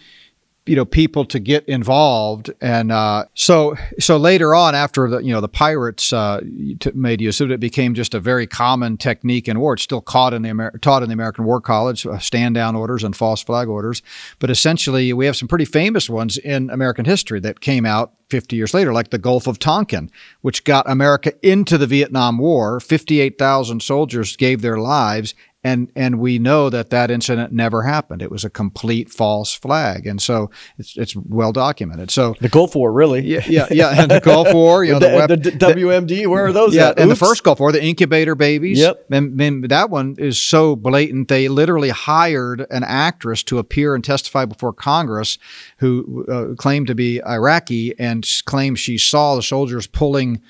you 0.65 0.77
know 0.77 0.85
people 0.85 1.25
to 1.25 1.41
get 1.41 1.65
involved. 1.69 2.51
And 2.61 2.93
uh, 2.93 3.25
so 3.35 3.75
so 3.99 4.17
later 4.17 4.55
on 4.55 4.75
after 4.75 5.09
the 5.09 5.19
you 5.19 5.33
know 5.33 5.41
the 5.41 5.49
pirates 5.49 6.13
uh, 6.13 6.41
made 6.95 7.21
use 7.21 7.41
of 7.41 7.51
it, 7.51 7.55
it 7.55 7.61
became 7.61 7.95
just 7.95 8.15
a 8.15 8.21
very 8.21 8.47
common 8.47 8.97
technique 8.97 9.49
in 9.49 9.59
war. 9.59 9.75
It's 9.75 9.83
still 9.83 10.01
caught 10.01 10.33
in 10.33 10.43
the 10.43 10.51
Amer- 10.51 10.79
taught 10.79 11.03
in 11.03 11.09
the 11.09 11.15
American 11.15 11.45
War 11.45 11.61
College 11.61 12.07
uh, 12.07 12.19
stand 12.19 12.55
down 12.55 12.77
orders 12.77 13.03
and 13.03 13.17
false 13.17 13.43
flag 13.43 13.69
orders. 13.69 14.03
But 14.39 14.51
essentially 14.51 15.13
we 15.13 15.27
have 15.27 15.37
some 15.37 15.49
pretty 15.49 15.65
famous 15.65 16.09
ones 16.09 16.39
in 16.39 16.71
American 16.71 17.05
history 17.05 17.41
that 17.41 17.61
came 17.61 17.85
out 17.85 18.13
50 18.31 18.57
years 18.57 18.73
later 18.73 18.93
like 18.95 19.11
the 19.11 19.19
Gulf 19.19 19.47
of 19.47 19.59
Tonkin 19.59 20.11
which 20.41 20.65
got 20.65 20.89
America 20.89 21.33
into 21.43 21.77
the 21.77 21.87
Vietnam 21.87 22.39
War. 22.39 22.79
58,000 22.79 23.83
soldiers 23.83 24.37
gave 24.37 24.63
their 24.63 24.79
lives 24.79 25.35
and 25.65 25.93
and 25.95 26.19
we 26.19 26.39
know 26.39 26.71
that 26.71 26.91
that 26.91 27.11
incident 27.11 27.53
never 27.53 27.83
happened. 27.83 28.21
It 28.21 28.31
was 28.31 28.45
a 28.45 28.51
complete 28.51 29.11
false 29.11 29.55
flag, 29.55 30.07
and 30.07 30.21
so 30.21 30.51
it's 30.77 30.97
it's 30.97 31.15
well 31.15 31.53
documented. 31.53 32.11
So 32.11 32.35
the 32.41 32.49
Gulf 32.49 32.75
War, 32.75 32.93
really, 32.93 33.21
yeah, 33.21 33.45
yeah, 33.47 33.67
yeah, 33.71 34.03
and 34.03 34.11
the 34.11 34.21
Gulf 34.21 34.53
War, 34.53 34.85
you 34.85 34.93
know, 34.95 34.99
the, 34.99 35.09
the, 35.09 35.17
web, 35.17 35.29
the, 35.29 35.37
the 35.37 35.51
WMD, 35.51 36.27
where 36.27 36.47
are 36.47 36.53
those? 36.53 36.75
Yeah, 36.75 36.89
at? 36.89 36.99
and 36.99 37.11
the 37.11 37.17
first 37.17 37.45
Gulf 37.45 37.61
War, 37.61 37.71
the 37.71 37.83
incubator 37.83 38.35
babies. 38.35 38.81
Yep. 38.81 39.07
and, 39.11 39.41
and 39.41 39.65
that 39.65 39.91
one 39.91 40.17
is 40.19 40.41
so 40.41 40.75
blatant. 40.75 41.29
They 41.29 41.49
literally 41.49 41.91
hired 41.91 42.67
an 42.71 42.83
actress 42.83 43.45
to 43.45 43.59
appear 43.59 43.95
and 43.95 44.03
testify 44.03 44.45
before 44.45 44.73
Congress, 44.73 45.39
who 45.79 46.27
uh, 46.29 46.55
claimed 46.57 46.89
to 46.89 46.95
be 46.97 47.23
Iraqi 47.25 47.95
and 48.01 48.29
claimed 48.47 48.81
she 48.81 48.99
saw 48.99 49.37
the 49.37 49.43
soldiers 49.43 49.87
pulling 49.87 50.41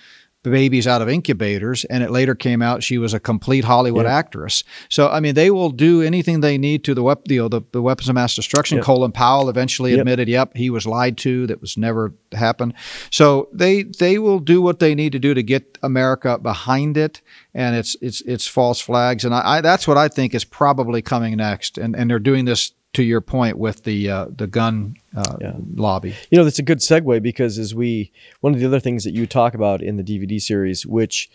babies 0.43 0.87
out 0.87 1.01
of 1.01 1.09
incubators 1.09 1.85
and 1.85 2.03
it 2.03 2.11
later 2.11 2.35
came 2.35 2.63
out 2.63 2.83
she 2.83 2.99
was 2.99 3.15
a 3.15 3.21
complete 3.21 3.65
Hollywood 3.65 4.07
actress. 4.07 4.65
So 4.89 5.09
I 5.09 5.21
mean 5.21 5.35
they 5.35 5.51
will 5.51 5.71
do 5.71 6.03
anything 6.03 6.41
they 6.41 6.59
need 6.59 6.83
to 6.85 6.95
the 6.95 7.03
wep- 7.03 7.29
you 7.31 7.43
know, 7.43 7.49
the, 7.49 7.63
the 7.73 7.83
weapons 7.83 8.09
of 8.09 8.15
mass 8.15 8.35
destruction. 8.35 8.77
Yep. 8.79 8.85
Colin 8.85 9.13
Powell 9.13 9.49
eventually 9.49 9.91
Yep. 9.93 10.01
admitted, 10.01 10.29
yep, 10.29 10.57
he 10.57 10.71
was 10.71 10.87
lied 10.87 11.17
to, 11.19 11.47
that 11.47 11.61
was 11.61 11.77
never 11.77 12.13
happened. 12.33 12.75
So 13.11 13.49
they 13.53 13.85
they 13.85 14.19
will 14.19 14.41
do 14.41 14.61
what 14.61 14.79
they 14.81 14.95
need 14.95 15.13
to 15.13 15.19
do 15.19 15.35
to 15.35 15.43
get 15.43 15.79
America 15.83 16.39
behind 16.39 16.97
it 16.97 17.21
and 17.55 17.77
it's 17.77 17.97
it's 18.01 18.21
it's 18.23 18.47
false 18.47 18.81
flags. 18.81 19.25
And 19.25 19.35
I, 19.35 19.59
I 19.59 19.61
that's 19.61 19.87
what 19.87 19.97
I 19.99 20.09
think 20.09 20.35
is 20.35 20.45
probably 20.45 21.03
coming 21.03 21.37
next. 21.37 21.79
And 21.79 21.95
and 21.95 22.11
they're 22.11 22.19
doing 22.19 22.47
this 22.47 22.73
to 22.95 23.03
your 23.03 23.21
point 23.21 23.59
with 23.59 23.85
the 23.85 24.11
uh, 24.11 24.27
the 24.37 24.47
gun 24.47 24.97
uh, 25.17 25.37
Yeah. 25.41 25.55
lobby. 25.75 26.15
You 26.31 26.39
know, 26.39 26.45
that's 26.45 26.59
a 26.59 26.63
good 26.63 26.79
segue 26.79 27.23
because 27.23 27.59
as 27.59 27.75
we, 27.75 28.13
one 28.41 28.53
of 28.55 28.61
the 28.61 28.67
other 28.67 28.81
things 28.81 29.05
that 29.05 29.15
you 29.15 29.27
talk 29.27 29.55
about 29.55 29.83
in 29.83 29.97
the 29.97 30.03
DVD 30.03 30.41
series, 30.41 30.85
which 30.87 31.31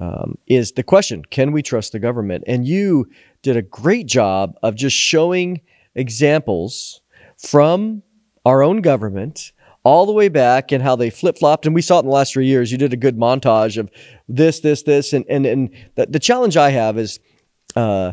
um, 0.00 0.38
is 0.46 0.72
the 0.72 0.82
question, 0.82 1.22
can 1.30 1.52
we 1.52 1.62
trust 1.62 1.92
the 1.92 1.98
government? 1.98 2.44
And 2.46 2.66
you 2.66 3.08
did 3.42 3.56
a 3.56 3.62
great 3.62 4.06
job 4.06 4.56
of 4.62 4.74
just 4.74 4.96
showing 4.96 5.60
examples 5.94 7.00
from 7.38 8.02
our 8.44 8.62
own 8.62 8.80
government 8.80 9.52
all 9.84 10.06
the 10.06 10.12
way 10.12 10.28
back 10.28 10.72
and 10.72 10.82
how 10.82 10.96
they 10.96 11.10
flip 11.10 11.38
flopped. 11.38 11.66
And 11.66 11.74
we 11.74 11.82
saw 11.82 11.96
it 11.96 12.00
in 12.00 12.06
the 12.06 12.12
last 12.12 12.32
three 12.32 12.46
years. 12.46 12.72
You 12.72 12.78
did 12.78 12.92
a 12.94 12.96
good 12.96 13.18
montage 13.18 13.76
of 13.76 13.90
this, 14.28 14.60
this, 14.60 14.82
this. 14.82 15.12
And, 15.12 15.26
and, 15.28 15.44
and 15.44 15.70
the, 15.96 16.06
the 16.06 16.18
challenge 16.18 16.56
I 16.56 16.70
have 16.70 16.96
is, 16.96 17.20
uh, 17.76 18.12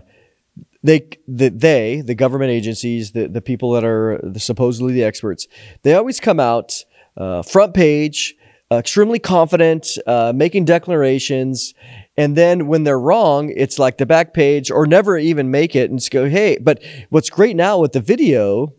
they 0.84 1.08
the, 1.28 1.50
they 1.50 2.02
the 2.02 2.16
government 2.16 2.52
agencies 2.52 3.12
the, 3.12 3.28
the 3.28 3.42
people 3.42 3.72
that 3.72 3.84
are 3.84 4.20
the, 4.24 4.40
supposedly 4.40 4.94
the 4.94 5.04
experts 5.04 5.48
they 5.84 5.94
always 5.94 6.20
come 6.20 6.40
out 6.40 6.84
uh, 7.18 7.42
front 7.42 7.74
page 7.74 8.36
uh, 8.72 8.78
extremely 8.78 9.20
confident 9.20 9.98
uh, 10.08 10.32
making 10.34 10.64
declarations. 10.64 11.74
And 12.16 12.38
then 12.38 12.68
when 12.68 12.84
they're 12.84 13.00
wrong 13.00 13.52
it's 13.56 13.80
like 13.80 13.98
the 13.98 14.06
back 14.06 14.34
page 14.34 14.72
or 14.72 14.86
never 14.86 15.18
even 15.18 15.52
make 15.52 15.76
it 15.76 15.90
and 15.90 16.00
just 16.00 16.12
go 16.12 16.30
hey 16.30 16.58
but 16.62 16.82
what's 17.10 17.30
great 17.30 17.56
now 17.56 17.80
with 17.80 17.92
the 17.92 18.02
video 18.02 18.74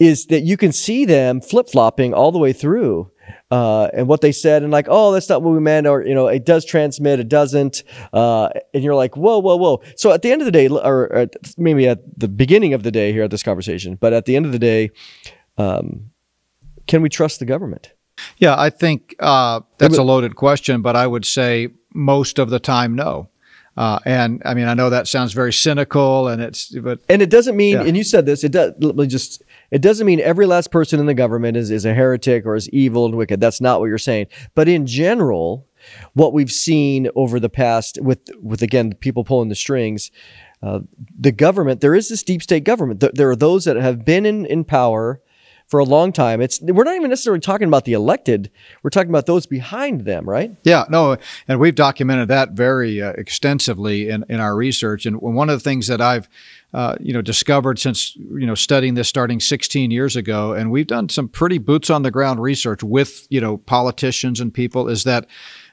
is 0.00 0.26
that 0.26 0.40
you 0.40 0.56
can 0.56 0.72
see 0.72 1.04
them 1.04 1.40
flip-flopping 1.40 2.12
all 2.12 2.32
the 2.32 2.38
way 2.38 2.52
through 2.52 3.10
uh, 3.54 3.88
and 3.92 4.08
what 4.08 4.20
they 4.20 4.32
said 4.32 4.62
and 4.64 4.72
like 4.72 4.86
oh 4.88 5.12
that's 5.12 5.28
not 5.28 5.42
what 5.42 5.52
we 5.52 5.60
meant 5.60 5.86
or 5.86 6.04
you 6.04 6.14
know 6.14 6.26
it 6.26 6.44
does 6.44 6.64
transmit 6.64 7.20
it 7.20 7.28
doesn't 7.28 7.84
uh, 8.12 8.48
and 8.72 8.82
you're 8.82 8.96
like 9.04 9.16
whoa 9.16 9.38
whoa 9.38 9.56
whoa 9.56 9.80
so 9.96 10.12
at 10.12 10.22
the 10.22 10.32
end 10.32 10.40
of 10.42 10.46
the 10.46 10.56
day 10.60 10.68
or 10.68 11.12
at, 11.12 11.30
maybe 11.56 11.86
at 11.86 12.00
the 12.18 12.28
beginning 12.28 12.74
of 12.74 12.82
the 12.82 12.90
day 12.90 13.12
here 13.12 13.22
at 13.22 13.30
this 13.30 13.44
conversation 13.44 13.94
but 13.94 14.12
at 14.12 14.24
the 14.24 14.34
end 14.34 14.44
of 14.44 14.52
the 14.52 14.58
day 14.58 14.90
um, 15.56 16.10
can 16.88 17.00
we 17.00 17.08
trust 17.08 17.38
the 17.38 17.46
government 17.46 17.92
Yeah, 18.38 18.54
I 18.56 18.70
think 18.70 19.14
uh, 19.18 19.60
that's 19.78 19.98
a 19.98 20.02
loaded 20.02 20.36
question, 20.36 20.82
but 20.82 20.96
I 20.96 21.06
would 21.06 21.24
say 21.24 21.68
most 21.92 22.38
of 22.38 22.50
the 22.50 22.60
time, 22.60 22.94
no. 22.94 23.28
Uh, 23.76 23.98
and 24.04 24.40
I 24.44 24.54
mean, 24.54 24.66
I 24.68 24.74
know 24.74 24.90
that 24.90 25.08
sounds 25.08 25.32
very 25.32 25.52
cynical, 25.52 26.28
and 26.28 26.40
it's 26.40 26.68
but 26.68 27.00
and 27.08 27.20
it 27.20 27.30
doesn't 27.30 27.56
mean 27.56 27.74
Yeah. 27.74 27.82
and 27.82 27.96
you 27.96 28.04
said 28.04 28.24
this 28.24 28.44
it 28.44 28.52
does 28.52 28.72
let 28.78 28.94
me 28.94 29.06
just 29.06 29.42
it 29.72 29.82
doesn't 29.82 30.06
mean 30.06 30.20
every 30.20 30.46
last 30.46 30.70
person 30.70 31.00
in 31.00 31.06
the 31.06 31.14
government 31.14 31.56
is, 31.56 31.70
is 31.72 31.84
a 31.84 31.92
heretic 31.92 32.46
or 32.46 32.54
is 32.54 32.68
evil 32.70 33.04
and 33.04 33.16
wicked. 33.16 33.40
That's 33.40 33.60
not 33.60 33.80
what 33.80 33.86
you're 33.86 33.98
saying. 33.98 34.26
But 34.54 34.68
in 34.68 34.86
general 34.86 35.66
what 36.14 36.32
we've 36.32 36.52
seen 36.52 37.08
over 37.14 37.40
the 37.40 37.50
past 37.50 37.98
with 38.00 38.20
with 38.40 38.62
again 38.62 38.92
people 39.00 39.24
pulling 39.24 39.48
the 39.50 39.54
strings 39.54 40.10
uh, 40.62 40.80
the 41.18 41.32
government 41.32 41.80
there 41.82 41.94
is 41.94 42.08
this 42.08 42.22
deep 42.22 42.42
state 42.42 42.64
government. 42.64 43.04
There 43.14 43.28
are 43.28 43.36
those 43.36 43.64
that 43.64 43.76
have 43.76 44.04
been 44.04 44.24
in, 44.24 44.46
in 44.46 44.64
power 44.64 45.20
for 45.66 45.80
a 45.80 45.84
long 45.84 46.12
time. 46.12 46.40
It's 46.40 46.60
we're 46.60 46.84
not 46.84 46.96
even 46.96 47.10
necessarily 47.10 47.40
talking 47.40 47.68
about 47.68 47.84
the 47.84 47.92
elected. 47.92 48.50
We're 48.82 48.90
talking 48.90 49.10
about 49.10 49.26
those 49.26 49.46
behind 49.46 50.02
them 50.02 50.24
right? 50.24 50.54
Yeah, 50.64 50.84
no, 50.88 51.16
and 51.48 51.60
we've 51.60 51.74
documented 51.74 52.28
that 52.28 52.52
very 52.52 53.00
uh, 53.00 53.12
extensively 53.12 54.08
in, 54.08 54.24
in 54.28 54.40
our 54.40 54.56
research. 54.56 55.06
And 55.06 55.20
one 55.20 55.48
of 55.50 55.58
the 55.58 55.62
things 55.62 55.86
that 55.86 56.00
I've, 56.00 56.28
uh, 56.72 56.96
you 57.00 57.12
know, 57.12 57.22
discovered 57.22 57.78
since 57.78 58.16
you 58.16 58.46
know 58.46 58.54
studying 58.54 58.94
this 58.94 59.08
starting 59.08 59.40
16 59.40 59.90
years 59.90 60.16
ago, 60.16 60.52
and 60.52 60.70
we've 60.70 60.86
done 60.86 61.08
some 61.08 61.28
pretty 61.28 61.58
boots 61.58 61.90
on 61.90 62.02
the 62.02 62.10
ground 62.10 62.40
research 62.40 62.82
with 62.82 63.26
you 63.30 63.40
know 63.40 63.58
politicians 63.58 64.40
and 64.40 64.52
people, 64.52 64.88
is 64.88 65.04
that 65.04 65.26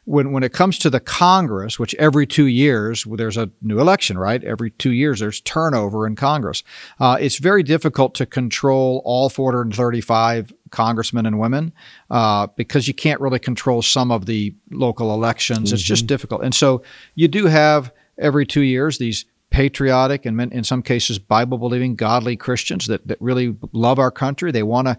when 0.06 0.32
when 0.32 0.43
it 0.43 0.52
comes 0.52 0.78
to 0.80 0.89
the 0.89 0.99
Congress, 0.99 1.78
which 1.78 1.93
every 1.95 2.26
two 2.26 2.47
years 2.47 3.06
well, 3.06 3.18
there's 3.18 3.38
a 3.38 3.49
new 3.62 3.80
election, 3.80 4.18
right? 4.18 4.43
Every 4.43 4.72
two 4.72 4.91
years 4.91 5.20
there's 5.20 5.41
turnover 5.41 6.08
in 6.08 6.16
Congress. 6.16 6.64
Uh, 6.99 7.18
it's 7.20 7.38
very 7.38 7.64
difficult 7.64 8.16
to 8.16 8.26
control 8.26 9.02
all 9.06 9.30
435 9.30 10.54
congressmen 10.72 11.26
and 11.26 11.39
women 11.39 11.74
uh, 12.10 12.47
because 12.56 12.88
you 12.88 12.93
can't 12.93 13.22
really 13.22 13.39
control 13.39 13.82
some 13.82 14.12
of 14.12 14.26
the 14.26 14.56
local 14.72 15.14
elections. 15.14 15.72
It's 15.72 15.84
just 15.84 16.08
difficult, 16.08 16.43
and 16.43 16.56
so 16.56 16.82
you 17.16 17.28
do 17.28 17.45
have 17.45 17.93
every 18.18 18.45
two 18.45 18.62
years 18.62 18.97
these 18.97 19.26
patriotic 19.52 20.26
and 20.26 20.41
in 20.54 20.64
some 20.64 20.82
cases 20.82 21.20
Bible 21.20 21.58
believing 21.58 21.95
godly 21.95 22.36
Christians 22.36 22.88
that, 22.88 23.06
that 23.08 23.22
really 23.22 23.56
love 23.74 23.99
our 23.99 24.10
country. 24.10 24.52
They 24.52 24.64
want 24.64 24.88
to 24.88 24.97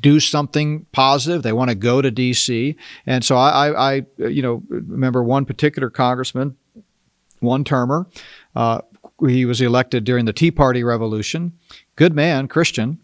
do 0.00 0.18
something 0.18 0.86
positive. 0.90 1.42
They 1.42 1.52
want 1.52 1.70
to 1.70 1.76
go 1.76 2.02
to 2.02 2.10
DC. 2.10 2.74
And 3.06 3.24
so 3.24 3.36
I, 3.36 3.90
I, 3.90 4.06
you 4.16 4.42
know, 4.42 4.62
remember 4.68 5.22
one 5.22 5.44
particular 5.44 5.90
congressman, 5.90 6.56
one 7.40 7.62
termer. 7.62 8.06
Uh, 8.56 8.80
he 9.28 9.44
was 9.44 9.60
elected 9.60 10.04
during 10.04 10.24
the 10.24 10.32
Tea 10.32 10.50
Party 10.50 10.82
Revolution. 10.82 11.52
Good 11.94 12.14
man, 12.14 12.48
Christian. 12.48 12.98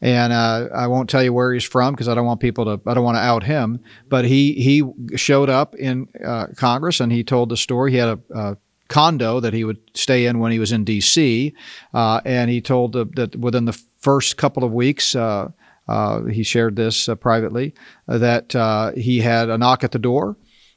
And 0.00 0.32
uh, 0.32 0.68
I 0.74 0.88
won't 0.88 1.08
tell 1.08 1.22
you 1.22 1.32
where 1.32 1.52
he's 1.52 1.64
from 1.64 1.94
because 1.94 2.08
I 2.08 2.14
don't 2.14 2.26
want 2.26 2.40
people 2.40 2.64
to. 2.64 2.90
I 2.90 2.94
don't 2.94 3.04
want 3.04 3.16
to 3.16 3.20
out 3.20 3.44
him. 3.44 3.78
But 4.08 4.24
he 4.24 4.54
he 4.54 4.82
showed 5.16 5.48
up 5.48 5.76
in 5.76 6.08
uh, 6.24 6.48
Congress 6.56 6.98
and 6.98 7.12
he 7.12 7.22
told 7.22 7.50
the 7.50 7.56
story. 7.56 7.92
He 7.92 7.98
had 7.98 8.08
a, 8.08 8.20
a 8.34 8.56
condo 8.90 9.40
that 9.40 9.54
he 9.54 9.64
would 9.64 9.80
stay 9.94 10.26
in 10.26 10.40
when 10.40 10.52
he 10.52 10.58
was 10.58 10.72
in 10.72 10.84
D.C. 10.84 11.54
Uh, 11.94 12.20
and 12.26 12.50
he 12.50 12.60
told 12.60 12.94
uh, 12.94 13.06
that 13.14 13.36
within 13.36 13.64
the 13.64 13.80
first 13.98 14.36
couple 14.36 14.64
of 14.64 14.72
weeks, 14.72 15.14
uh, 15.14 15.48
uh, 15.88 16.24
he 16.24 16.42
shared 16.42 16.76
this 16.76 17.08
uh, 17.08 17.14
privately, 17.14 17.72
that 18.06 18.92
he 18.96 19.20
had 19.20 19.48
a 19.48 19.56
knock 19.56 19.82
at 19.82 19.92
the 19.92 19.98
door. 19.98 20.36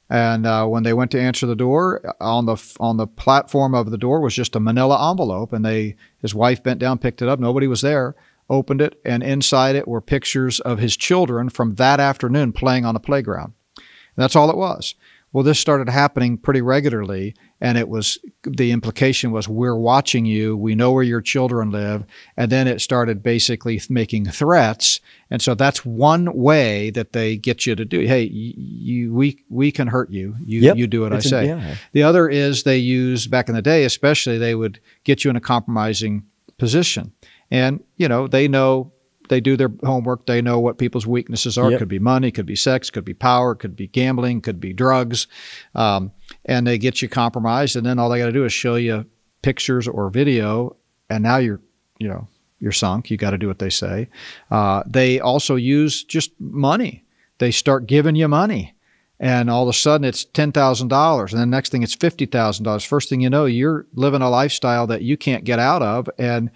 And 0.10 0.46
uh, 0.46 0.68
when 0.68 0.84
they 0.84 0.94
went 0.94 1.12
to 1.12 1.22
answer 1.22 1.48
the 1.48 1.56
door, 1.56 2.16
on 2.22 2.46
the 2.46 2.58
on 2.80 2.98
the 2.98 3.08
platform 3.08 3.74
of 3.74 3.90
the 3.90 3.98
door 3.98 4.22
was 4.22 4.36
just 4.36 4.56
a 4.56 4.60
Manila 4.60 5.10
envelope, 5.10 5.52
and 5.54 5.66
they 5.66 5.96
his 6.22 6.36
wife 6.36 6.62
bent 6.62 6.80
down, 6.80 7.00
picked 7.00 7.22
it 7.22 7.30
up. 7.30 7.40
Nobody 7.40 7.68
was 7.68 7.82
there. 7.82 8.16
Opened 8.50 8.82
it, 8.82 9.00
and 9.06 9.24
inside 9.24 9.76
it 9.76 9.88
were 9.88 10.02
pictures 10.02 10.60
of 10.60 10.78
his 10.78 10.98
children 10.98 11.50
from 11.50 11.76
that 11.76 12.00
afternoon 12.00 12.52
playing 12.52 12.86
on 12.86 12.94
the 12.94 13.00
playground. 13.00 13.54
And 13.78 14.22
that's 14.22 14.36
all 14.36 14.52
it 14.52 14.58
was. 14.58 14.94
Well, 15.34 15.44
this 15.44 15.60
started 15.60 15.90
happening 15.90 16.38
pretty 16.38 16.62
regularly, 16.62 17.36
and 17.60 17.76
it 17.78 17.90
was 17.90 18.20
the 18.46 18.72
implication 18.72 19.32
was 19.32 19.50
we're 19.50 19.76
watching 19.76 20.26
you, 20.26 20.56
we 20.56 20.76
know 20.76 20.92
where 20.92 21.04
your 21.04 21.22
children 21.22 21.72
live, 21.72 22.06
and 22.38 22.52
then 22.52 22.68
it 22.68 22.82
started 22.82 23.24
basically 23.24 23.82
making 23.90 24.26
threats, 24.28 25.00
and 25.32 25.42
so 25.42 25.56
that's 25.56 25.84
one 25.84 26.32
way 26.36 26.92
that 26.92 27.14
they 27.14 27.36
get 27.36 27.66
you 27.66 27.76
to 27.76 27.84
do. 27.84 28.02
Hey, 28.02 28.24
you, 28.24 29.12
we 29.12 29.44
we 29.50 29.72
can 29.72 29.88
hurt 29.88 30.12
you. 30.12 30.36
You 30.46 30.62
Yep. 30.62 30.78
you 30.78 30.88
do 30.88 31.02
what 31.02 31.14
I 31.14 31.18
It's 31.18 31.26
an- 31.26 31.30
say. 31.32 31.46
yeah. 31.48 31.76
The 31.94 32.04
other 32.04 32.30
is 32.30 32.62
they 32.64 32.78
use 32.78 33.26
back 33.28 33.50
in 33.50 33.56
the 33.56 33.62
day, 33.64 33.86
especially 33.86 34.38
they 34.38 34.54
would 34.56 34.80
get 35.04 35.24
you 35.26 35.32
in 35.32 35.36
a 35.36 35.42
compromising 35.42 36.24
position, 36.60 37.12
and 37.50 37.84
you 37.98 38.08
know 38.08 38.28
they 38.28 38.48
know 38.48 38.93
they 39.30 39.40
do 39.40 39.58
their 39.58 39.72
homework. 39.84 40.26
They 40.26 40.42
know 40.42 40.60
what 40.60 40.78
people's 40.78 41.08
weaknesses 41.08 41.58
are. 41.58 41.72
Yep. 41.72 41.80
Could 41.80 41.88
be 41.88 42.00
money, 42.00 42.32
could 42.32 42.46
be 42.46 42.56
sex, 42.56 42.90
could 42.90 43.06
be 43.06 43.14
power, 43.14 43.56
could 43.56 43.76
be 43.76 43.88
gambling, 43.88 44.42
could 44.42 44.60
be 44.60 44.74
drugs, 44.74 45.28
um, 45.76 46.12
and 46.46 46.66
they 46.68 46.78
get 46.78 47.02
you 47.02 47.10
compromised. 47.10 47.76
And 47.76 47.86
then 47.86 48.00
all 48.00 48.10
they 48.10 48.20
got 48.20 48.28
to 48.28 48.32
do 48.32 48.46
is 48.46 48.54
show 48.54 48.76
you 48.76 49.06
pictures 49.42 49.88
or 49.88 50.10
video, 50.10 50.76
and 51.10 51.24
now 51.24 51.38
you're, 51.38 51.62
you 52.00 52.08
know, 52.08 52.28
you're 52.60 52.72
sunk. 52.72 53.12
You 53.12 53.18
got 53.18 53.32
to 53.32 53.38
do 53.38 53.48
what 53.48 53.60
they 53.60 53.70
say. 53.70 54.10
Uh, 54.50 54.84
they 54.86 55.20
also 55.20 55.56
use 55.56 56.04
just 56.04 56.32
money. 56.40 57.04
They 57.40 57.52
start 57.52 57.88
giving 57.88 58.16
you 58.16 58.28
money. 58.28 58.76
And 59.20 59.50
all 59.50 59.64
of 59.64 59.70
a 59.70 59.74
sudden, 59.74 60.06
it's 60.06 60.26
ten 60.26 60.52
thousand 60.52 60.90
dollars, 60.90 61.32
and 61.32 61.40
then 61.40 61.50
next 61.50 61.70
thing, 61.70 61.84
it's 61.84 61.94
fifty 61.94 62.26
thousand 62.26 62.66
dollars. 62.66 62.84
First 62.84 63.10
thing 63.10 63.22
you 63.22 63.30
know, 63.30 63.46
you're 63.46 63.86
living 63.94 64.22
a 64.22 64.30
lifestyle 64.30 64.88
that 64.88 65.02
you 65.02 65.16
can't 65.16 65.46
get 65.46 65.60
out 65.60 65.82
of, 65.82 66.10
and 66.18 66.50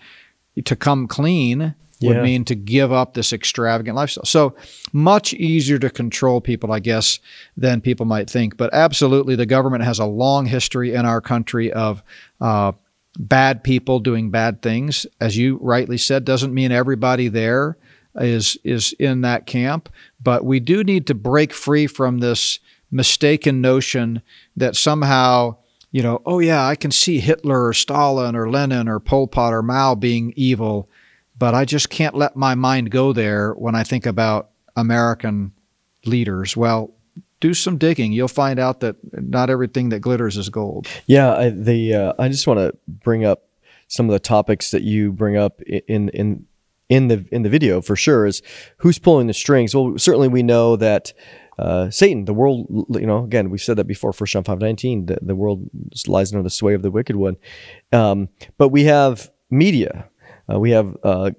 to 0.65 0.76
come 0.76 1.07
clean 1.07 1.76
would 2.02 2.18
Yeah. 2.18 2.24
mean 2.24 2.45
to 2.45 2.56
give 2.56 2.91
up 2.91 3.14
this 3.14 3.34
extravagant 3.34 3.95
lifestyle. 3.95 4.26
So 4.26 4.56
much 4.93 5.34
easier 5.34 5.80
to 5.80 5.89
control 5.89 6.41
people, 6.41 6.72
I 6.72 6.80
guess, 6.80 7.20
than 7.56 7.82
people 7.82 8.06
might 8.06 8.30
think. 8.30 8.56
But 8.58 8.74
absolutely, 8.74 9.36
the 9.36 9.45
government 9.45 9.84
has 9.84 10.00
a 10.00 10.06
long 10.06 10.45
history 10.45 10.93
in 10.93 11.06
our 11.06 11.22
country 11.22 11.72
of 11.74 12.04
uh, 12.39 12.74
bad 13.18 13.64
people 13.64 14.00
doing 14.00 14.30
bad 14.30 14.62
things, 14.62 15.08
as 15.20 15.38
you 15.38 15.58
rightly 15.62 15.98
said, 15.98 16.24
doesn't 16.24 16.54
mean 16.54 16.72
everybody 16.72 17.28
there 17.28 17.78
is 18.20 18.58
is 18.64 18.93
in 19.00 19.22
that 19.22 19.45
camp. 19.45 19.89
But 20.22 20.45
we 20.45 20.60
do 20.60 20.84
need 20.84 21.08
to 21.08 21.16
break 21.16 21.54
free 21.54 21.88
from 21.88 22.20
this 22.20 22.60
mistaken 22.91 23.60
notion 23.62 24.22
that 24.56 24.76
somehow 24.76 25.58
you 25.89 26.04
know, 26.04 26.22
oh 26.26 26.39
yeah, 26.39 26.68
I 26.68 26.76
can 26.76 26.91
see 26.91 27.20
Hitler 27.20 27.66
or 27.68 27.74
Stalin 27.74 28.36
or 28.36 28.52
Lenin 28.52 28.89
or 28.89 29.00
Pol 29.00 29.26
Pot 29.26 29.54
or 29.54 29.64
Mao 29.64 29.95
being 29.95 30.34
evil, 30.36 30.89
but 31.38 31.54
I 31.54 31.66
just 31.66 31.90
can't 31.90 32.16
let 32.16 32.36
my 32.36 32.56
mind 32.56 32.92
go 32.92 33.14
there 33.14 33.54
when 33.54 33.76
I 33.76 33.84
think 33.84 34.06
about 34.06 34.50
American 34.76 35.52
leaders. 36.06 36.58
Well, 36.58 36.94
do 37.40 37.54
some 37.54 37.78
digging. 37.78 38.12
You'll 38.12 38.28
find 38.28 38.60
out 38.60 38.80
that 38.80 38.96
not 39.14 39.50
everything 39.50 39.90
that 39.90 40.00
glitters 40.00 40.38
is 40.38 40.50
gold. 40.50 40.88
Yeah, 41.06 41.34
I, 41.36 41.50
the 41.50 41.94
uh, 41.94 42.14
I 42.20 42.30
just 42.30 42.48
want 42.48 42.60
to 42.60 42.76
bring 42.88 43.26
up 43.26 43.44
some 43.88 44.08
of 44.08 44.14
the 44.14 44.20
topics 44.20 44.72
that 44.72 44.82
you 44.82 45.12
bring 45.12 45.38
up 45.38 45.62
in 45.62 46.10
in 46.10 46.46
in 46.90 47.08
the 47.08 47.26
in 47.32 47.44
the 47.44 47.50
video 47.50 47.82
for 47.82 47.96
sure. 47.96 48.26
Is 48.26 48.42
who's 48.78 48.98
pulling 48.98 49.28
the 49.28 49.34
strings? 49.34 49.76
Well, 49.76 49.98
certainly 49.98 50.28
we 50.28 50.44
know 50.44 50.76
that 50.78 51.14
uh, 51.60 51.90
Satan, 51.90 52.26
the 52.26 52.34
world, 52.34 52.68
you 52.90 53.08
know, 53.08 53.24
again, 53.24 53.50
we've 53.50 53.62
said 53.62 53.78
that 53.78 53.88
before, 53.88 54.14
First 54.14 54.34
John 54.34 54.44
5 54.44 54.60
19, 54.60 55.08
the, 55.08 55.18
the 55.22 55.36
world 55.36 55.70
lies 56.08 56.32
under 56.32 56.44
the 56.44 56.50
sway 56.50 56.74
of 56.74 56.84
the 56.84 56.92
wicked 56.92 57.16
one. 57.16 57.36
Um, 57.92 58.30
but 58.58 58.70
we 58.70 58.84
have 58.84 59.32
media. 59.50 60.08
Uh, 60.52 60.60
we 60.60 60.72
have, 60.72 60.95
uh, 61.04 61.32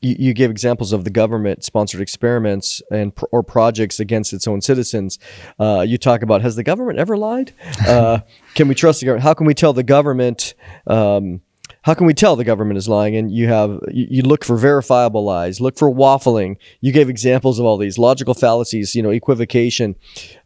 you, 0.00 0.16
you, 0.18 0.34
give 0.34 0.50
examples 0.50 0.92
of 0.92 1.04
the 1.04 1.10
government 1.10 1.64
sponsored 1.64 2.00
experiments 2.00 2.82
and 2.90 3.12
or 3.30 3.42
projects 3.42 4.00
against 4.00 4.32
its 4.32 4.46
own 4.48 4.60
citizens. 4.60 5.18
Uh, 5.58 5.84
you 5.86 5.98
talk 5.98 6.22
about, 6.22 6.42
has 6.42 6.56
the 6.56 6.64
government 6.64 6.98
ever 6.98 7.16
lied? 7.16 7.52
Uh, 7.86 8.20
can 8.54 8.68
we 8.68 8.74
trust 8.74 9.00
the 9.00 9.06
government? 9.06 9.22
How 9.22 9.34
can 9.34 9.46
we 9.46 9.54
tell 9.54 9.72
the 9.72 9.84
government? 9.84 10.54
Um, 10.86 11.42
how 11.86 11.94
can 11.94 12.04
we 12.04 12.14
tell 12.14 12.34
the 12.34 12.42
government 12.42 12.78
is 12.78 12.88
lying? 12.88 13.14
And 13.14 13.30
you 13.30 13.46
have 13.46 13.78
you, 13.92 14.08
you, 14.10 14.22
look 14.22 14.44
for 14.44 14.56
verifiable 14.56 15.22
lies, 15.22 15.60
look 15.60 15.78
for 15.78 15.88
waffling. 15.88 16.56
You 16.80 16.90
gave 16.90 17.08
examples 17.08 17.60
of 17.60 17.64
all 17.64 17.76
these 17.76 17.96
logical 17.96 18.34
fallacies, 18.34 18.96
you 18.96 19.04
know, 19.04 19.10
equivocation, 19.10 19.94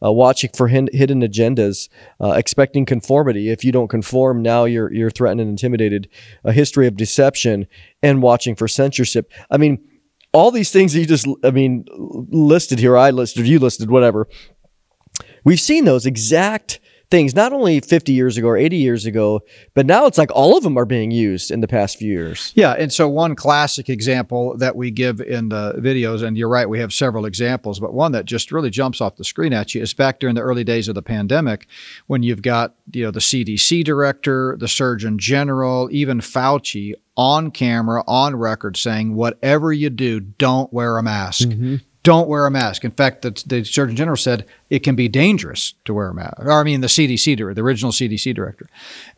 uh, 0.05 0.13
watching 0.13 0.51
for 0.55 0.69
hin- 0.69 0.91
hidden 0.93 1.23
agendas, 1.23 1.89
uh, 2.21 2.33
expecting 2.33 2.85
conformity. 2.85 3.49
If 3.49 3.65
you 3.65 3.73
don't 3.73 3.89
conform, 3.89 4.43
now 4.43 4.67
you're 4.67 4.93
you're 4.93 5.11
threatened 5.11 5.41
and 5.41 5.49
intimidated. 5.49 6.11
A 6.45 6.53
history 6.53 6.87
of 6.87 6.95
deception 6.95 7.67
and 8.03 8.21
watching 8.21 8.55
for 8.55 8.69
censorship. 8.69 9.33
I 9.51 9.57
mean, 9.57 9.83
all 10.35 10.51
these 10.51 10.71
things 10.71 10.93
that 10.93 11.01
you 11.01 11.07
just 11.07 11.27
I 11.43 11.53
mean 11.53 11.87
listed 11.97 12.79
here, 12.79 12.99
I 12.99 13.13
listed, 13.13 13.47
you 13.47 13.59
listed, 13.59 13.91
whatever. 13.91 14.29
We've 15.43 15.59
seen 15.59 15.87
those 15.87 16.05
exact 16.05 16.81
things, 17.11 17.35
not 17.35 17.53
only 17.53 17.81
50 17.81 18.13
years 18.13 18.37
ago 18.37 18.49
or 18.49 18.57
80 18.57 18.77
years 18.77 19.05
ago, 19.07 19.41
but 19.75 19.87
now 19.87 20.07
it's 20.07 20.19
like 20.19 20.31
all 20.33 20.57
of 20.57 20.63
them 20.63 20.79
are 20.79 20.85
being 20.85 21.11
used 21.11 21.51
in 21.51 21.61
the 21.61 21.69
past 21.69 21.99
few 21.99 22.11
years. 22.11 22.53
Yeah. 22.55 22.73
And 22.73 22.93
so, 22.93 23.09
one 23.09 23.35
classic 23.35 23.89
example 23.89 24.57
that 24.59 24.77
we 24.77 24.91
give 24.91 25.21
in 25.21 25.49
the 25.49 25.75
videos, 25.79 26.23
and 26.23 26.37
you're 26.37 26.49
right, 26.49 26.69
we 26.69 26.79
have 26.79 26.93
several 26.93 27.27
examples, 27.27 27.81
but 27.81 27.93
one 27.93 28.13
that 28.13 28.25
just 28.25 28.53
really 28.53 28.71
jumps 28.71 29.01
off 29.01 29.17
the 29.17 29.25
screen 29.25 29.53
at 29.53 29.75
you 29.75 29.83
is 29.83 29.93
back 29.93 30.21
during 30.21 30.35
the 30.37 30.43
early 30.43 30.65
days 30.65 30.89
of 30.89 30.95
the 30.95 31.03
pandemic 31.03 31.67
when 32.07 32.23
you've 32.23 32.43
got, 32.43 32.75
you 32.93 33.05
know, 33.05 33.11
the 33.11 33.21
CDC 33.21 33.85
director, 33.85 34.57
the 34.59 34.69
Surgeon 34.69 35.19
General, 35.19 35.89
even 35.91 36.21
Fauci 36.21 36.95
on 37.17 37.51
camera, 37.51 38.03
on 38.07 38.37
record 38.37 38.77
saying, 38.77 39.15
whatever 39.15 39.73
you 39.73 39.91
do, 39.91 40.21
don't 40.21 40.73
wear 40.73 40.97
a 40.97 41.03
mask. 41.03 41.49
Mm-hmm 41.49 41.77
don't 42.03 42.29
wear 42.29 42.47
a 42.47 42.51
mask. 42.51 42.85
In 42.85 42.91
fact, 42.91 43.23
the, 43.23 43.43
the, 43.47 43.65
Surgeon 43.65 43.97
General 43.97 44.17
said 44.17 44.47
it 44.71 44.81
can 44.81 44.95
be 44.95 45.09
dangerous 45.09 45.75
to 45.85 45.93
wear 45.93 46.09
a 46.09 46.15
mask. 46.15 46.39
Or, 46.39 46.53
I 46.53 46.63
mean, 46.63 46.81
the 46.81 46.87
CDC 46.87 47.37
director, 47.37 47.55
the 47.55 47.63
original 47.63 47.93
CDC 47.93 48.35
director. 48.35 48.69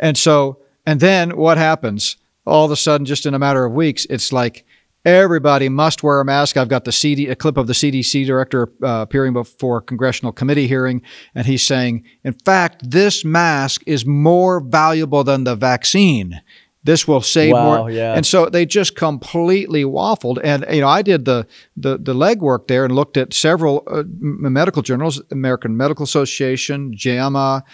And 0.01 0.19
so, 0.19 0.59
and 0.85 1.01
then 1.01 1.37
what 1.37 1.59
happens? 1.59 2.17
All 2.45 2.65
of 2.65 2.71
a 2.73 2.77
sudden, 2.77 3.07
just 3.07 3.25
in 3.25 3.35
a 3.35 3.39
matter 3.39 3.65
of 3.65 3.73
weeks, 3.73 4.05
it's 4.11 4.33
like 4.33 4.65
everybody 5.05 5.69
must 5.69 6.03
wear 6.03 6.21
a 6.21 6.25
mask. 6.25 6.57
I've 6.57 6.69
got 6.69 6.85
the 6.85 6.93
CD, 6.93 7.29
a 7.29 7.37
clip 7.37 7.57
of 7.57 7.69
the 7.69 7.73
CDC 7.73 8.27
director 8.27 8.73
uh, 8.83 9.03
appearing 9.03 9.33
before 9.33 9.79
a 9.79 9.83
congressional 9.83 10.33
committee 10.33 10.67
hearing, 10.67 11.03
and 11.35 11.47
he's 11.47 11.63
saying, 11.63 12.05
in 12.25 12.33
fact, 12.33 12.91
this 12.91 13.25
mask 13.25 13.83
is 13.87 14.05
more 14.05 14.61
valuable 14.61 15.23
than 15.23 15.45
the 15.45 15.55
vaccine. 15.55 16.41
This 16.85 17.07
will 17.07 17.21
save 17.21 17.53
wow, 17.53 17.79
more. 17.79 17.91
Yeah. 17.91 18.15
And 18.15 18.27
so 18.27 18.47
they 18.47 18.67
just 18.67 18.97
completely 18.97 19.85
waffled. 19.85 20.41
And 20.43 20.67
you 20.71 20.81
know, 20.81 20.89
I 20.89 21.03
did 21.03 21.25
the 21.25 21.47
the, 21.77 21.97
the 21.99 22.15
legwork 22.15 22.67
there 22.67 22.85
and 22.85 22.95
looked 22.95 23.17
at 23.17 23.33
several 23.33 23.85
uh, 23.87 24.03
medical 24.07 24.83
journals: 24.83 25.23
American 25.31 25.77
Medical 25.77 26.03
Association, 26.05 26.93
JAMA, 26.97 27.65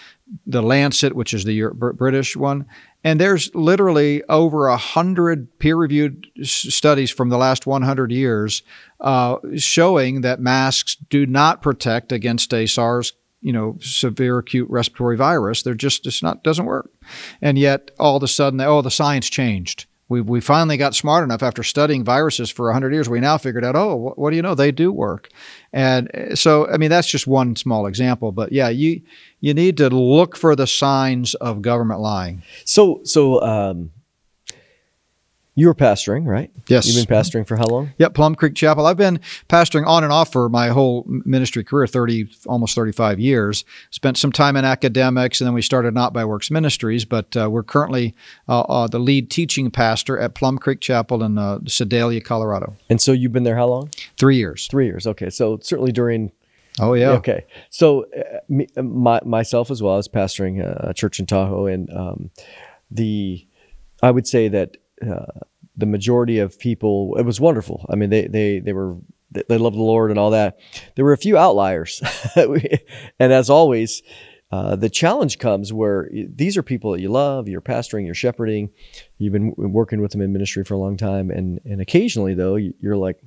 the 0.45 0.61
Lancet, 0.61 1.15
which 1.15 1.33
is 1.33 1.43
the 1.43 1.69
British 1.73 2.35
one. 2.35 2.65
And 3.03 3.19
there's 3.19 3.53
literally 3.55 4.23
over 4.25 4.67
a 4.67 4.77
hundred 4.77 5.57
peer-reviewed 5.59 6.27
studies 6.43 7.09
from 7.09 7.29
the 7.29 7.37
last 7.37 7.65
100 7.65 8.11
years 8.11 8.61
uh, 8.99 9.37
showing 9.55 10.21
that 10.21 10.41
masks 10.41 10.95
do 10.95 11.25
not 11.25 11.61
protect 11.61 12.11
against 12.11 12.53
a 12.53 12.65
SARS 12.65 13.13
you 13.41 13.53
know, 13.53 13.77
severe 13.79 14.39
acute 14.39 14.69
respiratory 14.69 15.17
virus. 15.17 15.63
They're 15.63 15.73
just, 15.73 16.05
it's 16.05 16.21
not, 16.21 16.43
doesn't 16.43 16.65
work. 16.65 16.91
And 17.41 17.57
yet 17.57 17.91
all 17.99 18.17
of 18.17 18.23
a 18.23 18.27
sudden, 18.27 18.59
oh, 18.61 18.81
the 18.81 18.91
science 18.91 19.29
changed. 19.29 19.85
We, 20.09 20.21
we 20.21 20.41
finally 20.41 20.75
got 20.75 20.95
smart 20.95 21.23
enough 21.23 21.43
after 21.43 21.61
studying 21.61 22.03
viruses 22.03 22.49
for 22.49 22.65
100 22.65 22.91
years. 22.93 23.07
We 23.07 23.19
now 23.19 23.37
figured 23.37 23.63
out, 23.63 23.75
oh, 23.75 23.95
what, 23.95 24.17
what 24.17 24.31
do 24.31 24.35
you 24.35 24.41
know? 24.41 24.55
They 24.55 24.71
do 24.71 24.91
work. 24.91 25.29
And 25.71 26.09
eh, 26.15 26.33
so, 26.33 26.67
I 26.67 26.77
mean, 26.77 26.89
that's 26.89 27.07
just 27.07 27.27
one 27.27 27.55
small 27.55 27.85
example. 27.85 28.31
But 28.31 28.51
yeah, 28.51 28.69
you, 28.69 29.01
you 29.39 29.53
need 29.53 29.77
to 29.77 29.89
look 29.89 30.35
for 30.35 30.55
the 30.55 30.65
signs 30.65 31.35
of 31.35 31.61
government 31.61 31.99
lying. 31.99 32.41
So, 32.65 33.01
so, 33.03 33.41
um, 33.43 33.91
you 35.59 35.67
were 35.67 35.75
pastoring, 35.75 36.25
right? 36.25 36.49
Yes. 36.67 36.87
You've 36.87 37.05
been 37.05 37.17
pastoring 37.17 37.45
for 37.45 37.57
how 37.57 37.65
long? 37.65 37.91
Yep, 37.97 38.13
Plum 38.13 38.33
Creek 38.33 38.55
Chapel. 38.55 38.85
I've 38.85 38.95
been 38.95 39.19
pastoring 39.49 39.85
on 39.85 40.05
and 40.05 40.13
off 40.13 40.31
for 40.31 40.47
my 40.47 40.69
whole 40.69 41.03
ministry 41.05 41.65
career, 41.65 41.85
30, 41.85 42.29
almost 42.47 42.75
35 42.75 43.19
years. 43.19 43.65
Spent 43.91 44.17
some 44.17 44.31
time 44.31 44.55
in 44.55 44.63
academics, 44.63 45.41
and 45.41 45.47
then 45.47 45.53
we 45.53 45.61
started 45.61 45.93
Not 45.93 46.13
by 46.13 46.23
Works 46.23 46.49
Ministries, 46.49 47.03
but 47.03 47.35
uh, 47.35 47.49
we're 47.49 47.63
currently 47.63 48.15
uh, 48.47 48.61
uh, 48.61 48.87
the 48.87 48.99
lead 48.99 49.29
teaching 49.29 49.69
pastor 49.69 50.17
at 50.17 50.33
Plum 50.33 50.57
Creek 50.57 50.79
Chapel 50.79 51.21
in 51.23 51.37
uh, 51.37 51.59
Sedalia, 51.67 52.21
Colorado. 52.21 52.77
And 52.89 53.01
so 53.01 53.11
you've 53.11 53.33
been 53.33 53.43
there 53.43 53.57
how 53.57 53.67
long? 53.67 53.89
Three 54.17 54.37
years. 54.37 54.65
Three 54.67 54.85
years. 54.85 55.05
Okay. 55.05 55.29
So 55.29 55.59
certainly 55.61 55.91
during 55.91 56.31
Oh 56.79 56.93
yeah. 56.93 57.09
Okay. 57.09 57.45
So 57.69 58.05
uh, 58.17 58.37
me, 58.47 58.67
my, 58.81 59.19
myself 59.25 59.69
as 59.71 59.83
well 59.83 59.97
as 59.97 60.07
pastoring 60.07 60.63
a 60.63 60.93
church 60.93 61.19
in 61.19 61.25
Tahoe, 61.25 61.65
and 61.65 61.89
um, 61.91 62.29
the 62.89 63.45
I 64.01 64.11
would 64.11 64.25
say 64.25 64.47
that 64.47 64.77
uh, 65.05 65.25
the 65.79 65.85
majority 65.85 66.39
of 66.39 66.59
people, 66.59 67.15
it 67.17 67.23
was 67.23 67.39
wonderful. 67.39 67.85
I 67.89 67.95
mean, 67.95 68.09
they 68.09 68.27
they 68.27 68.59
they 68.59 68.73
were 68.73 68.97
they 69.31 69.57
loved 69.57 69.77
the 69.77 69.81
Lord 69.81 70.09
and 70.09 70.19
all 70.19 70.31
that. 70.31 70.59
There 70.95 71.05
were 71.05 71.13
a 71.13 71.17
few 71.17 71.37
outliers, 71.37 72.01
and 72.35 73.33
as 73.33 73.49
always, 73.49 74.01
uh, 74.51 74.75
the 74.75 74.89
challenge 74.89 75.37
comes 75.37 75.71
where 75.71 76.09
these 76.11 76.57
are 76.57 76.63
people 76.63 76.91
that 76.91 77.01
you 77.01 77.09
love, 77.09 77.47
you're 77.47 77.61
pastoring, 77.61 78.05
you're 78.05 78.15
shepherding, 78.15 78.71
you've 79.17 79.33
been 79.33 79.53
working 79.55 80.01
with 80.01 80.11
them 80.11 80.21
in 80.21 80.33
ministry 80.33 80.63
for 80.63 80.73
a 80.73 80.79
long 80.79 80.97
time, 80.97 81.31
and 81.31 81.59
and 81.63 81.81
occasionally 81.81 82.33
though 82.33 82.55
you're 82.55 82.97
like, 82.97 83.21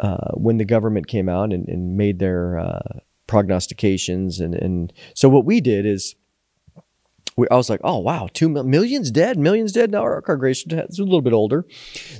uh, 0.00 0.32
when 0.34 0.56
the 0.56 0.64
government 0.64 1.06
came 1.06 1.28
out 1.28 1.52
and, 1.52 1.68
and 1.68 1.96
made 1.96 2.18
their 2.18 2.58
uh, 2.58 2.98
prognostications, 3.26 4.40
and 4.40 4.54
and 4.54 4.92
so 5.14 5.28
what 5.28 5.44
we 5.44 5.60
did 5.60 5.86
is 5.86 6.16
we, 7.36 7.46
I 7.50 7.56
was 7.56 7.70
like, 7.70 7.80
oh 7.82 7.98
wow, 7.98 8.28
two 8.32 8.48
millions 8.48 9.10
dead, 9.10 9.38
millions 9.38 9.72
dead. 9.72 9.90
Now 9.90 10.02
our 10.02 10.20
congregation 10.20 10.78
is 10.78 10.98
a 10.98 11.04
little 11.04 11.22
bit 11.22 11.32
older, 11.32 11.64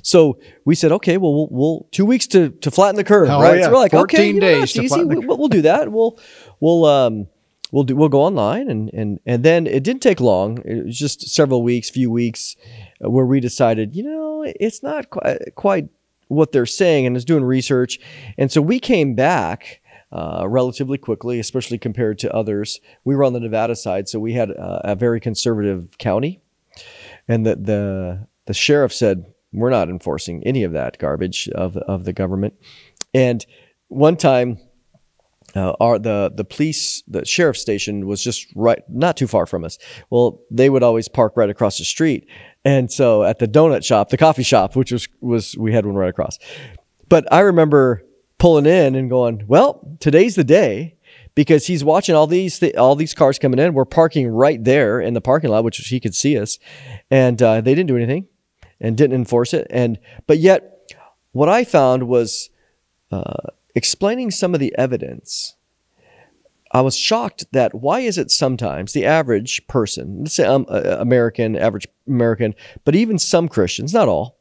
so 0.02 0.38
we 0.64 0.74
said, 0.74 0.92
okay, 0.92 1.18
well, 1.18 1.34
we'll, 1.34 1.48
we'll 1.50 1.88
two 1.90 2.06
weeks 2.06 2.26
to 2.28 2.50
to 2.50 2.70
flatten 2.70 2.96
the 2.96 3.04
curve, 3.04 3.28
oh, 3.28 3.40
right? 3.40 3.58
Yeah. 3.58 3.66
So 3.66 3.72
we're 3.72 3.78
like, 3.78 3.94
okay, 3.94 4.28
you 4.28 4.34
know, 4.34 4.40
days 4.40 4.76
easy. 4.76 5.04
We, 5.04 5.16
will 5.16 5.48
do 5.48 5.62
that. 5.62 5.92
We'll 5.92 6.18
we'll 6.60 6.84
um 6.86 7.28
we'll 7.72 7.84
do 7.84 7.94
we'll 7.94 8.08
go 8.08 8.22
online 8.22 8.68
and 8.70 8.90
and 8.94 9.20
and 9.26 9.44
then 9.44 9.66
it 9.66 9.82
didn't 9.82 10.02
take 10.02 10.20
long. 10.20 10.58
It 10.64 10.86
was 10.86 10.98
just 10.98 11.28
several 11.28 11.62
weeks, 11.62 11.90
few 11.90 12.10
weeks, 12.10 12.56
uh, 13.04 13.10
where 13.10 13.26
we 13.26 13.40
decided, 13.40 13.94
you 13.94 14.04
know, 14.04 14.44
it's 14.46 14.82
not 14.82 15.10
quite 15.10 15.54
quite 15.54 15.88
what 16.28 16.52
they're 16.52 16.64
saying, 16.64 17.04
and 17.06 17.16
is 17.16 17.26
doing 17.26 17.44
research, 17.44 17.98
and 18.38 18.50
so 18.50 18.62
we 18.62 18.80
came 18.80 19.14
back 19.14 19.81
uh, 20.12 20.46
relatively 20.46 20.98
quickly, 20.98 21.40
especially 21.40 21.78
compared 21.78 22.18
to 22.18 22.34
others. 22.34 22.80
We 23.04 23.16
were 23.16 23.24
on 23.24 23.32
the 23.32 23.40
Nevada 23.40 23.74
side, 23.74 24.08
so 24.08 24.20
we 24.20 24.34
had 24.34 24.50
uh, 24.50 24.80
a 24.84 24.94
very 24.94 25.20
conservative 25.20 25.96
county, 25.98 26.40
and 27.26 27.46
the 27.46 27.56
the 27.56 28.26
the 28.46 28.54
sheriff 28.54 28.92
said 28.92 29.24
we're 29.52 29.70
not 29.70 29.88
enforcing 29.88 30.42
any 30.44 30.64
of 30.64 30.72
that 30.72 30.98
garbage 30.98 31.48
of 31.48 31.76
of 31.76 32.04
the 32.04 32.12
government. 32.12 32.54
And 33.14 33.44
one 33.88 34.16
time, 34.16 34.58
uh, 35.56 35.72
our 35.80 35.98
the 35.98 36.30
the 36.34 36.44
police 36.44 37.02
the 37.08 37.24
sheriff 37.24 37.56
station 37.56 38.06
was 38.06 38.22
just 38.22 38.46
right 38.54 38.82
not 38.88 39.16
too 39.16 39.26
far 39.26 39.46
from 39.46 39.64
us. 39.64 39.78
Well, 40.10 40.40
they 40.50 40.68
would 40.68 40.82
always 40.82 41.08
park 41.08 41.34
right 41.36 41.50
across 41.50 41.78
the 41.78 41.84
street, 41.84 42.28
and 42.66 42.92
so 42.92 43.24
at 43.24 43.38
the 43.38 43.48
donut 43.48 43.84
shop, 43.84 44.10
the 44.10 44.18
coffee 44.18 44.42
shop, 44.42 44.76
which 44.76 44.92
was 44.92 45.08
was 45.20 45.56
we 45.56 45.72
had 45.72 45.86
one 45.86 45.94
right 45.94 46.10
across. 46.10 46.38
But 47.08 47.30
I 47.32 47.40
remember 47.40 48.02
pulling 48.42 48.66
in 48.66 48.96
and 48.96 49.08
going, 49.08 49.44
well, 49.46 49.96
today's 50.00 50.34
the 50.34 50.42
day 50.42 50.96
because 51.36 51.64
he's 51.64 51.84
watching 51.84 52.16
all 52.16 52.26
these 52.26 52.58
th- 52.58 52.74
all 52.74 52.96
these 52.96 53.14
cars 53.14 53.38
coming 53.38 53.60
in. 53.60 53.72
We're 53.72 53.84
parking 53.84 54.26
right 54.26 54.62
there 54.62 55.00
in 55.00 55.14
the 55.14 55.20
parking 55.20 55.50
lot, 55.50 55.62
which 55.62 55.76
he 55.76 56.00
could 56.00 56.12
see 56.12 56.36
us, 56.36 56.58
and 57.08 57.40
uh, 57.40 57.60
they 57.60 57.72
didn't 57.72 57.86
do 57.86 57.96
anything 57.96 58.26
and 58.80 58.96
didn't 58.96 59.14
enforce 59.14 59.54
it. 59.54 59.68
And 59.70 59.96
but 60.26 60.38
yet, 60.38 60.92
what 61.30 61.48
I 61.48 61.62
found 61.62 62.08
was 62.08 62.50
uh, 63.12 63.50
explaining 63.76 64.32
some 64.32 64.54
of 64.54 64.60
the 64.60 64.74
evidence. 64.76 65.54
I 66.72 66.80
was 66.80 66.96
shocked 66.96 67.44
that 67.52 67.76
why 67.76 68.00
is 68.00 68.18
it 68.18 68.32
sometimes 68.32 68.92
the 68.92 69.06
average 69.06 69.64
person, 69.68 70.22
let's 70.22 70.34
say 70.34 70.46
um, 70.46 70.66
uh, 70.68 70.96
American, 70.98 71.54
average 71.54 71.86
American, 72.08 72.56
but 72.84 72.96
even 72.96 73.20
some 73.20 73.48
Christians, 73.48 73.94
not 73.94 74.08
all, 74.08 74.40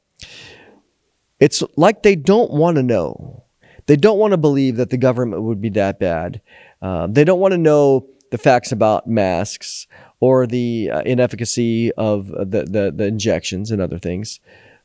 it's 1.39 1.62
like 1.76 2.02
they 2.02 2.16
don't 2.16 2.52
want 2.52 2.78
to 2.78 2.84
know. 2.84 3.40
They 3.88 3.95
don't 3.95 4.17
want 4.17 4.32
to 4.32 4.38
believe 4.38 4.77
that 4.77 4.89
the 4.89 4.97
government 4.97 5.43
would 5.43 5.61
be 5.61 5.69
that 5.69 5.99
bad. 5.99 6.41
Uh, 6.82 7.07
they 7.07 7.23
don't 7.23 7.39
want 7.39 7.53
to 7.53 7.57
know 7.57 8.07
the 8.32 8.38
facts 8.38 8.71
about 8.71 9.07
masks 9.07 9.88
or 10.19 10.47
the 10.47 10.89
uh, 10.91 11.01
inefficacy 11.01 11.91
of 11.93 12.27
the, 12.27 12.65
the, 12.69 12.93
the 12.95 13.05
injections 13.05 13.71
and 13.71 13.82
other 13.82 13.99
things. 13.99 14.39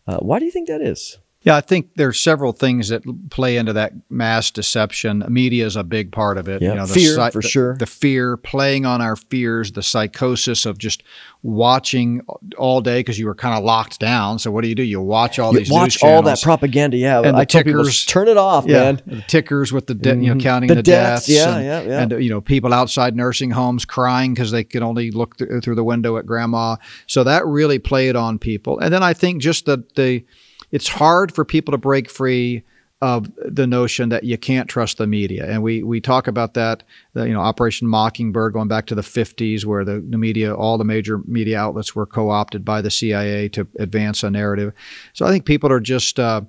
Uh, 0.07 0.19
why 0.19 0.39
do 0.39 0.45
you 0.45 0.51
think 0.51 0.69
that 0.69 0.81
is? 0.81 1.19
Yeah, 1.47 1.55
I 1.57 1.61
think 1.61 1.91
there's 1.95 2.19
several 2.19 2.51
things 2.51 2.89
that 2.89 3.03
play 3.31 3.57
into 3.57 3.73
that 3.75 3.93
mass 4.11 4.51
deception. 4.51 5.25
Media 5.29 5.65
is 5.65 5.77
a 5.77 5.85
big 5.85 6.11
part 6.11 6.39
of 6.39 6.49
it. 6.49 6.61
Yeah, 6.61 6.71
you 6.71 6.75
know, 6.75 6.87
the 6.87 6.93
fear 6.95 7.31
for 7.31 7.41
the, 7.41 7.49
sure. 7.49 7.77
The 7.77 7.87
fear, 7.87 8.37
playing 8.37 8.85
on 8.85 9.01
our 9.01 9.15
fears, 9.15 9.71
the 9.71 9.83
psychosis 9.85 10.67
of 10.67 10.77
just 10.77 11.05
watching 11.45 12.21
all 12.59 12.81
day 12.81 12.99
because 12.99 13.17
you 13.19 13.27
were 13.27 13.35
kind 13.37 13.57
of 13.57 13.63
locked 13.63 14.01
down. 14.01 14.41
So 14.41 14.51
what 14.51 14.63
do 14.63 14.69
you 14.69 14.75
do? 14.75 14.83
You 14.83 15.01
watch 15.01 15.39
all 15.39 15.53
You 15.53 15.61
these 15.61 15.71
watch 15.71 16.03
all 16.03 16.21
that 16.23 16.43
propaganda. 16.43 16.97
Yeah, 16.97 17.21
And 17.23 17.37
I 17.37 17.41
the 17.43 17.47
tell 17.47 17.63
people 17.63 17.83
tickers. 17.85 18.05
turn 18.07 18.27
it 18.27 18.37
off, 18.37 18.67
yeah, 18.67 18.79
man. 18.93 19.03
the 19.07 19.23
tickers 19.29 19.73
with 19.73 19.87
the 19.87 19.95
de- 19.95 20.17
you 20.17 20.31
know 20.31 20.35
Mhm. 20.35 20.41
counting 20.43 20.69
The 20.69 20.75
the, 20.77 20.83
deaths, 20.83 21.29
yeah, 21.29 21.57
and, 21.57 21.65
yeah, 21.65 21.83
yeah. 21.83 22.01
and 22.17 22.25
you 22.25 22.29
know 22.31 22.41
people 22.41 22.75
outside 22.75 23.15
nursing 23.15 23.53
homes 23.53 23.85
crying 23.85 24.35
because 24.35 24.51
they 24.51 24.65
could 24.65 24.83
only 24.83 25.13
look 25.13 25.37
th- 25.37 25.63
through 25.63 25.77
the 25.77 25.85
window 25.85 26.17
at 26.17 26.27
grandma. 26.27 26.75
So 27.07 27.23
that 27.23 27.47
really 27.47 27.79
played 27.79 28.17
on 28.17 28.41
people. 28.41 28.81
And 28.81 28.93
then 28.93 29.05
I 29.05 29.13
think 29.13 29.41
just 29.41 29.65
the 29.67 29.85
the 29.95 30.25
it's 30.71 30.89
hard 30.89 31.35
for 31.35 31.45
people 31.45 31.73
to 31.73 31.79
break 31.79 32.11
free 32.11 32.65
of 33.03 33.31
the 33.37 33.67
notion 33.67 34.09
that 34.09 34.25
you 34.25 34.39
can't 34.39 34.71
trust 34.71 34.97
the 34.97 35.07
media. 35.07 35.47
And 35.47 35.63
we 35.63 35.83
we 35.83 36.01
talk 36.01 36.27
about 36.27 36.55
that, 36.55 36.83
you 37.15 37.33
know, 37.33 37.41
Operation 37.41 37.87
Mockingbird 37.89 38.55
going 38.55 38.69
back 38.69 38.87
to 38.87 38.95
the 38.95 39.03
50s 39.03 39.67
where 39.67 39.85
the, 39.85 40.01
the 40.09 40.17
media, 40.17 40.55
all 40.55 40.79
the 40.79 40.85
major 40.85 41.21
media 41.27 41.59
outlets 41.59 41.95
were 41.95 42.07
co-opted 42.07 42.65
by 42.65 42.81
the 42.81 42.91
CIA 42.91 43.49
to 43.51 43.67
advance 43.79 44.23
a 44.23 44.31
narrative. 44.31 44.73
So 45.13 45.27
I 45.27 45.31
think 45.31 45.45
people 45.45 45.71
are 45.71 45.81
just 45.81 46.19
uh, 46.19 46.43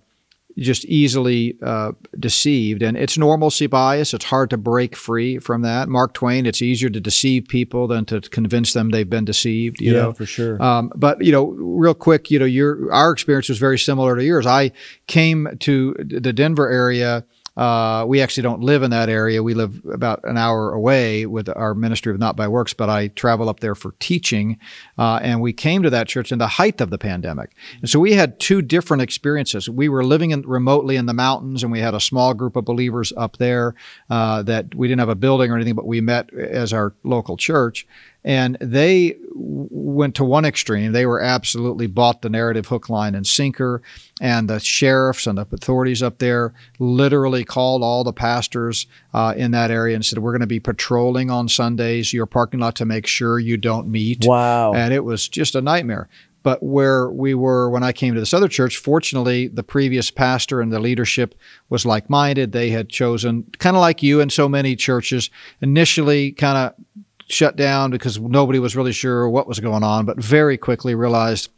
just 0.58 0.86
easily 0.86 1.58
uh, 1.62 1.92
deceived, 2.20 2.82
and 2.82 2.98
it's 2.98 3.18
normalcy 3.18 3.68
bias. 3.68 4.14
It's 4.14 4.26
hard 4.26 4.50
to 4.50 4.58
break 4.58 4.96
free 4.96 5.40
from 5.40 5.62
that. 5.62 5.88
Mark 5.88 6.14
Twain. 6.14 6.46
It's 6.46 6.62
easier 6.62 6.90
to 6.90 7.00
deceive 7.00 7.48
people 7.48 7.88
than 7.88 8.06
to 8.06 8.22
convince 8.22 8.74
them 8.74 8.90
they've 8.90 9.10
been 9.10 9.26
deceived. 9.26 9.80
You 9.80 9.94
yeah, 9.94 10.02
know, 10.02 10.14
for 10.14 10.26
sure. 10.26 10.62
um, 10.62 10.92
but 10.96 11.24
you 11.24 11.32
know, 11.32 11.50
real 11.50 11.94
quick, 11.94 12.32
you 12.32 12.40
know, 12.40 12.46
your 12.46 12.92
our 12.92 13.12
experience 13.12 13.50
was 13.50 13.58
very 13.58 13.80
similar 13.80 14.16
to 14.16 14.24
yours. 14.24 14.46
I 14.46 14.72
came 15.08 15.48
to 15.60 15.96
the 16.00 16.34
Denver 16.34 16.70
area. 16.70 17.26
Uh, 17.58 18.06
we 18.08 18.22
actually 18.22 18.44
don't 18.44 18.62
live 18.62 18.84
in 18.84 18.92
that 18.92 19.10
area. 19.10 19.42
We 19.42 19.56
live 19.56 19.82
about 19.92 20.22
an 20.24 20.38
hour 20.38 20.72
away 20.72 21.26
with 21.26 21.50
our 21.50 21.74
ministry 21.74 22.14
of 22.14 22.20
Not 22.20 22.36
by 22.36 22.48
Works, 22.48 22.74
but 22.74 22.90
I 22.90 23.08
travel 23.10 23.50
up 23.50 23.60
there 23.60 23.74
for 23.74 23.96
teaching. 24.00 24.60
Uh, 24.98 25.20
and 25.24 25.42
we 25.42 25.54
came 25.54 25.82
to 25.82 25.90
that 25.90 26.08
church 26.08 26.32
in 26.32 26.38
the 26.38 26.48
height 26.48 26.80
of 26.80 26.92
the 26.92 27.00
pandemic. 27.00 27.56
And 27.82 27.90
so 27.90 28.00
we 28.00 28.14
had 28.14 28.40
two 28.40 28.62
different 28.62 29.02
experiences. 29.02 29.68
We 29.68 29.90
were 29.90 30.06
living 30.06 30.32
in, 30.32 30.44
remotely 30.44 30.96
in 30.96 31.08
the 31.08 31.14
mountains, 31.14 31.64
and 31.64 31.72
we 31.72 31.80
had 31.80 31.96
a 31.96 32.00
small 32.00 32.36
group 32.36 32.56
of 32.56 32.64
believers 32.64 33.12
up 33.18 33.38
there 33.38 33.74
uh, 34.10 34.44
that 34.44 34.76
we 34.76 34.88
didn't 34.88 35.00
have 35.00 35.10
a 35.10 35.16
building 35.16 35.52
or 35.52 35.56
anything, 35.56 35.76
but 35.76 35.88
we 35.88 36.00
met 36.00 36.32
as 36.34 36.74
our 36.74 36.94
local 37.04 37.38
church 37.38 37.88
and 38.28 38.58
they 38.60 39.16
went 39.34 40.16
to 40.16 40.26
one 40.26 40.44
extreme. 40.44 40.92
They 40.92 41.06
were 41.06 41.22
absolutely 41.22 41.88
bought 41.88 42.22
the 42.22 42.30
narrative 42.30 42.66
hook, 42.66 42.90
line, 42.90 43.16
and 43.16 43.26
sinker. 43.26 43.82
And 44.20 44.50
the 44.50 44.60
sheriffs 44.60 45.28
and 45.28 45.38
the 45.38 45.48
authorities 45.50 46.04
up 46.04 46.18
there 46.18 46.54
literally 46.78 47.46
called 47.46 47.84
all 47.84 48.04
the 48.04 48.12
pastors 48.12 48.86
uh, 49.14 49.34
in 49.38 49.52
that 49.52 49.72
area 49.72 49.96
and 49.96 50.06
said, 50.06 50.20
"We're 50.20 50.34
going 50.34 50.42
to 50.42 50.48
be 50.48 50.60
patrolling 50.60 51.32
on 51.32 51.48
Sundays 51.48 52.12
your 52.12 52.26
parking 52.26 52.60
lot 52.60 52.76
to 52.76 52.86
make 52.86 53.08
sure 53.08 53.40
you 53.40 53.56
don't 53.56 53.88
meet." 53.88 54.26
wow. 54.26 54.74
And 54.74 54.94
it 54.94 55.06
was 55.06 55.30
just 55.30 55.56
a 55.56 55.62
nightmare. 55.62 56.10
But 56.44 56.62
where 56.62 57.10
we 57.10 57.34
were 57.34 57.70
when 57.70 57.84
I 57.84 57.94
came 57.94 58.14
to 58.14 58.20
this 58.20 58.34
other 58.34 58.50
church, 58.50 58.76
fortunately, 58.76 59.48
the 59.48 59.64
previous 59.64 60.12
pastor 60.12 60.60
and 60.60 60.72
the 60.72 60.80
leadership 60.80 61.34
was 61.70 61.86
like 61.86 62.10
minded. 62.10 62.52
They 62.52 62.72
had 62.72 62.90
chosen, 62.90 63.46
kind 63.60 63.78
of 63.78 63.82
like 63.82 64.04
you 64.04 64.20
and 64.20 64.32
so 64.32 64.50
many 64.50 64.76
churches, 64.76 65.30
initially 65.62 66.34
kind 66.34 66.58
of 66.58 66.86
shut 67.30 67.56
down 67.56 67.92
because 67.92 68.20
nobody 68.20 68.60
was 68.60 68.76
really 68.76 68.94
sure 68.94 69.30
what 69.30 69.48
was 69.48 69.60
going 69.60 69.84
on, 69.84 70.06
but 70.06 70.22
very 70.22 70.58
quickly 70.58 70.96
realized 70.96 71.50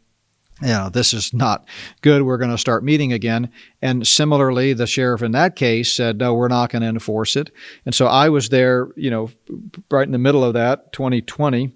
you 0.62 0.68
know, 0.68 0.90
this 0.90 1.14
is 1.14 1.32
not 1.32 1.64
good. 2.02 2.22
We're 2.22 2.36
going 2.36 2.50
to 2.50 2.58
start 2.58 2.84
meeting 2.84 3.12
again. 3.12 3.50
And 3.80 4.06
similarly, 4.06 4.72
the 4.72 4.86
sheriff 4.86 5.22
in 5.22 5.32
that 5.32 5.56
case 5.56 5.92
said, 5.92 6.18
no, 6.18 6.34
we're 6.34 6.48
not 6.48 6.70
going 6.70 6.82
to 6.82 6.88
enforce 6.88 7.34
it. 7.36 7.50
And 7.86 7.94
so 7.94 8.06
I 8.06 8.28
was 8.28 8.50
there, 8.50 8.88
you 8.96 9.10
know, 9.10 9.30
right 9.90 10.06
in 10.06 10.12
the 10.12 10.18
middle 10.18 10.44
of 10.44 10.54
that, 10.54 10.92
2020 10.92 11.74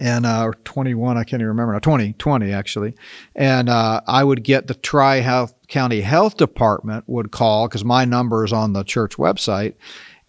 and 0.00 0.26
uh, 0.26 0.50
21, 0.64 1.16
I 1.16 1.24
can't 1.24 1.40
even 1.40 1.46
remember 1.46 1.72
now, 1.72 1.78
2020 1.78 2.52
actually. 2.52 2.94
And 3.34 3.68
uh, 3.68 4.00
I 4.06 4.24
would 4.24 4.42
get 4.42 4.66
the 4.66 4.74
Tri 4.74 5.46
County 5.68 6.00
Health 6.00 6.36
Department 6.36 7.04
would 7.06 7.30
call 7.30 7.68
because 7.68 7.84
my 7.84 8.04
number 8.04 8.44
is 8.44 8.52
on 8.52 8.72
the 8.72 8.82
church 8.82 9.16
website. 9.16 9.74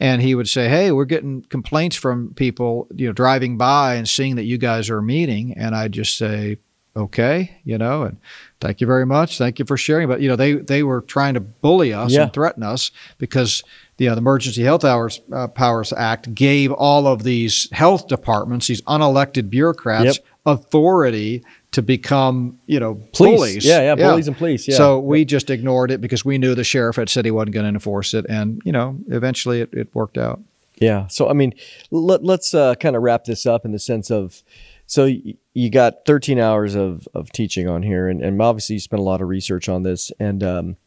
And 0.05 0.21
he 0.21 0.35
would 0.35 0.47
say, 0.47 0.69
"Hey, 0.69 0.91
we're 0.91 1.05
getting 1.15 1.41
complaints 1.49 1.95
from 1.95 2.33
people, 2.35 2.87
you 2.95 3.07
know, 3.07 3.13
driving 3.13 3.57
by 3.57 3.95
and 3.95 4.07
seeing 4.07 4.35
that 4.35 4.43
you 4.45 4.57
guys 4.57 4.89
are 4.89 5.01
meeting." 5.01 5.53
And 5.57 5.75
I'd 5.75 5.93
just 5.93 6.17
say, 6.17 6.57
"Okay, 6.95 7.57
you 7.63 7.77
know, 7.77 8.03
and 8.03 8.17
thank 8.61 8.81
you 8.81 8.87
very 8.87 9.05
much, 9.05 9.37
thank 9.37 9.57
you 9.59 9.65
for 9.65 9.77
sharing." 9.77 10.07
But 10.07 10.21
you 10.21 10.27
know, 10.29 10.35
they 10.35 10.53
they 10.53 10.83
were 10.83 11.01
trying 11.01 11.33
to 11.33 11.39
bully 11.39 11.91
us 11.93 12.11
Yeah. 12.13 12.23
and 12.23 12.33
threaten 12.33 12.61
us 12.63 12.91
because 13.17 13.63
you 13.97 14.07
know, 14.09 14.15
the 14.15 14.19
Emergency 14.19 14.61
Health 14.63 14.83
Hours, 14.83 15.21
uh, 15.31 15.47
Powers 15.47 15.93
Act 15.93 16.35
gave 16.35 16.71
all 16.73 17.07
of 17.07 17.23
these 17.23 17.67
health 17.71 18.07
departments, 18.07 18.67
these 18.67 18.81
unelected 18.83 19.49
bureaucrats, 19.49 20.17
Yep. 20.17 20.25
authority 20.45 21.43
to 21.75 21.81
become, 21.81 22.57
you 22.67 22.79
know, 22.79 22.95
Police. 23.11 23.35
bullies. 23.37 23.65
Yeah, 23.65 23.81
yeah, 23.81 23.95
bullies 23.95 24.29
and 24.29 24.37
police, 24.37 24.65
yeah. 24.65 24.77
So 24.77 24.97
we 24.97 25.25
just 25.25 25.49
ignored 25.49 25.91
it 25.91 25.99
because 25.99 26.23
we 26.23 26.37
knew 26.37 26.55
the 26.55 26.63
sheriff 26.63 26.95
had 26.95 27.09
said 27.09 27.25
he 27.25 27.31
wasn't 27.31 27.53
going 27.53 27.65
to 27.65 27.69
enforce 27.69 28.13
it, 28.13 28.25
and 28.29 28.61
you 28.63 28.71
know, 28.71 28.97
eventually 29.09 29.59
it, 29.59 29.73
it 29.73 29.93
worked 29.93 30.17
out. 30.17 30.39
Yeah. 30.77 31.07
So 31.07 31.29
I 31.29 31.33
mean, 31.33 31.53
let, 31.91 32.23
let's 32.23 32.53
uh, 32.53 32.75
kind 32.75 32.95
of 32.95 33.01
wrap 33.01 33.25
this 33.25 33.45
up 33.45 33.65
in 33.65 33.73
the 33.73 33.79
sense 33.79 34.09
of, 34.09 34.41
so 34.87 35.03
y- 35.03 35.35
you 35.53 35.69
got 35.69 36.05
13 36.05 36.39
hours 36.39 36.75
of, 36.75 37.09
of 37.13 37.29
teaching 37.33 37.67
on 37.67 37.83
here, 37.83 38.07
and, 38.07 38.21
and 38.21 38.41
obviously 38.41 38.75
you 38.75 38.79
spent 38.79 39.01
a 39.01 39.03
lot 39.03 39.21
of 39.21 39.27
research 39.27 39.67
on 39.67 39.83
this, 39.83 40.13
and 40.17 40.43
um, 40.43 40.77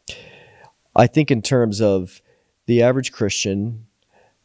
I 0.95 1.05
think 1.05 1.29
in 1.29 1.43
terms 1.43 1.81
of 1.81 2.19
the 2.65 2.81
average 2.81 3.11
Christian, 3.11 3.85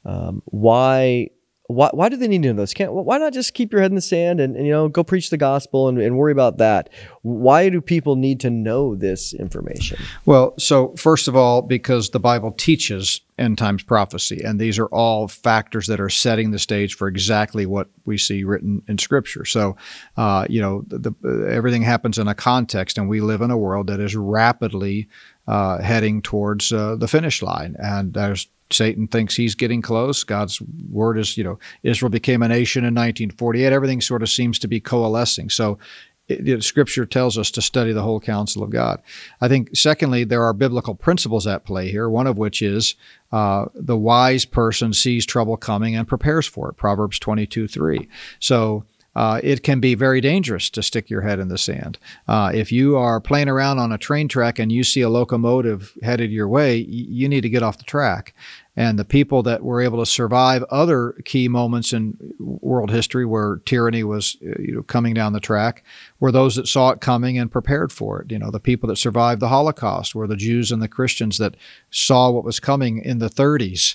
um, 0.04 0.42
why. 0.44 1.30
Why, 1.66 1.88
why 1.92 2.10
do 2.10 2.16
they 2.16 2.28
need 2.28 2.42
to 2.42 2.52
know 2.52 2.60
this? 2.60 2.74
Can't 2.74 2.92
why 2.92 3.16
not 3.16 3.32
just 3.32 3.54
keep 3.54 3.72
your 3.72 3.80
head 3.80 3.90
in 3.90 3.94
the 3.94 4.02
sand 4.02 4.38
and, 4.38 4.54
and 4.54 4.66
you 4.66 4.72
know 4.72 4.88
go 4.88 5.02
preach 5.02 5.30
the 5.30 5.38
gospel 5.38 5.88
and, 5.88 5.98
and 5.98 6.16
worry 6.18 6.32
about 6.32 6.58
that? 6.58 6.90
Why 7.22 7.70
do 7.70 7.80
people 7.80 8.16
need 8.16 8.40
to 8.40 8.50
know 8.50 8.94
this 8.94 9.32
information? 9.32 9.98
Well, 10.26 10.52
so 10.58 10.94
first 10.96 11.26
of 11.26 11.36
all, 11.36 11.62
because 11.62 12.10
the 12.10 12.20
Bible 12.20 12.52
teaches 12.52 13.22
end 13.38 13.56
times 13.56 13.82
prophecy, 13.82 14.42
and 14.44 14.60
these 14.60 14.78
are 14.78 14.88
all 14.88 15.26
factors 15.26 15.86
that 15.86 16.00
are 16.00 16.10
setting 16.10 16.50
the 16.50 16.58
stage 16.58 16.94
for 16.94 17.08
exactly 17.08 17.64
what 17.64 17.88
we 18.04 18.18
see 18.18 18.44
written 18.44 18.82
in 18.86 18.98
Scripture. 18.98 19.46
So, 19.46 19.74
uh, 20.18 20.46
you 20.50 20.60
know, 20.60 20.84
the, 20.86 21.14
the, 21.22 21.48
everything 21.50 21.82
happens 21.82 22.18
in 22.18 22.28
a 22.28 22.34
context, 22.34 22.98
and 22.98 23.08
we 23.08 23.22
live 23.22 23.40
in 23.40 23.50
a 23.50 23.56
world 23.56 23.86
that 23.86 24.00
is 24.00 24.14
rapidly 24.14 25.08
uh, 25.48 25.80
heading 25.80 26.20
towards 26.20 26.72
uh, 26.72 26.96
the 26.96 27.08
finish 27.08 27.42
line, 27.42 27.74
and 27.78 28.12
there's 28.12 28.48
Satan 28.70 29.06
thinks 29.06 29.36
he's 29.36 29.54
getting 29.54 29.82
close. 29.82 30.24
God's 30.24 30.60
word 30.90 31.18
is, 31.18 31.36
you 31.36 31.44
know, 31.44 31.58
Israel 31.82 32.10
became 32.10 32.42
a 32.42 32.48
nation 32.48 32.80
in 32.84 32.94
1948. 32.94 33.72
Everything 33.72 34.00
sort 34.00 34.22
of 34.22 34.30
seems 34.30 34.58
to 34.60 34.68
be 34.68 34.80
coalescing. 34.80 35.50
So, 35.50 35.78
it, 36.26 36.48
it- 36.48 36.64
Scripture 36.64 37.04
tells 37.04 37.36
us 37.36 37.50
to 37.50 37.60
study 37.62 37.92
the 37.92 38.02
whole 38.02 38.18
counsel 38.20 38.62
of 38.62 38.70
God. 38.70 39.02
I 39.42 39.48
think, 39.48 39.76
secondly, 39.76 40.24
there 40.24 40.42
are 40.42 40.54
biblical 40.54 40.94
principles 40.94 41.46
at 41.46 41.66
play 41.66 41.90
here, 41.90 42.08
one 42.08 42.26
of 42.26 42.38
which 42.38 42.62
is 42.62 42.94
uh, 43.30 43.66
the 43.74 43.98
wise 43.98 44.46
person 44.46 44.94
sees 44.94 45.26
trouble 45.26 45.58
coming 45.58 45.94
and 45.94 46.08
prepares 46.08 46.46
for 46.46 46.70
it. 46.70 46.76
Proverbs 46.78 47.18
22 47.18 47.68
3. 47.68 48.08
So, 48.38 48.86
uh, 49.16 49.40
it 49.42 49.62
can 49.62 49.80
be 49.80 49.94
very 49.94 50.20
dangerous 50.20 50.70
to 50.70 50.82
stick 50.82 51.08
your 51.08 51.22
head 51.22 51.38
in 51.38 51.48
the 51.48 51.58
sand. 51.58 51.98
Uh, 52.26 52.50
if 52.54 52.72
you 52.72 52.96
are 52.96 53.20
playing 53.20 53.48
around 53.48 53.78
on 53.78 53.92
a 53.92 53.98
train 53.98 54.28
track 54.28 54.58
and 54.58 54.72
you 54.72 54.82
see 54.84 55.00
a 55.00 55.08
locomotive 55.08 55.96
headed 56.02 56.30
your 56.30 56.48
way, 56.48 56.76
you 56.76 57.28
need 57.28 57.42
to 57.42 57.48
get 57.48 57.62
off 57.62 57.78
the 57.78 57.84
track. 57.84 58.34
And 58.76 58.98
the 58.98 59.04
people 59.04 59.44
that 59.44 59.62
were 59.62 59.80
able 59.80 60.00
to 60.00 60.06
survive 60.06 60.64
other 60.64 61.12
key 61.24 61.46
moments 61.46 61.92
in 61.92 62.16
world 62.40 62.90
history 62.90 63.24
where 63.24 63.60
tyranny 63.64 64.02
was 64.02 64.36
uh, 64.42 64.60
you 64.60 64.74
know, 64.74 64.82
coming 64.82 65.14
down 65.14 65.32
the 65.32 65.38
track 65.38 65.84
were 66.18 66.32
those 66.32 66.56
that 66.56 66.66
saw 66.66 66.90
it 66.90 67.00
coming 67.00 67.38
and 67.38 67.52
prepared 67.52 67.92
for 67.92 68.20
it. 68.20 68.32
You 68.32 68.40
know, 68.40 68.50
the 68.50 68.58
people 68.58 68.88
that 68.88 68.96
survived 68.96 69.40
the 69.40 69.48
Holocaust 69.48 70.16
were 70.16 70.26
the 70.26 70.36
Jews 70.36 70.72
and 70.72 70.82
the 70.82 70.88
Christians 70.88 71.38
that 71.38 71.56
saw 71.90 72.30
what 72.30 72.44
was 72.44 72.58
coming 72.58 72.98
in 72.98 73.18
the 73.20 73.30
30s 73.30 73.94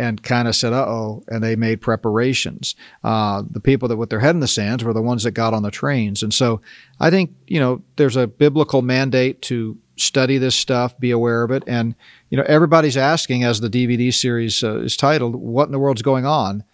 and 0.00 0.22
kind 0.22 0.48
of 0.48 0.56
said, 0.56 0.72
"Uh 0.72 0.86
oh," 0.88 1.22
and 1.28 1.42
they 1.42 1.56
made 1.56 1.80
preparations. 1.80 2.74
Uh, 3.04 3.42
the 3.48 3.60
people 3.60 3.86
that 3.88 3.96
with 3.96 4.10
their 4.10 4.20
head 4.20 4.34
in 4.34 4.40
the 4.40 4.48
sands 4.48 4.82
were 4.82 4.92
the 4.92 5.02
ones 5.02 5.22
that 5.24 5.32
got 5.32 5.54
on 5.54 5.62
the 5.62 5.70
trains, 5.70 6.22
and 6.22 6.32
so 6.32 6.60
I 6.98 7.10
think 7.10 7.32
you 7.46 7.60
know 7.60 7.82
there's 7.96 8.16
a 8.16 8.26
biblical 8.26 8.82
mandate 8.82 9.42
to 9.42 9.76
study 9.96 10.38
this 10.38 10.56
stuff, 10.56 10.98
be 10.98 11.10
aware 11.10 11.42
of 11.42 11.50
it, 11.50 11.62
and 11.66 11.94
you 12.30 12.36
know 12.36 12.44
everybody's 12.46 12.96
asking 12.96 13.44
as 13.44 13.60
the 13.60 13.68
DVD 13.68 14.12
series 14.12 14.64
uh, 14.64 14.80
is 14.80 14.96
titled, 14.96 15.36
"What 15.36 15.66
in 15.66 15.72
the 15.72 15.78
world's 15.78 16.02
going 16.02 16.26
on?" 16.26 16.64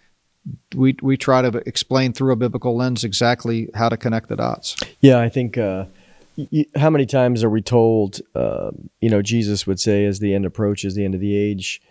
We 0.75 0.95
we 1.01 1.17
try 1.17 1.41
to 1.41 1.61
explain 1.67 2.13
through 2.13 2.31
a 2.31 2.37
biblical 2.37 2.75
lens 2.77 3.03
exactly 3.03 3.69
how 3.75 3.89
to 3.89 3.97
connect 3.97 4.29
the 4.29 4.37
dots. 4.37 4.75
Yeah, 5.01 5.19
I 5.19 5.29
think. 5.29 5.57
Uh, 5.57 5.85
how 6.75 6.91
many 6.91 7.05
times 7.05 7.43
are 7.43 7.49
we 7.49 7.61
told? 7.61 8.21
Uh, 8.35 8.69
you 9.01 9.09
know, 9.09 9.21
Jesus 9.21 9.65
would 9.65 9.79
say, 9.79 10.05
as 10.05 10.19
the 10.19 10.35
end 10.35 10.45
approaches, 10.45 10.93
the 10.95 11.03
end 11.03 11.15
of 11.15 11.21
the 11.21 11.35
age. 11.35 11.81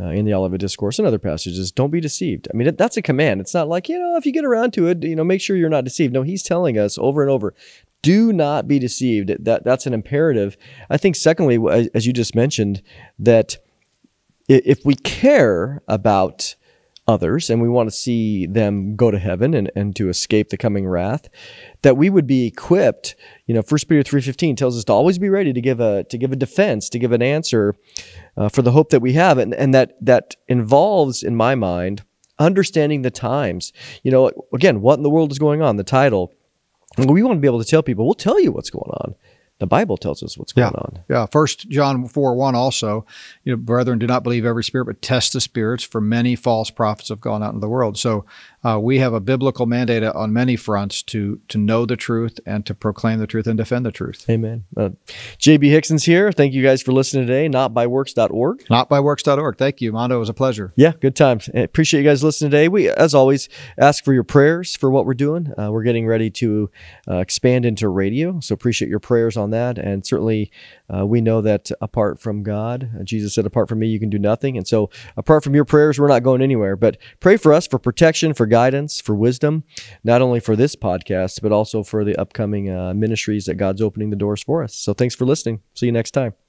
Uh, 0.00 0.04
in 0.04 0.24
the 0.24 0.32
Olivet 0.32 0.58
Discourse 0.58 0.98
and 0.98 1.06
other 1.06 1.18
passages, 1.18 1.70
don't 1.70 1.90
be 1.90 2.00
deceived. 2.00 2.48
I 2.52 2.56
mean, 2.56 2.74
that's 2.76 2.96
a 2.96 3.02
command. 3.02 3.42
It's 3.42 3.52
not 3.52 3.68
like, 3.68 3.90
you 3.90 3.98
know, 3.98 4.16
if 4.16 4.24
you 4.24 4.32
get 4.32 4.44
around 4.44 4.72
to 4.72 4.86
it, 4.86 5.02
you 5.02 5.14
know, 5.14 5.22
make 5.22 5.42
sure 5.42 5.54
you're 5.54 5.68
not 5.68 5.84
deceived. 5.84 6.14
No, 6.14 6.22
he's 6.22 6.42
telling 6.42 6.78
us 6.78 6.96
over 6.96 7.20
and 7.20 7.30
over, 7.30 7.54
do 8.00 8.32
not 8.32 8.66
be 8.66 8.78
deceived. 8.78 9.32
That 9.44 9.64
that's 9.64 9.86
an 9.86 9.94
imperative. 9.94 10.56
I 10.90 10.96
think 10.96 11.14
secondly, 11.14 11.58
as 11.94 12.06
you 12.06 12.12
just 12.12 12.34
mentioned, 12.34 12.82
that 13.18 13.58
if 14.48 14.84
we 14.84 14.94
care 14.96 15.82
about 15.88 16.56
others 17.08 17.50
and 17.50 17.60
we 17.60 17.68
want 17.68 17.88
to 17.88 17.94
see 17.94 18.46
them 18.46 18.94
go 18.94 19.10
to 19.10 19.18
heaven 19.18 19.54
and, 19.54 19.70
and 19.74 19.96
to 19.96 20.08
escape 20.08 20.50
the 20.50 20.56
coming 20.56 20.86
wrath 20.86 21.28
that 21.82 21.96
we 21.96 22.08
would 22.08 22.28
be 22.28 22.46
equipped 22.46 23.16
you 23.46 23.54
know 23.54 23.60
first 23.60 23.88
peter 23.88 24.04
3.15 24.04 24.56
tells 24.56 24.78
us 24.78 24.84
to 24.84 24.92
always 24.92 25.18
be 25.18 25.28
ready 25.28 25.52
to 25.52 25.60
give 25.60 25.80
a 25.80 26.04
to 26.04 26.16
give 26.16 26.30
a 26.30 26.36
defense 26.36 26.88
to 26.88 27.00
give 27.00 27.10
an 27.10 27.20
answer 27.20 27.74
uh, 28.36 28.48
for 28.48 28.62
the 28.62 28.72
hope 28.72 28.90
that 28.90 29.00
we 29.00 29.12
have 29.12 29.38
and, 29.38 29.54
and 29.54 29.74
that 29.74 29.96
that 30.00 30.36
involves 30.48 31.22
in 31.22 31.36
my 31.36 31.54
mind 31.54 32.02
understanding 32.38 33.02
the 33.02 33.10
times 33.10 33.72
you 34.02 34.10
know 34.10 34.30
again 34.52 34.80
what 34.80 34.98
in 34.98 35.02
the 35.02 35.10
world 35.10 35.30
is 35.30 35.38
going 35.38 35.62
on 35.62 35.76
the 35.76 35.84
title 35.84 36.32
we 36.98 37.22
want 37.22 37.36
to 37.36 37.40
be 37.40 37.48
able 37.48 37.62
to 37.62 37.68
tell 37.68 37.82
people 37.82 38.04
we'll 38.04 38.14
tell 38.14 38.40
you 38.40 38.50
what's 38.50 38.70
going 38.70 38.90
on 39.00 39.14
the 39.62 39.66
Bible 39.68 39.96
tells 39.96 40.24
us 40.24 40.36
what's 40.36 40.52
going 40.52 40.72
yeah. 40.74 40.80
on. 40.80 41.04
Yeah. 41.08 41.26
First 41.26 41.68
John 41.68 42.08
4 42.08 42.34
1 42.34 42.56
also, 42.56 43.06
you 43.44 43.52
know, 43.52 43.56
brethren, 43.56 44.00
do 44.00 44.08
not 44.08 44.24
believe 44.24 44.44
every 44.44 44.64
spirit, 44.64 44.86
but 44.86 45.00
test 45.00 45.34
the 45.34 45.40
spirits, 45.40 45.84
for 45.84 46.00
many 46.00 46.34
false 46.34 46.68
prophets 46.68 47.10
have 47.10 47.20
gone 47.20 47.44
out 47.44 47.50
into 47.50 47.60
the 47.60 47.68
world. 47.68 47.96
So 47.96 48.24
uh, 48.64 48.78
we 48.80 48.98
have 48.98 49.12
a 49.12 49.20
biblical 49.20 49.66
mandate 49.66 50.02
on 50.02 50.32
many 50.32 50.56
fronts 50.56 51.02
to 51.02 51.40
to 51.48 51.58
know 51.58 51.84
the 51.84 51.96
truth 51.96 52.38
and 52.46 52.64
to 52.66 52.74
proclaim 52.74 53.18
the 53.18 53.26
truth 53.26 53.46
and 53.46 53.56
defend 53.56 53.84
the 53.84 53.92
truth. 53.92 54.24
Amen. 54.28 54.64
Uh, 54.76 54.90
JB 55.38 55.70
Hixson's 55.70 56.04
here. 56.04 56.32
Thank 56.32 56.54
you 56.54 56.62
guys 56.62 56.82
for 56.82 56.92
listening 56.92 57.26
today. 57.26 57.48
Notbyworks.org. 57.48 58.64
Notbyworks.org. 58.66 59.58
Thank 59.58 59.80
you, 59.80 59.92
Mondo. 59.92 60.16
It 60.16 60.20
was 60.20 60.28
a 60.28 60.34
pleasure. 60.34 60.72
Yeah, 60.76 60.92
good 61.00 61.16
times. 61.16 61.48
Appreciate 61.54 62.00
you 62.02 62.08
guys 62.08 62.22
listening 62.22 62.50
today. 62.50 62.68
We, 62.68 62.88
as 62.88 63.14
always, 63.14 63.48
ask 63.78 64.04
for 64.04 64.12
your 64.12 64.24
prayers 64.24 64.76
for 64.76 64.90
what 64.90 65.06
we're 65.06 65.14
doing. 65.14 65.52
Uh, 65.58 65.70
we're 65.70 65.82
getting 65.82 66.06
ready 66.06 66.30
to 66.30 66.70
uh, 67.08 67.18
expand 67.18 67.64
into 67.64 67.88
radio, 67.88 68.40
so 68.40 68.54
appreciate 68.54 68.88
your 68.88 69.00
prayers 69.00 69.36
on 69.36 69.50
that. 69.50 69.78
And 69.78 70.06
certainly, 70.06 70.50
uh, 70.94 71.06
we 71.06 71.20
know 71.20 71.40
that 71.40 71.70
apart 71.80 72.20
from 72.20 72.42
God, 72.42 72.90
uh, 72.98 73.02
Jesus 73.04 73.34
said, 73.34 73.46
"Apart 73.46 73.68
from 73.68 73.78
me, 73.78 73.88
you 73.88 74.00
can 74.00 74.10
do 74.10 74.18
nothing." 74.18 74.56
And 74.56 74.66
so, 74.66 74.90
apart 75.16 75.44
from 75.44 75.54
your 75.54 75.64
prayers, 75.64 75.98
we're 75.98 76.08
not 76.08 76.22
going 76.22 76.42
anywhere. 76.42 76.76
But 76.76 76.98
pray 77.20 77.36
for 77.36 77.52
us 77.52 77.66
for 77.66 77.78
protection, 77.78 78.34
for 78.34 78.46
guidance, 78.46 79.00
for 79.00 79.14
wisdom, 79.14 79.64
not 80.04 80.22
only 80.22 80.40
for 80.40 80.56
this 80.56 80.76
podcast, 80.76 81.40
but 81.42 81.52
also 81.52 81.82
for 81.82 82.04
the 82.04 82.16
upcoming 82.16 82.70
uh, 82.70 82.94
ministries 82.94 83.46
that 83.46 83.54
God's 83.54 83.82
opening 83.82 84.10
the 84.10 84.16
doors 84.16 84.42
for 84.42 84.62
us. 84.62 84.74
So 84.74 84.94
thanks 84.94 85.14
for 85.14 85.24
listening. 85.24 85.60
See 85.74 85.86
you 85.86 85.92
next 85.92 86.12
time. 86.12 86.41